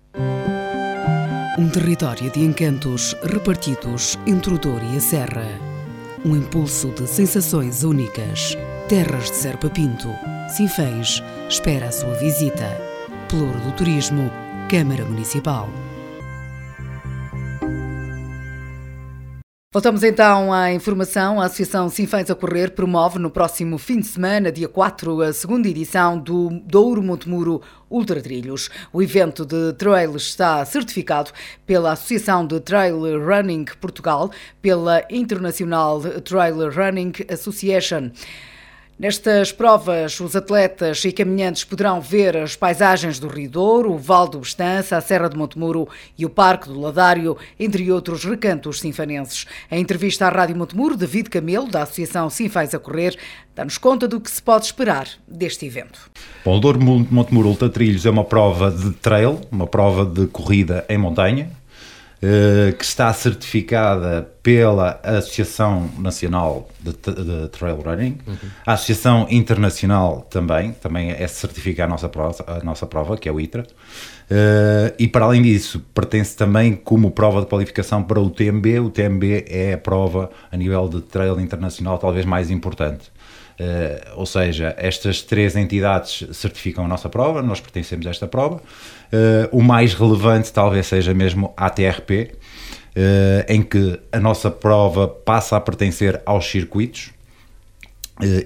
Um 1.57 1.69
território 1.69 2.31
de 2.31 2.39
encantos 2.39 3.15
repartidos 3.23 4.17
entre 4.25 4.55
o 4.55 4.57
Douro 4.57 4.83
e 4.91 4.97
a 4.97 4.99
Serra. 4.99 5.47
Um 6.25 6.35
impulso 6.35 6.89
de 6.89 7.05
sensações 7.07 7.83
únicas. 7.83 8.57
Terras 8.89 9.29
de 9.29 9.37
Serpa 9.37 9.69
Pinto. 9.69 10.09
Sinfãs 10.49 11.21
espera 11.49 11.87
a 11.87 11.91
sua 11.91 12.13
visita. 12.15 12.92
Pluro 13.33 13.59
do 13.61 13.71
Turismo, 13.71 14.31
Câmara 14.69 15.03
Municipal. 15.05 15.67
Voltamos 19.73 20.03
então 20.03 20.53
à 20.53 20.71
informação. 20.71 21.41
A 21.41 21.45
Associação 21.45 21.89
Sinfãs 21.89 22.29
a 22.29 22.35
Correr 22.35 22.73
promove 22.73 23.17
no 23.17 23.31
próximo 23.31 23.79
fim 23.79 24.01
de 24.01 24.05
semana, 24.05 24.51
dia 24.51 24.67
4, 24.67 25.21
a 25.21 25.33
segunda 25.33 25.67
edição 25.67 26.19
do 26.19 26.51
Douro 26.63 27.01
Montemuro 27.01 27.59
Ultra 27.89 28.21
Trilhos. 28.21 28.69
O 28.93 29.01
evento 29.01 29.43
de 29.43 29.73
trail 29.73 30.15
está 30.15 30.63
certificado 30.63 31.31
pela 31.65 31.93
Associação 31.93 32.45
de 32.45 32.59
Trail 32.59 32.99
Running 33.19 33.65
Portugal, 33.81 34.29
pela 34.61 35.03
International 35.09 35.99
Trail 36.21 36.69
Running 36.69 37.13
Association. 37.31 38.11
Nestas 38.97 39.51
provas, 39.51 40.19
os 40.19 40.35
atletas 40.35 41.03
e 41.03 41.11
caminhantes 41.11 41.63
poderão 41.63 41.99
ver 41.99 42.37
as 42.37 42.55
paisagens 42.55 43.17
do 43.17 43.27
Rio 43.27 43.49
Douro, 43.49 43.91
o 43.91 43.97
Val 43.97 44.27
do 44.27 44.39
Bestança, 44.39 44.95
a 44.95 45.01
Serra 45.01 45.27
de 45.27 45.35
Montemuro 45.35 45.89
e 46.15 46.27
o 46.27 46.29
Parque 46.29 46.69
do 46.69 46.79
Ladário, 46.79 47.35
entre 47.59 47.91
outros 47.91 48.23
recantos 48.23 48.79
sinfanenses. 48.79 49.47
Em 49.71 49.81
entrevista 49.81 50.27
à 50.27 50.29
Rádio 50.29 50.55
Montemuro, 50.55 50.95
David 50.95 51.31
Camelo, 51.31 51.67
da 51.67 51.81
Associação 51.81 52.29
Sinfãs 52.29 52.75
a 52.75 52.79
Correr, 52.79 53.17
dá-nos 53.55 53.79
conta 53.79 54.07
do 54.07 54.21
que 54.21 54.29
se 54.29 54.41
pode 54.41 54.65
esperar 54.65 55.07
deste 55.27 55.65
evento. 55.65 56.11
Bom, 56.45 56.57
o 56.57 56.59
Douro 56.59 56.79
Montemuro 56.79 57.49
Ultra 57.49 57.69
Trilhos 57.69 58.05
é 58.05 58.11
uma 58.11 58.23
prova 58.23 58.69
de 58.69 58.91
trail, 58.91 59.41
uma 59.51 59.65
prova 59.65 60.05
de 60.05 60.27
corrida 60.27 60.85
em 60.87 60.99
montanha, 60.99 61.49
que 62.77 62.85
está 62.85 63.11
certificada 63.11 64.29
pela 64.41 64.99
Associação 65.03 65.89
Nacional 65.97 66.69
de, 66.79 66.91
de 66.91 67.47
Trail 67.49 67.75
Running, 67.75 68.17
uhum. 68.25 68.37
a 68.65 68.73
Associação 68.73 69.27
Internacional 69.29 70.21
também, 70.29 70.71
também 70.73 71.11
é 71.11 71.27
certificar 71.27 71.87
a 71.87 71.89
nossa 71.89 72.07
prova, 72.07 72.43
a 72.47 72.63
nossa 72.63 72.85
prova 72.85 73.17
que 73.17 73.27
é 73.27 73.31
o 73.31 73.41
ITRA, 73.41 73.63
uh, 73.63 74.93
e 74.97 75.07
para 75.07 75.25
além 75.25 75.41
disso, 75.41 75.81
pertence 75.93 76.35
também 76.35 76.75
como 76.75 77.11
prova 77.11 77.41
de 77.41 77.47
qualificação 77.47 78.03
para 78.03 78.19
o 78.19 78.29
TMB, 78.29 78.79
o 78.79 78.89
TMB 78.89 79.45
é 79.47 79.73
a 79.73 79.77
prova 79.77 80.29
a 80.49 80.55
nível 80.55 80.87
de 80.87 81.01
trail 81.01 81.39
internacional 81.41 81.97
talvez 81.97 82.25
mais 82.25 82.49
importante. 82.49 83.11
Uh, 83.53 84.19
ou 84.19 84.25
seja, 84.25 84.73
estas 84.77 85.21
três 85.21 85.55
entidades 85.55 86.27
certificam 86.35 86.85
a 86.85 86.87
nossa 86.87 87.07
prova, 87.07 87.41
nós 87.41 87.59
pertencemos 87.59 88.07
a 88.07 88.09
esta 88.09 88.27
prova. 88.27 88.59
Uh, 89.13 89.47
o 89.51 89.61
mais 89.61 89.93
relevante 89.93 90.51
talvez 90.51 90.87
seja 90.87 91.13
mesmo 91.13 91.53
a 91.55 91.67
ATRP, 91.67 92.31
uh, 92.31 93.45
em 93.47 93.61
que 93.61 93.99
a 94.11 94.19
nossa 94.19 94.49
prova 94.49 95.07
passa 95.07 95.55
a 95.55 95.61
pertencer 95.61 96.19
aos 96.25 96.45
circuitos. 96.49 97.11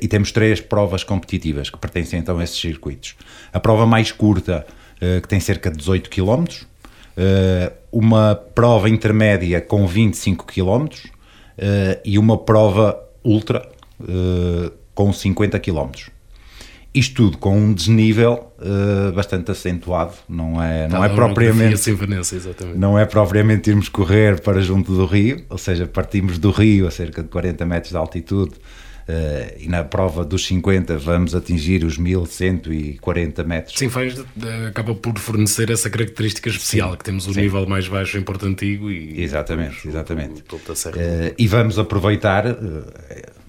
e 0.01 0.07
temos 0.07 0.31
três 0.31 0.61
provas 0.61 1.03
competitivas 1.03 1.69
que 1.69 1.77
pertencem 1.77 2.19
então 2.19 2.37
a 2.39 2.43
esses 2.43 2.59
circuitos. 2.59 3.15
A 3.53 3.59
prova 3.59 3.85
mais 3.85 4.11
curta, 4.13 4.65
que 5.21 5.27
tem 5.27 5.41
cerca 5.41 5.69
de 5.69 5.77
18 5.77 6.09
km, 6.09 6.45
uma 7.91 8.33
prova 8.33 8.89
intermédia 8.89 9.59
com 9.59 9.85
25 9.85 10.45
km 10.45 10.87
e 12.05 12.17
uma 12.17 12.37
prova 12.37 12.97
ultra 13.25 13.69
com 14.95 15.11
50 15.11 15.59
km. 15.59 15.91
Isto 16.97 17.25
tudo 17.25 17.37
com 17.37 17.55
um 17.55 17.73
desnível 17.73 18.51
uh, 18.57 19.11
bastante 19.11 19.51
acentuado, 19.51 20.13
não 20.27 20.61
é, 20.61 20.87
não 20.87 21.05
é 21.05 21.09
propriamente 21.09 21.91
não 22.75 22.97
é 22.97 23.05
propriamente 23.05 23.69
irmos 23.69 23.87
correr 23.87 24.41
para 24.41 24.59
junto 24.61 24.91
do 24.95 25.05
rio, 25.05 25.45
ou 25.47 25.59
seja, 25.59 25.85
partimos 25.85 26.39
do 26.39 26.49
rio 26.49 26.87
a 26.87 26.91
cerca 26.91 27.21
de 27.21 27.29
40 27.29 27.65
metros 27.65 27.91
de 27.91 27.97
altitude 27.97 28.53
Uh, 29.07 29.55
e 29.57 29.69
na 29.69 29.85
prova 29.85 30.25
dos 30.25 30.45
50 30.47 30.97
vamos 30.97 31.33
atingir 31.33 31.85
os 31.85 31.97
1140 31.97 33.41
metros. 33.45 33.77
Sim, 33.79 33.87
faz, 33.87 34.21
acaba 34.67 34.93
por 34.93 35.17
fornecer 35.17 35.71
essa 35.71 35.89
característica 35.89 36.49
especial, 36.49 36.91
sim, 36.91 36.97
que 36.97 37.05
temos 37.05 37.25
o 37.25 37.33
sim. 37.33 37.39
nível 37.39 37.65
mais 37.65 37.87
baixo 37.87 38.17
em 38.17 38.21
Porto 38.21 38.45
Antigo 38.45 38.91
e... 38.91 39.23
Exatamente, 39.23 39.87
exatamente. 39.87 40.43
O, 40.51 40.55
o 40.57 40.57
uh, 40.57 41.33
e 41.37 41.47
vamos 41.47 41.79
aproveitar... 41.79 42.47
Uh, 42.47 43.46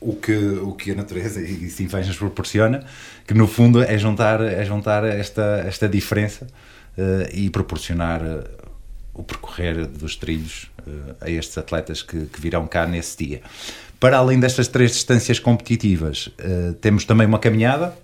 o 0.00 0.14
que, 0.14 0.34
o 0.34 0.72
que 0.72 0.92
a 0.92 0.94
natureza 0.94 1.40
e 1.40 1.68
Sinfãs 1.68 2.06
nos 2.06 2.16
proporciona, 2.16 2.84
que 3.26 3.34
no 3.34 3.46
fundo 3.46 3.82
é 3.82 3.98
juntar, 3.98 4.40
é 4.40 4.64
juntar 4.64 5.04
esta, 5.04 5.62
esta 5.66 5.88
diferença 5.88 6.46
uh, 6.96 7.28
e 7.32 7.50
proporcionar 7.50 8.22
uh, 8.22 8.44
o 9.12 9.22
percorrer 9.22 9.86
dos 9.86 10.16
trilhos 10.16 10.70
uh, 10.86 11.16
a 11.20 11.30
estes 11.30 11.58
atletas 11.58 12.02
que, 12.02 12.26
que, 12.26 12.40
virão 12.40 12.66
cá 12.66 12.86
nesse 12.86 13.24
dia. 13.24 13.42
Para 13.98 14.16
além 14.16 14.40
destas 14.40 14.68
três 14.68 14.92
distâncias 14.92 15.38
competitivas, 15.38 16.30
temos 16.80 17.04
também 17.04 17.26
uma 17.26 17.38
caminhada, 17.38 17.94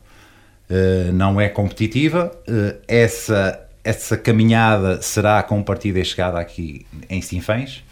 não 1.15 1.41
é 1.41 1.49
competitiva, 1.49 2.39
essa, 2.87 3.67
essa 3.83 4.15
caminhada 4.15 5.01
será 5.01 5.43
com 5.43 5.63
partida 5.63 5.99
e 5.99 6.05
chegada 6.05 6.39
aqui 6.39 6.85
em 7.09 7.23
Sinfãs 7.23 7.83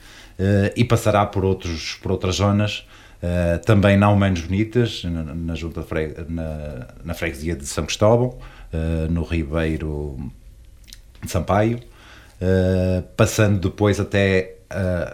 e 0.76 0.84
passará 0.84 1.24
por, 1.24 1.46
outros, 1.46 1.94
por 2.02 2.12
outras 2.12 2.34
zonas 2.34 2.84
Uh, 3.24 3.58
também 3.64 3.96
não 3.96 4.14
menos 4.14 4.42
bonitas, 4.42 5.02
na, 5.02 5.22
na 5.22 5.54
junta 5.54 5.82
fre, 5.82 6.14
na, 6.28 6.88
na, 7.02 7.14
freguesia 7.14 7.56
de 7.56 7.64
São 7.64 7.86
Cristóvão, 7.86 8.38
uh, 8.70 9.10
no 9.10 9.22
Ribeiro 9.22 10.30
de 11.22 11.30
Sampaio, 11.30 11.78
uh, 11.78 13.02
passando 13.16 13.70
depois 13.70 13.98
até 13.98 14.50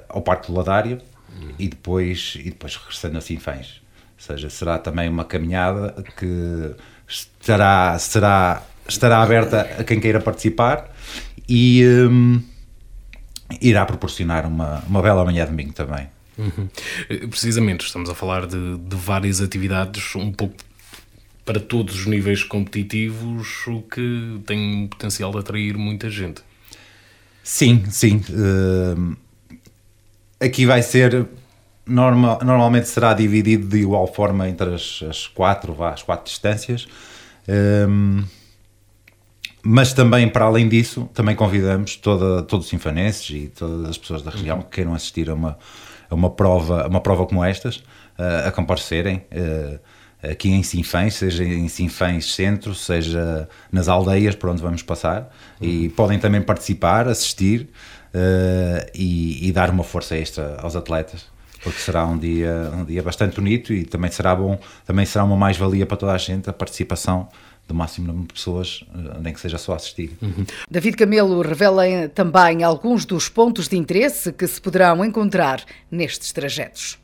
ao 0.09 0.23
Parque 0.23 0.47
do 0.47 0.57
Ladário 0.57 0.99
uhum. 1.39 1.53
e, 1.59 1.69
depois, 1.69 2.35
e 2.41 2.45
depois 2.45 2.75
regressando 2.77 3.19
a 3.19 3.21
Sinfãs. 3.21 3.81
Ou 4.17 4.25
seja, 4.27 4.49
será 4.49 4.79
também 4.79 5.07
uma 5.09 5.25
caminhada 5.25 6.03
que 6.17 6.75
estará, 7.07 7.97
será, 7.99 8.63
estará 8.89 9.23
aberta 9.23 9.61
a 9.79 9.85
quem 9.85 10.01
queira 10.01 10.19
participar 10.19 10.91
e 11.47 11.85
um, 12.11 12.43
irá 13.61 13.85
proporcionar 13.85 14.47
uma, 14.47 14.83
uma 14.89 15.03
bela 15.03 15.25
manhã 15.25 15.45
de 15.45 15.51
domingo 15.51 15.75
também. 15.75 16.09
Uhum. 16.41 17.28
Precisamente, 17.28 17.84
estamos 17.84 18.09
a 18.09 18.14
falar 18.14 18.47
de, 18.47 18.78
de 18.78 18.97
várias 18.97 19.41
atividades, 19.43 20.14
um 20.16 20.32
pouco 20.32 20.55
para 21.45 21.61
todos 21.61 21.95
os 21.95 22.07
níveis 22.07 22.43
competitivos, 22.43 23.66
o 23.66 23.82
que 23.82 24.41
tem 24.47 24.86
potencial 24.86 25.30
de 25.32 25.38
atrair 25.38 25.76
muita 25.76 26.09
gente. 26.09 26.43
Sim, 27.43 27.84
sim. 27.91 28.22
Uh, 28.30 29.16
aqui 30.38 30.64
vai 30.64 30.82
ser. 30.82 31.26
Normal, 31.86 32.38
normalmente 32.45 32.88
será 32.88 33.12
dividido 33.14 33.66
de 33.66 33.78
igual 33.78 34.07
forma 34.07 34.49
entre 34.49 34.74
as, 34.74 35.03
as 35.09 35.26
quatro, 35.26 35.82
as 35.82 36.03
quatro 36.03 36.24
distâncias. 36.24 36.86
Um, 37.49 38.22
mas 39.62 39.93
também, 39.93 40.28
para 40.28 40.45
além 40.45 40.68
disso, 40.68 41.11
também 41.12 41.34
convidamos 41.34 41.97
toda, 41.97 42.43
todos 42.43 42.66
os 42.66 42.70
sinfanenses 42.70 43.28
e 43.30 43.49
todas 43.49 43.91
as 43.91 43.99
pessoas 43.99 44.22
da 44.22 44.30
região 44.30 44.62
que 44.62 44.70
queiram 44.70 44.95
assistir 44.95 45.28
a 45.28 45.34
uma, 45.34 45.59
a 46.11 46.15
uma, 46.15 46.31
prova, 46.31 46.87
uma 46.89 47.01
prova 47.01 47.25
como 47.25 47.45
estas, 47.45 47.77
uh, 47.77 48.49
a 48.49 48.53
comparecerem 48.53 49.25
uh, 49.33 49.79
aqui 50.23 50.51
em 50.51 50.63
Sinfãs, 50.63 51.15
seja 51.15 51.45
em 51.45 51.69
Sinfãs 51.69 52.35
Centro, 52.35 52.75
seja 52.75 53.49
nas 53.73 53.89
aldeias 53.89 54.35
por 54.35 54.51
onde 54.51 54.61
vamos 54.61 54.83
passar, 54.83 55.31
e 55.61 55.89
podem 55.91 56.19
também 56.19 56.43
participar, 56.43 57.09
assistir 57.09 57.71
uh, 58.15 58.91
e, 58.95 59.49
e, 59.49 59.53
dar 59.53 59.71
uma 59.71 59.85
força 59.85 60.17
extra 60.17 60.57
aos 60.61 60.77
atletas. 60.77 61.25
Porque 61.63 61.79
será 61.79 62.07
um 62.07 62.17
dia, 62.17 62.71
um 62.75 62.85
dia 62.85 63.03
bastante 63.03 63.37
bonito 63.37 63.73
e 63.73 63.85
também 63.85 64.11
será 64.11 64.35
bom, 64.35 64.59
também 64.87 65.05
será 65.05 65.25
uma 65.25 65.37
mais-valia 65.37 65.85
para 65.85 65.97
toda 65.97 66.13
a 66.13 66.19
gente 66.19 66.49
a 66.49 66.55
participação 66.55 67.29
do 67.71 67.75
máximo 67.75 68.09
número 68.09 68.27
de 68.27 68.35
pessoas, 68.35 68.85
eh, 68.93 69.18
nem 69.23 69.33
que 69.33 69.41
seja 69.41 69.57
só 69.57 69.75
assistir. 69.75 70.11
Uhum. 70.21 70.45
David 70.68 70.97
Camelo 70.97 71.41
revela 71.41 71.85
também 72.14 72.62
alguns 72.62 73.05
dos 73.05 73.29
pontos 73.29 73.68
de 73.68 73.77
interesse 73.77 74.33
que 74.33 74.47
se 74.47 74.61
poderão 74.61 75.05
encontrar 75.05 75.64
nestes 75.91 76.33
trajetos. 76.33 76.99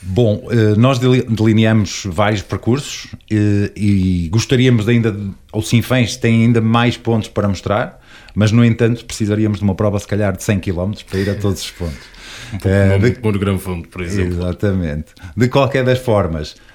Bom, 0.00 0.46
eh, 0.50 0.76
nós 0.76 0.98
delineamos 0.98 2.04
vários 2.06 2.42
percursos 2.42 3.08
eh, 3.30 3.72
e 3.74 4.28
gostaríamos 4.30 4.84
de 4.84 4.92
ainda, 4.92 5.16
ou 5.50 5.62
Sinfãs 5.62 6.16
tem 6.16 6.44
ainda 6.44 6.60
mais 6.60 6.96
pontos 6.96 7.28
para 7.28 7.48
mostrar, 7.48 8.00
mas 8.34 8.52
no 8.52 8.64
entanto 8.64 9.04
precisaríamos 9.04 9.58
de 9.58 9.64
uma 9.64 9.74
prova 9.74 9.98
se 9.98 10.06
calhar 10.06 10.36
de 10.36 10.44
100 10.44 10.60
km 10.60 10.92
para 11.08 11.18
ir 11.18 11.30
a 11.30 11.34
todos 11.34 11.62
os 11.62 11.70
pontos. 11.70 11.98
Um 12.48 12.52
pouco 12.52 12.68
é, 12.68 12.98
de... 12.98 13.20
Monte 13.20 13.38
Grande 13.38 13.60
Fundo, 13.60 13.88
por 13.88 14.00
exemplo. 14.00 14.38
Exatamente. 14.38 15.08
De 15.36 15.48
qualquer 15.48 15.84
das 15.84 15.98
formas, 15.98 16.54
Uh, 16.54 16.67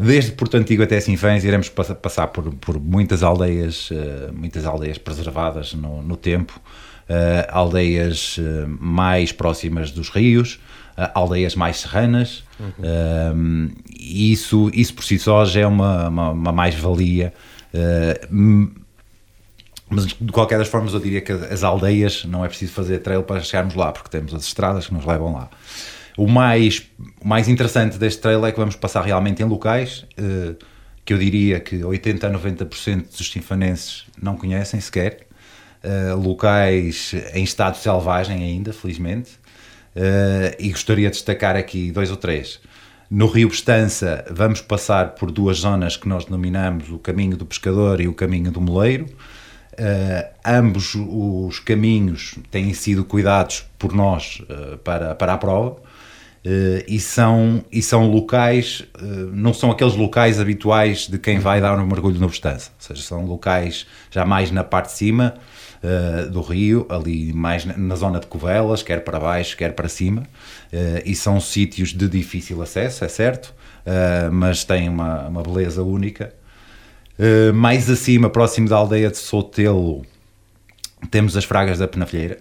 desde 0.00 0.32
Porto 0.32 0.56
Antigo 0.56 0.82
até 0.82 0.98
Sinfãs 0.98 1.44
iremos 1.44 1.68
passar 1.68 2.26
por, 2.28 2.52
por 2.54 2.80
muitas 2.80 3.22
aldeias, 3.22 3.90
uh, 3.90 4.32
muitas 4.34 4.64
aldeias 4.64 4.98
preservadas 4.98 5.72
no, 5.72 6.02
no 6.02 6.16
tempo, 6.16 6.60
uh, 7.08 7.46
aldeias 7.48 8.38
mais 8.80 9.30
próximas 9.30 9.92
dos 9.92 10.08
rios, 10.08 10.58
aldeias 11.14 11.54
mais 11.54 11.78
serranas, 11.78 12.44
uhum. 12.60 13.70
e 13.88 14.30
isso, 14.30 14.70
isso 14.74 14.92
por 14.92 15.04
si 15.04 15.18
só 15.18 15.44
já 15.44 15.60
é 15.60 15.66
uma, 15.66 16.08
uma, 16.08 16.30
uma 16.30 16.52
mais-valia. 16.52 17.32
mas 19.88 20.06
de 20.06 20.32
qualquer 20.32 20.58
das 20.58 20.68
formas 20.68 20.92
eu 20.92 21.00
diria 21.00 21.22
que 21.22 21.32
as 21.32 21.64
aldeias 21.64 22.26
não 22.26 22.44
é 22.44 22.48
preciso 22.48 22.72
fazer 22.72 22.98
trail 22.98 23.22
para 23.22 23.40
chegarmos 23.40 23.74
lá, 23.74 23.90
porque 23.90 24.10
temos 24.10 24.34
as 24.34 24.42
estradas 24.42 24.86
que 24.86 24.92
nos 24.92 25.06
levam 25.06 25.32
lá. 25.32 25.48
O 26.16 26.26
mais, 26.26 26.90
o 27.20 27.26
mais 27.26 27.48
interessante 27.48 27.98
deste 27.98 28.20
trail 28.20 28.44
é 28.44 28.52
que 28.52 28.58
vamos 28.58 28.76
passar 28.76 29.02
realmente 29.02 29.42
em 29.42 29.46
locais 29.46 30.04
uh, 30.18 30.56
que 31.04 31.12
eu 31.12 31.18
diria 31.18 31.58
que 31.60 31.82
80 31.82 32.26
a 32.26 32.30
90% 32.30 33.16
dos 33.16 33.30
sinfanenses 33.30 34.04
não 34.20 34.36
conhecem 34.36 34.80
sequer. 34.80 35.26
Uh, 35.82 36.16
locais 36.16 37.12
em 37.34 37.42
estado 37.42 37.76
selvagem 37.76 38.42
ainda, 38.42 38.72
felizmente. 38.72 39.32
Uh, 39.96 40.54
e 40.58 40.70
gostaria 40.70 41.08
de 41.10 41.16
destacar 41.16 41.56
aqui 41.56 41.90
dois 41.90 42.10
ou 42.10 42.16
três. 42.16 42.60
No 43.10 43.26
Rio 43.26 43.48
Bestança 43.48 44.24
vamos 44.30 44.60
passar 44.60 45.14
por 45.16 45.30
duas 45.30 45.58
zonas 45.58 45.96
que 45.96 46.08
nós 46.08 46.24
denominamos 46.24 46.88
o 46.88 46.98
caminho 46.98 47.36
do 47.36 47.44
pescador 47.44 48.00
e 48.00 48.08
o 48.08 48.14
caminho 48.14 48.50
do 48.50 48.60
moleiro. 48.60 49.06
Uh, 49.72 50.30
ambos 50.46 50.94
os 50.94 51.58
caminhos 51.58 52.38
têm 52.50 52.72
sido 52.74 53.04
cuidados 53.04 53.66
por 53.78 53.92
nós 53.92 54.40
para, 54.84 55.14
para 55.14 55.34
a 55.34 55.38
prova. 55.38 55.82
Uh, 56.44 56.82
e, 56.88 56.98
são, 56.98 57.64
e 57.70 57.80
são 57.80 58.10
locais, 58.10 58.84
uh, 59.00 59.30
não 59.32 59.54
são 59.54 59.70
aqueles 59.70 59.94
locais 59.94 60.40
habituais 60.40 61.06
de 61.06 61.16
quem 61.16 61.38
vai 61.38 61.60
dar 61.60 61.78
um 61.78 61.86
mergulho 61.86 62.18
no 62.18 62.26
Bestança, 62.26 62.72
ou 62.76 62.84
seja, 62.84 63.00
são 63.00 63.24
locais 63.24 63.86
já 64.10 64.24
mais 64.24 64.50
na 64.50 64.64
parte 64.64 64.86
de 64.88 64.94
cima 64.94 65.34
uh, 65.84 66.28
do 66.28 66.40
rio, 66.40 66.84
ali 66.90 67.32
mais 67.32 67.64
na, 67.64 67.78
na, 67.78 67.94
zona 67.94 68.18
de 68.18 68.26
Covelas, 68.26 68.82
quer 68.82 69.04
para 69.04 69.20
baixo, 69.20 69.56
quer 69.56 69.72
para 69.72 69.88
cima, 69.88 70.24
e 71.04 71.14
são 71.14 71.38
sítios 71.38 71.92
de 71.92 72.08
difícil 72.08 72.60
acesso, 72.60 73.04
é 73.04 73.08
certo, 73.08 73.54
mas 74.32 74.64
têm 74.64 74.88
uma, 74.88 75.28
uma 75.28 75.42
beleza 75.42 75.82
única. 75.82 76.34
mais 77.54 77.90
acima, 77.90 78.30
próximo 78.30 78.68
da 78.68 78.76
aldeia 78.76 79.10
de 79.10 79.18
Sotelo, 79.18 80.02
temos 81.10 81.36
as 81.36 81.44
Fragas 81.44 81.78
da 81.78 81.86
Penafilheira, 81.86 82.38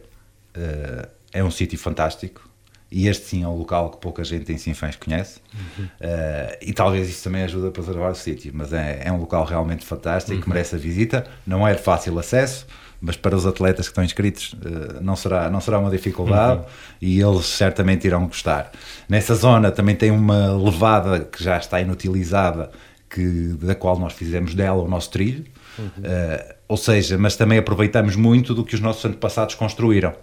é 1.33 1.43
um 1.43 1.51
sítio 1.51 1.77
fantástico, 1.77 2.49
e 2.91 3.07
este 3.07 3.25
sim 3.25 3.43
é 3.43 3.47
um 3.47 3.55
local 3.55 3.89
que 3.89 3.97
pouca 3.97 4.23
gente 4.23 4.51
em 4.51 4.57
Sinfãs 4.57 4.97
conhece 4.97 5.39
uhum. 5.53 5.85
uh, 5.85 6.57
e 6.61 6.73
talvez 6.73 7.09
isso 7.09 7.23
também 7.23 7.43
ajude 7.43 7.67
a 7.67 7.71
preservar 7.71 8.09
o 8.09 8.15
sítio, 8.15 8.51
mas 8.53 8.73
é, 8.73 9.03
é 9.05 9.11
um 9.11 9.17
local 9.17 9.45
realmente 9.45 9.85
fantástico 9.85 10.35
uhum. 10.35 10.41
que 10.41 10.49
merece 10.49 10.75
a 10.75 10.77
visita, 10.77 11.25
não 11.47 11.65
é 11.65 11.73
de 11.73 11.81
fácil 11.81 12.19
acesso, 12.19 12.67
mas 12.99 13.15
para 13.15 13.35
os 13.35 13.45
atletas 13.45 13.87
que 13.87 13.91
estão 13.91 14.03
inscritos 14.03 14.53
uh, 14.53 15.01
não, 15.01 15.15
será, 15.15 15.49
não 15.49 15.61
será 15.61 15.79
uma 15.79 15.89
dificuldade 15.89 16.59
uhum. 16.59 16.67
e 17.01 17.21
eles 17.21 17.45
certamente 17.45 18.05
irão 18.05 18.27
gostar. 18.27 18.71
Nessa 19.07 19.35
zona 19.35 19.71
também 19.71 19.95
tem 19.95 20.11
uma 20.11 20.51
levada 20.51 21.21
que 21.21 21.41
já 21.41 21.57
está 21.57 21.79
inutilizada, 21.79 22.71
que, 23.09 23.55
da 23.61 23.73
qual 23.73 23.97
nós 23.97 24.13
fizemos 24.13 24.53
dela 24.53 24.83
o 24.83 24.87
nosso 24.87 25.09
trilho, 25.11 25.45
uh, 25.79 26.53
ou 26.67 26.77
seja, 26.77 27.17
mas 27.17 27.37
também 27.37 27.57
aproveitamos 27.57 28.17
muito 28.17 28.53
do 28.53 28.65
que 28.65 28.75
os 28.75 28.81
nossos 28.81 29.03
antepassados 29.05 29.55
construíram. 29.55 30.13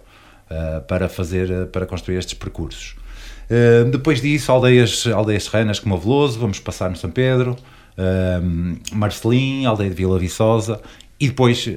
Eh, 0.49 0.79
para 0.87 1.07
fazer, 1.07 1.51
eh, 1.51 1.65
para 1.65 1.85
construir 1.85 2.17
estes 2.17 2.33
percursos. 2.33 2.95
Uh, 3.51 3.89
depois 3.89 4.19
disso, 4.19 4.51
aldeias, 4.51 5.05
aldeias 5.07 5.43
serranas 5.43 5.79
como 5.79 5.93
a 5.93 5.97
Veloso, 5.97 6.39
vamos 6.39 6.59
passar 6.59 6.89
no 6.89 6.95
São 6.95 7.09
Pedro, 7.09 7.55
Marcelim, 8.91 9.65
aldeia 9.65 9.89
de 9.89 9.95
Vila 9.95 10.19
Viçosa 10.19 10.79
e 11.19 11.27
depois, 11.27 11.67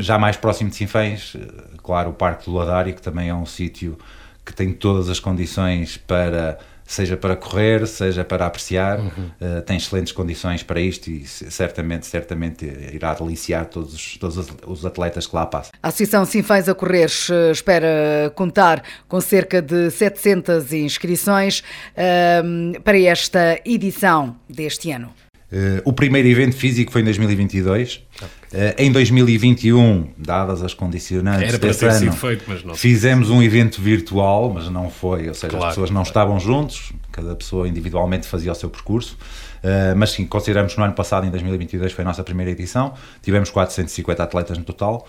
já 0.00 0.18
mais 0.18 0.36
próximo 0.36 0.68
de 0.68 0.76
Sinfãs, 0.76 1.34
claro, 1.82 2.10
o 2.10 2.12
Parque 2.12 2.44
do 2.44 2.52
Ladário, 2.52 2.94
que 2.94 3.00
também 3.00 3.30
é 3.30 3.34
um 3.34 3.46
sítio 3.46 3.98
que 4.44 4.52
tem 4.52 4.70
todas 4.72 5.08
as 5.08 5.18
condições 5.18 5.96
para 5.96 6.58
seja 6.94 7.16
para 7.16 7.36
correr, 7.36 7.86
seja 7.86 8.24
para 8.24 8.46
apreciar, 8.46 8.98
uhum. 8.98 9.08
uh, 9.40 9.62
tem 9.62 9.76
excelentes 9.76 10.12
condições 10.12 10.62
para 10.62 10.80
isto 10.80 11.10
e 11.10 11.26
certamente, 11.26 12.06
certamente 12.06 12.64
irá 12.92 13.14
deliciar 13.14 13.66
todos, 13.66 13.94
os, 13.94 14.16
todos 14.16 14.48
os 14.66 14.86
atletas 14.86 15.26
que 15.26 15.34
lá 15.34 15.44
passam. 15.44 15.72
A 15.82 15.88
Associação 15.88 16.24
Sinfãs 16.24 16.68
a 16.68 16.74
Correr 16.74 17.10
espera 17.50 18.32
contar 18.34 18.82
com 19.08 19.20
cerca 19.20 19.60
de 19.60 19.90
700 19.90 20.72
inscrições 20.72 21.60
uh, 21.60 22.80
para 22.82 22.98
esta 22.98 23.60
edição 23.64 24.36
deste 24.48 24.90
ano. 24.90 25.12
Uh, 25.54 25.80
o 25.84 25.92
primeiro 25.92 26.26
evento 26.26 26.56
físico 26.56 26.90
foi 26.90 27.02
em 27.02 27.04
2022. 27.04 28.02
Okay. 28.16 28.26
Uh, 28.26 28.74
em 28.76 28.90
2021, 28.90 30.10
dadas 30.18 30.64
as 30.64 30.74
condicionantes 30.74 31.48
Era 31.48 31.58
para 31.60 31.72
ter 31.72 31.86
ano, 31.86 31.98
sido 31.98 32.12
feito, 32.12 32.44
mas 32.48 32.64
não. 32.64 32.74
fizemos 32.74 33.30
um 33.30 33.40
evento 33.40 33.80
virtual, 33.80 34.52
mas 34.52 34.68
não 34.68 34.90
foi, 34.90 35.28
ou 35.28 35.34
seja, 35.34 35.50
claro, 35.50 35.66
as 35.66 35.70
pessoas 35.70 35.90
não 35.90 36.02
claro. 36.02 36.08
estavam 36.08 36.40
juntos, 36.40 36.92
cada 37.12 37.36
pessoa 37.36 37.68
individualmente 37.68 38.26
fazia 38.26 38.50
o 38.50 38.54
seu 38.54 38.68
percurso. 38.68 39.16
Uh, 39.62 39.96
mas 39.96 40.10
sim, 40.10 40.26
consideramos 40.26 40.72
que 40.72 40.78
no 40.78 40.84
ano 40.84 40.94
passado, 40.94 41.24
em 41.24 41.30
2022, 41.30 41.92
foi 41.92 42.02
a 42.02 42.08
nossa 42.08 42.24
primeira 42.24 42.50
edição. 42.50 42.92
Tivemos 43.22 43.48
450 43.50 44.24
atletas 44.24 44.58
no 44.58 44.64
total. 44.64 45.06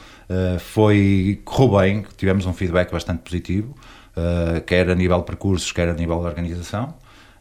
foi, 0.59 1.41
correu 1.43 1.79
bem, 1.79 2.05
tivemos 2.17 2.45
um 2.45 2.53
feedback 2.53 2.91
bastante 2.91 3.23
positivo, 3.23 3.75
quer 4.67 4.89
a 4.91 4.95
nível 4.95 5.17
de 5.17 5.25
percursos, 5.25 5.71
quer 5.71 5.89
a 5.89 5.93
nível 5.93 6.19
de 6.19 6.25
organização. 6.27 6.93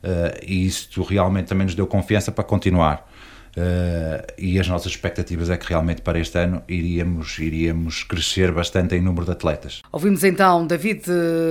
Uh, 0.05 0.39
e 0.47 0.67
isto 0.67 1.03
realmente 1.03 1.47
também 1.47 1.65
nos 1.65 1.75
deu 1.75 1.87
confiança 1.87 2.31
para 2.31 2.45
continuar. 2.45 3.11
Uh, 3.57 4.21
e 4.37 4.59
as 4.59 4.69
nossas 4.69 4.93
expectativas 4.93 5.49
é 5.49 5.57
que 5.57 5.67
realmente 5.67 6.03
para 6.03 6.19
este 6.19 6.37
ano 6.37 6.63
iríamos, 6.69 7.39
iríamos 7.39 8.03
crescer 8.03 8.53
bastante 8.53 8.95
em 8.97 9.01
número 9.01 9.25
de 9.25 9.33
atletas. 9.33 9.81
Ouvimos 9.91 10.23
então 10.25 10.67
David 10.67 11.05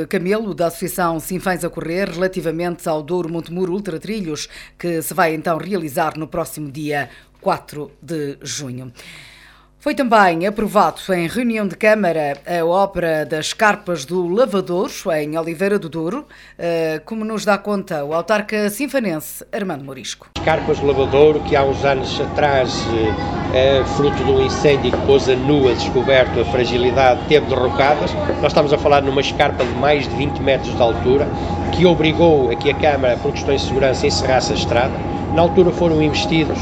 Camelo, 0.07 0.53
da 0.53 0.67
Associação 0.67 1.19
Sinfãs 1.19 1.63
a 1.63 1.69
Correr, 1.69 2.09
relativamente 2.09 2.87
ao 2.87 3.01
Douro 3.01 3.31
Montemuro 3.31 3.73
Ultra 3.73 3.99
Trilhos, 3.99 4.47
que 4.77 5.01
se 5.01 5.13
vai 5.13 5.33
então 5.33 5.57
realizar 5.57 6.15
no 6.15 6.27
próximo 6.27 6.69
dia 6.69 7.09
4 7.41 7.89
de 8.01 8.37
junho. 8.41 8.91
Foi 9.83 9.93
também 9.93 10.47
aprovado 10.47 11.01
em 11.13 11.27
reunião 11.27 11.67
de 11.67 11.75
Câmara 11.75 12.37
a 12.47 12.63
obra 12.63 13.25
das 13.25 13.51
carpas 13.51 14.05
do 14.05 14.29
Lavador, 14.29 14.89
em 15.21 15.37
Oliveira 15.37 15.77
do 15.77 15.89
Douro, 15.89 16.25
eh, 16.57 17.01
como 17.03 17.25
nos 17.25 17.43
dá 17.43 17.57
conta 17.57 18.01
o 18.05 18.13
autarca 18.13 18.69
sinfanense 18.69 19.45
Armando 19.51 19.83
Morisco. 19.83 20.29
As 20.37 20.45
carpas 20.45 20.79
do 20.79 20.87
Lavador, 20.87 21.37
que 21.43 21.53
há 21.53 21.65
uns 21.65 21.83
anos 21.83 22.17
atrás, 22.21 22.73
é, 23.53 23.83
fruto 23.97 24.23
de 24.23 24.31
um 24.31 24.45
incêndio 24.45 24.89
que 24.89 25.05
pôs 25.05 25.27
a 25.27 25.35
nua 25.35 25.73
descoberto 25.73 26.39
a 26.39 26.45
fragilidade, 26.45 27.19
teve 27.27 27.45
derrocadas. 27.47 28.13
Nós 28.41 28.53
estamos 28.53 28.71
a 28.71 28.77
falar 28.77 29.01
numa 29.01 29.19
escarpa 29.19 29.65
de 29.65 29.73
mais 29.73 30.07
de 30.07 30.15
20 30.15 30.39
metros 30.39 30.73
de 30.73 30.81
altura, 30.81 31.27
que 31.73 31.85
obrigou 31.85 32.49
aqui 32.51 32.69
a 32.69 32.75
Câmara, 32.75 33.17
por 33.17 33.33
questões 33.33 33.59
de 33.59 33.67
segurança, 33.67 34.05
a 34.05 34.07
encerrar-se 34.07 34.53
a 34.53 34.55
estrada 34.55 34.93
na 35.33 35.41
altura 35.41 35.71
foram 35.71 36.01
investidos 36.01 36.57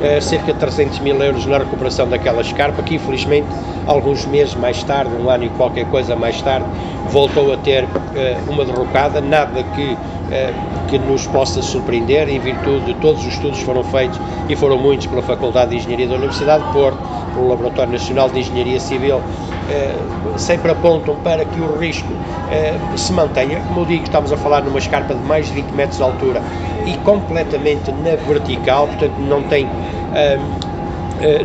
eh, 0.00 0.20
cerca 0.20 0.52
de 0.52 0.58
300 0.58 0.98
mil 1.00 1.20
euros 1.22 1.46
na 1.46 1.58
recuperação 1.58 2.08
daquela 2.08 2.40
escarpa, 2.40 2.82
que 2.82 2.94
infelizmente, 2.94 3.48
alguns 3.86 4.24
meses 4.26 4.54
mais 4.54 4.82
tarde, 4.82 5.12
um 5.14 5.28
ano 5.28 5.44
e 5.44 5.48
qualquer 5.50 5.86
coisa 5.86 6.16
mais 6.16 6.40
tarde, 6.42 6.66
voltou 7.10 7.52
a 7.52 7.56
ter 7.56 7.86
eh, 8.14 8.36
uma 8.48 8.64
derrocada, 8.64 9.20
nada 9.20 9.62
que 9.62 9.96
que 10.88 10.98
nos 10.98 11.26
possa 11.26 11.60
surpreender 11.62 12.28
em 12.28 12.38
virtude 12.38 12.86
de 12.86 12.94
todos 12.94 13.20
os 13.20 13.32
estudos 13.32 13.58
que 13.58 13.64
foram 13.64 13.84
feitos 13.84 14.18
e 14.48 14.56
foram 14.56 14.78
muitos 14.78 15.06
pela 15.06 15.22
Faculdade 15.22 15.70
de 15.70 15.76
Engenharia 15.76 16.08
da 16.08 16.14
Universidade 16.14 16.64
de 16.66 16.72
Porto, 16.72 16.98
pelo 17.34 17.48
Laboratório 17.48 17.92
Nacional 17.92 18.28
de 18.28 18.40
Engenharia 18.40 18.80
Civil, 18.80 19.20
sempre 20.36 20.70
apontam 20.72 21.16
para 21.16 21.44
que 21.44 21.60
o 21.60 21.78
risco 21.78 22.08
se 22.96 23.12
mantenha. 23.12 23.60
Como 23.68 23.80
eu 23.80 23.86
digo, 23.86 24.04
estamos 24.04 24.32
a 24.32 24.36
falar 24.36 24.62
numa 24.62 24.78
escarpa 24.78 25.14
de 25.14 25.22
mais 25.22 25.46
de 25.46 25.52
20 25.54 25.70
metros 25.72 25.96
de 25.98 26.02
altura 26.02 26.42
e 26.86 26.96
completamente 26.98 27.90
na 27.92 28.16
vertical, 28.26 28.86
portanto 28.88 29.18
não 29.18 29.42
tem, 29.44 29.68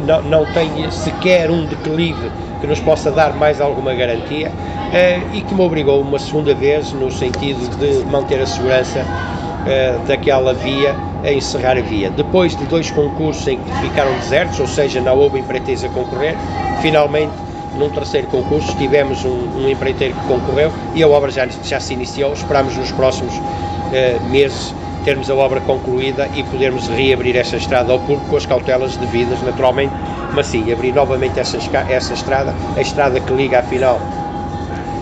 não, 0.05 0.21
não 0.23 0.45
tem 0.53 0.89
sequer 0.91 1.51
um 1.51 1.65
declive 1.65 2.31
que 2.59 2.67
nos 2.67 2.79
possa 2.79 3.11
dar 3.11 3.33
mais 3.35 3.61
alguma 3.61 3.93
garantia 3.93 4.51
e 5.33 5.41
que 5.41 5.53
me 5.53 5.61
obrigou 5.61 6.01
uma 6.01 6.19
segunda 6.19 6.53
vez 6.53 6.91
no 6.93 7.11
sentido 7.11 7.67
de 7.77 8.05
manter 8.05 8.41
a 8.41 8.45
segurança 8.45 9.05
daquela 10.07 10.53
via 10.53 10.95
a 11.23 11.31
encerrar 11.31 11.77
a 11.77 11.81
via. 11.81 12.09
Depois 12.09 12.55
de 12.55 12.65
dois 12.65 12.89
concursos 12.91 13.47
em 13.47 13.57
que 13.57 13.71
ficaram 13.79 14.13
desertos, 14.19 14.59
ou 14.59 14.67
seja, 14.67 15.01
não 15.01 15.17
houve 15.17 15.39
empreiteiros 15.39 15.83
a 15.83 15.89
concorrer, 15.89 16.35
finalmente 16.81 17.33
num 17.75 17.89
terceiro 17.89 18.27
concurso 18.27 18.75
tivemos 18.77 19.23
um, 19.23 19.49
um 19.57 19.69
empreiteiro 19.69 20.13
que 20.15 20.27
concorreu 20.27 20.71
e 20.95 21.03
a 21.03 21.07
obra 21.07 21.29
já, 21.29 21.47
já 21.47 21.79
se 21.79 21.93
iniciou. 21.93 22.33
Esperamos 22.33 22.75
nos 22.75 22.91
próximos 22.91 23.33
meses 24.29 24.73
termos 25.05 25.29
a 25.29 25.35
obra 25.35 25.61
concluída 25.61 26.27
e 26.35 26.43
podermos 26.43 26.87
reabrir 26.89 27.35
essa 27.37 27.55
estrada 27.55 27.93
ao 27.93 27.99
público 27.99 28.25
com 28.29 28.35
as 28.35 28.45
cautelas 28.45 28.97
devidas, 28.97 29.41
naturalmente, 29.41 29.93
mas 30.33 30.47
sim, 30.47 30.71
abrir 30.71 30.93
novamente 30.93 31.39
essa, 31.39 31.57
essa 31.89 32.13
estrada, 32.13 32.53
a 32.75 32.81
estrada 32.81 33.19
que 33.19 33.33
liga, 33.33 33.59
afinal, 33.59 33.99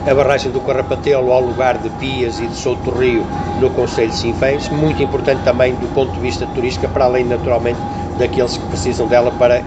a 0.10 0.14
barragem 0.14 0.52
do 0.52 0.62
Carrapatelo 0.62 1.32
ao 1.32 1.42
lugar 1.42 1.78
de 1.78 1.90
Pias 1.92 2.40
e 2.40 2.46
de 2.46 2.56
Souto 2.56 2.92
Rio, 2.92 3.26
no 3.60 3.70
Conselho 3.72 4.10
de 4.10 4.18
Sinfãs, 4.18 4.70
muito 4.70 5.02
importante 5.02 5.42
também 5.44 5.74
do 5.74 5.88
ponto 5.94 6.12
de 6.12 6.20
vista 6.20 6.46
turístico, 6.48 6.88
para 6.90 7.06
além, 7.06 7.26
naturalmente, 7.26 7.80
daqueles 8.20 8.56
que 8.56 8.66
precisam 8.68 9.08
dela 9.08 9.32
para, 9.32 9.64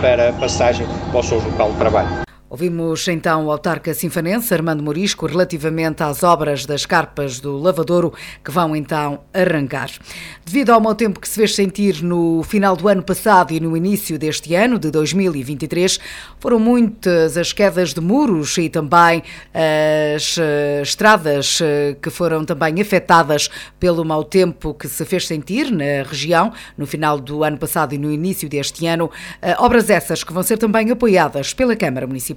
para 0.00 0.32
passagem 0.32 0.86
para 1.10 1.20
o 1.20 1.22
seu 1.22 1.38
local 1.38 1.70
de 1.70 1.76
trabalho. 1.76 2.25
Ouvimos 2.48 3.08
então 3.08 3.46
o 3.46 3.50
autarca 3.50 3.92
sinfanense 3.92 4.54
Armando 4.54 4.80
Morisco 4.80 5.26
relativamente 5.26 6.04
às 6.04 6.22
obras 6.22 6.64
das 6.64 6.86
carpas 6.86 7.40
do 7.40 7.58
Lavadouro 7.58 8.14
que 8.44 8.52
vão 8.52 8.76
então 8.76 9.18
arrancar. 9.34 9.90
Devido 10.44 10.70
ao 10.70 10.80
mau 10.80 10.94
tempo 10.94 11.18
que 11.18 11.26
se 11.26 11.34
fez 11.34 11.56
sentir 11.56 12.04
no 12.04 12.44
final 12.44 12.76
do 12.76 12.86
ano 12.86 13.02
passado 13.02 13.52
e 13.52 13.58
no 13.58 13.76
início 13.76 14.16
deste 14.16 14.54
ano, 14.54 14.78
de 14.78 14.92
2023, 14.92 15.98
foram 16.38 16.60
muitas 16.60 17.36
as 17.36 17.52
quedas 17.52 17.92
de 17.92 18.00
muros 18.00 18.56
e 18.58 18.68
também 18.68 19.24
as 20.14 20.36
uh, 20.36 20.82
estradas 20.84 21.58
uh, 21.58 21.96
que 22.00 22.10
foram 22.10 22.44
também 22.44 22.80
afetadas 22.80 23.50
pelo 23.80 24.04
mau 24.04 24.22
tempo 24.22 24.72
que 24.72 24.86
se 24.86 25.04
fez 25.04 25.26
sentir 25.26 25.68
na 25.72 26.08
região 26.08 26.52
no 26.78 26.86
final 26.86 27.18
do 27.18 27.42
ano 27.42 27.58
passado 27.58 27.92
e 27.92 27.98
no 27.98 28.12
início 28.12 28.48
deste 28.48 28.86
ano. 28.86 29.06
Uh, 29.06 29.64
obras 29.64 29.90
essas 29.90 30.22
que 30.22 30.32
vão 30.32 30.44
ser 30.44 30.58
também 30.58 30.92
apoiadas 30.92 31.52
pela 31.52 31.74
Câmara 31.74 32.06
Municipal. 32.06 32.35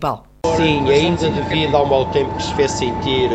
Sim, 0.56 0.90
ainda 0.90 1.30
devido 1.30 1.76
ao 1.76 1.86
mau 1.86 2.06
tempo 2.06 2.34
que 2.36 2.44
se 2.44 2.54
fez 2.54 2.72
sentir 2.72 3.30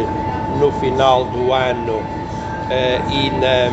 no 0.59 0.71
final 0.73 1.25
do 1.27 1.53
ano 1.53 1.99
uh, 1.99 3.13
e, 3.13 3.31
na, 3.31 3.71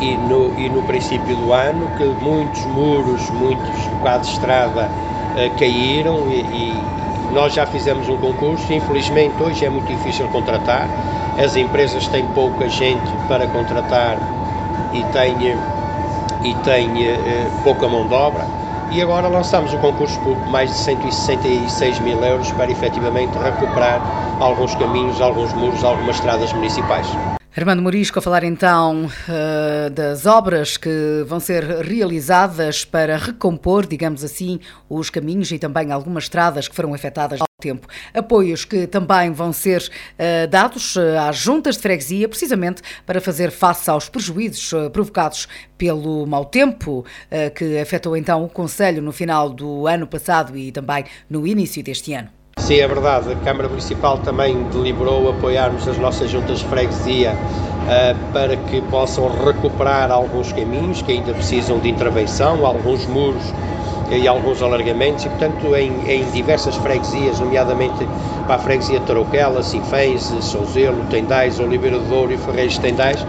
e, 0.00 0.16
no, 0.16 0.58
e 0.58 0.68
no 0.70 0.82
princípio 0.82 1.36
do 1.36 1.52
ano, 1.52 1.86
que 1.96 2.04
muitos 2.24 2.64
muros, 2.66 3.30
muitos 3.30 3.86
bocados 3.88 4.28
de 4.28 4.34
estrada 4.34 4.88
uh, 4.88 5.58
caíram 5.58 6.18
e, 6.30 6.40
e, 6.40 7.32
nós 7.32 7.52
já 7.52 7.66
fizemos 7.66 8.08
um 8.08 8.16
concurso. 8.16 8.72
Infelizmente, 8.72 9.42
hoje 9.42 9.64
é 9.64 9.70
muito 9.70 9.86
difícil 9.86 10.28
contratar, 10.28 10.88
as 11.38 11.56
empresas 11.56 12.06
têm 12.08 12.24
pouca 12.26 12.68
gente 12.68 13.10
para 13.28 13.46
contratar 13.46 14.18
e 14.92 15.02
têm, 15.04 15.56
e 16.42 16.54
têm 16.54 16.88
uh, 16.88 17.62
pouca 17.62 17.88
mão 17.88 18.06
de 18.06 18.14
obra 18.14 18.61
e 18.94 19.00
agora 19.00 19.26
lançamos 19.26 19.72
o 19.72 19.78
concurso 19.78 20.18
por 20.20 20.36
mais 20.50 20.68
de 20.68 20.76
166 20.76 21.98
mil 22.00 22.22
euros 22.22 22.52
para 22.52 22.70
efetivamente 22.70 23.38
recuperar 23.38 24.02
alguns 24.38 24.74
caminhos, 24.74 25.18
alguns 25.20 25.54
muros, 25.54 25.82
algumas 25.82 26.16
estradas 26.16 26.52
municipais. 26.52 27.41
Armando 27.54 27.82
Morisco 27.82 28.18
a 28.18 28.22
falar 28.22 28.44
então 28.44 29.04
uh, 29.04 29.90
das 29.90 30.24
obras 30.24 30.78
que 30.78 31.22
vão 31.26 31.38
ser 31.38 31.62
realizadas 31.84 32.82
para 32.82 33.18
recompor, 33.18 33.86
digamos 33.86 34.24
assim, 34.24 34.58
os 34.88 35.10
caminhos 35.10 35.52
e 35.52 35.58
também 35.58 35.92
algumas 35.92 36.24
estradas 36.24 36.66
que 36.66 36.74
foram 36.74 36.94
afetadas 36.94 37.42
ao 37.42 37.46
tempo. 37.60 37.86
Apoios 38.14 38.64
que 38.64 38.86
também 38.86 39.32
vão 39.32 39.52
ser 39.52 39.82
uh, 39.82 40.48
dados 40.48 40.96
uh, 40.96 41.18
às 41.28 41.36
juntas 41.36 41.76
de 41.76 41.82
freguesia, 41.82 42.26
precisamente 42.26 42.80
para 43.04 43.20
fazer 43.20 43.50
face 43.50 43.90
aos 43.90 44.08
prejuízos 44.08 44.72
provocados 44.90 45.46
pelo 45.76 46.26
mau 46.26 46.46
tempo 46.46 47.04
que 47.54 47.78
afetou 47.78 48.16
então 48.16 48.44
o 48.44 48.48
Conselho 48.48 49.02
no 49.02 49.12
final 49.12 49.50
do 49.50 49.86
ano 49.86 50.06
passado 50.06 50.56
e 50.56 50.72
também 50.72 51.04
no 51.28 51.46
início 51.46 51.82
deste 51.82 52.14
ano. 52.14 52.41
Sim, 52.58 52.80
é 52.80 52.86
verdade. 52.86 53.32
A 53.32 53.36
Câmara 53.36 53.68
Municipal 53.68 54.18
também 54.18 54.62
deliberou 54.64 55.30
apoiarmos 55.30 55.86
as 55.88 55.98
nossas 55.98 56.30
juntas 56.30 56.58
de 56.60 56.66
freguesia 56.66 57.32
uh, 57.32 58.32
para 58.32 58.56
que 58.56 58.80
possam 58.82 59.28
recuperar 59.44 60.10
alguns 60.10 60.52
caminhos 60.52 61.02
que 61.02 61.12
ainda 61.12 61.32
precisam 61.32 61.80
de 61.80 61.88
intervenção, 61.90 62.64
alguns 62.64 63.06
muros 63.06 63.42
e 64.10 64.26
alguns 64.28 64.62
alargamentos 64.62 65.24
e, 65.24 65.28
portanto, 65.28 65.74
em, 65.76 65.92
em 66.08 66.24
diversas 66.30 66.76
freguesias, 66.76 67.40
nomeadamente 67.40 68.06
para 68.46 68.56
a 68.56 68.58
freguesia 68.58 69.00
de 69.00 69.06
Tarouquela, 69.06 69.62
Sinfãs, 69.62 70.22
Souzelo, 70.40 71.04
Tendais, 71.10 71.60
Oliveira 71.60 71.98
do 71.98 72.08
Douro 72.08 72.32
e 72.32 72.36
Ferreiros 72.36 72.74
de 72.74 72.80
Tendais, 72.80 73.26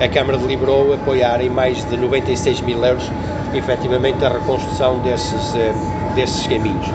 a 0.00 0.08
Câmara 0.08 0.36
deliberou 0.36 0.92
apoiar 0.92 1.40
em 1.40 1.48
mais 1.48 1.84
de 1.88 1.96
96 1.96 2.60
mil 2.60 2.84
euros, 2.84 3.10
efetivamente, 3.54 4.24
a 4.24 4.28
reconstrução 4.28 4.98
desses, 4.98 5.54
uh, 5.54 6.14
desses 6.14 6.46
caminhos 6.46 6.86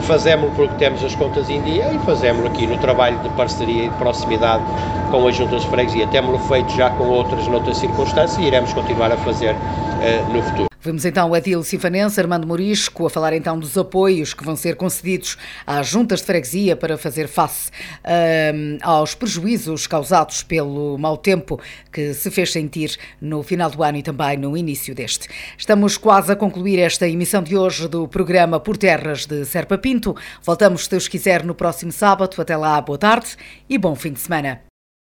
fazemos 0.00 0.50
porque 0.56 0.74
temos 0.74 1.04
as 1.04 1.14
contas 1.14 1.48
em 1.48 1.60
dia 1.62 1.92
e 1.92 1.98
fazemos 2.00 2.44
aqui 2.46 2.66
no 2.66 2.78
trabalho 2.78 3.18
de 3.18 3.28
parceria 3.30 3.84
e 3.84 3.88
de 3.88 3.94
proximidade 3.96 4.64
com 5.10 5.26
as 5.26 5.36
juntas 5.36 5.62
de 5.62 5.68
freguesia. 5.68 6.06
Temos-lo 6.08 6.38
feito 6.38 6.72
já 6.72 6.90
com 6.90 7.04
outras 7.04 7.46
noutras 7.46 7.76
circunstâncias 7.76 8.38
e 8.38 8.46
iremos 8.46 8.72
continuar 8.72 9.12
a 9.12 9.16
fazer 9.18 9.52
uh, 9.52 10.32
no 10.32 10.42
futuro. 10.42 10.69
Vemos 10.82 11.04
então 11.04 11.28
o 11.28 11.36
Edil 11.36 11.62
Sinfanense, 11.62 12.18
Armando 12.18 12.46
Morisco, 12.46 13.04
a 13.04 13.10
falar 13.10 13.34
então 13.34 13.58
dos 13.58 13.76
apoios 13.76 14.32
que 14.32 14.42
vão 14.42 14.56
ser 14.56 14.76
concedidos 14.76 15.36
às 15.66 15.86
juntas 15.86 16.20
de 16.20 16.26
freguesia 16.26 16.74
para 16.74 16.96
fazer 16.96 17.28
face 17.28 17.70
um, 18.54 18.78
aos 18.80 19.14
prejuízos 19.14 19.86
causados 19.86 20.42
pelo 20.42 20.96
mau 20.96 21.18
tempo 21.18 21.60
que 21.92 22.14
se 22.14 22.30
fez 22.30 22.50
sentir 22.50 22.96
no 23.20 23.42
final 23.42 23.68
do 23.68 23.82
ano 23.82 23.98
e 23.98 24.02
também 24.02 24.38
no 24.38 24.56
início 24.56 24.94
deste. 24.94 25.28
Estamos 25.58 25.98
quase 25.98 26.32
a 26.32 26.36
concluir 26.36 26.78
esta 26.78 27.06
emissão 27.06 27.42
de 27.42 27.58
hoje 27.58 27.86
do 27.86 28.08
programa 28.08 28.58
Por 28.58 28.78
Terras 28.78 29.26
de 29.26 29.44
Serpa 29.44 29.76
Pinto. 29.76 30.16
Voltamos, 30.42 30.84
se 30.84 30.90
Deus 30.90 31.06
quiser, 31.06 31.44
no 31.44 31.54
próximo 31.54 31.92
sábado. 31.92 32.40
Até 32.40 32.56
lá, 32.56 32.80
boa 32.80 32.96
tarde 32.96 33.36
e 33.68 33.76
bom 33.76 33.94
fim 33.94 34.14
de 34.14 34.20
semana. 34.20 34.69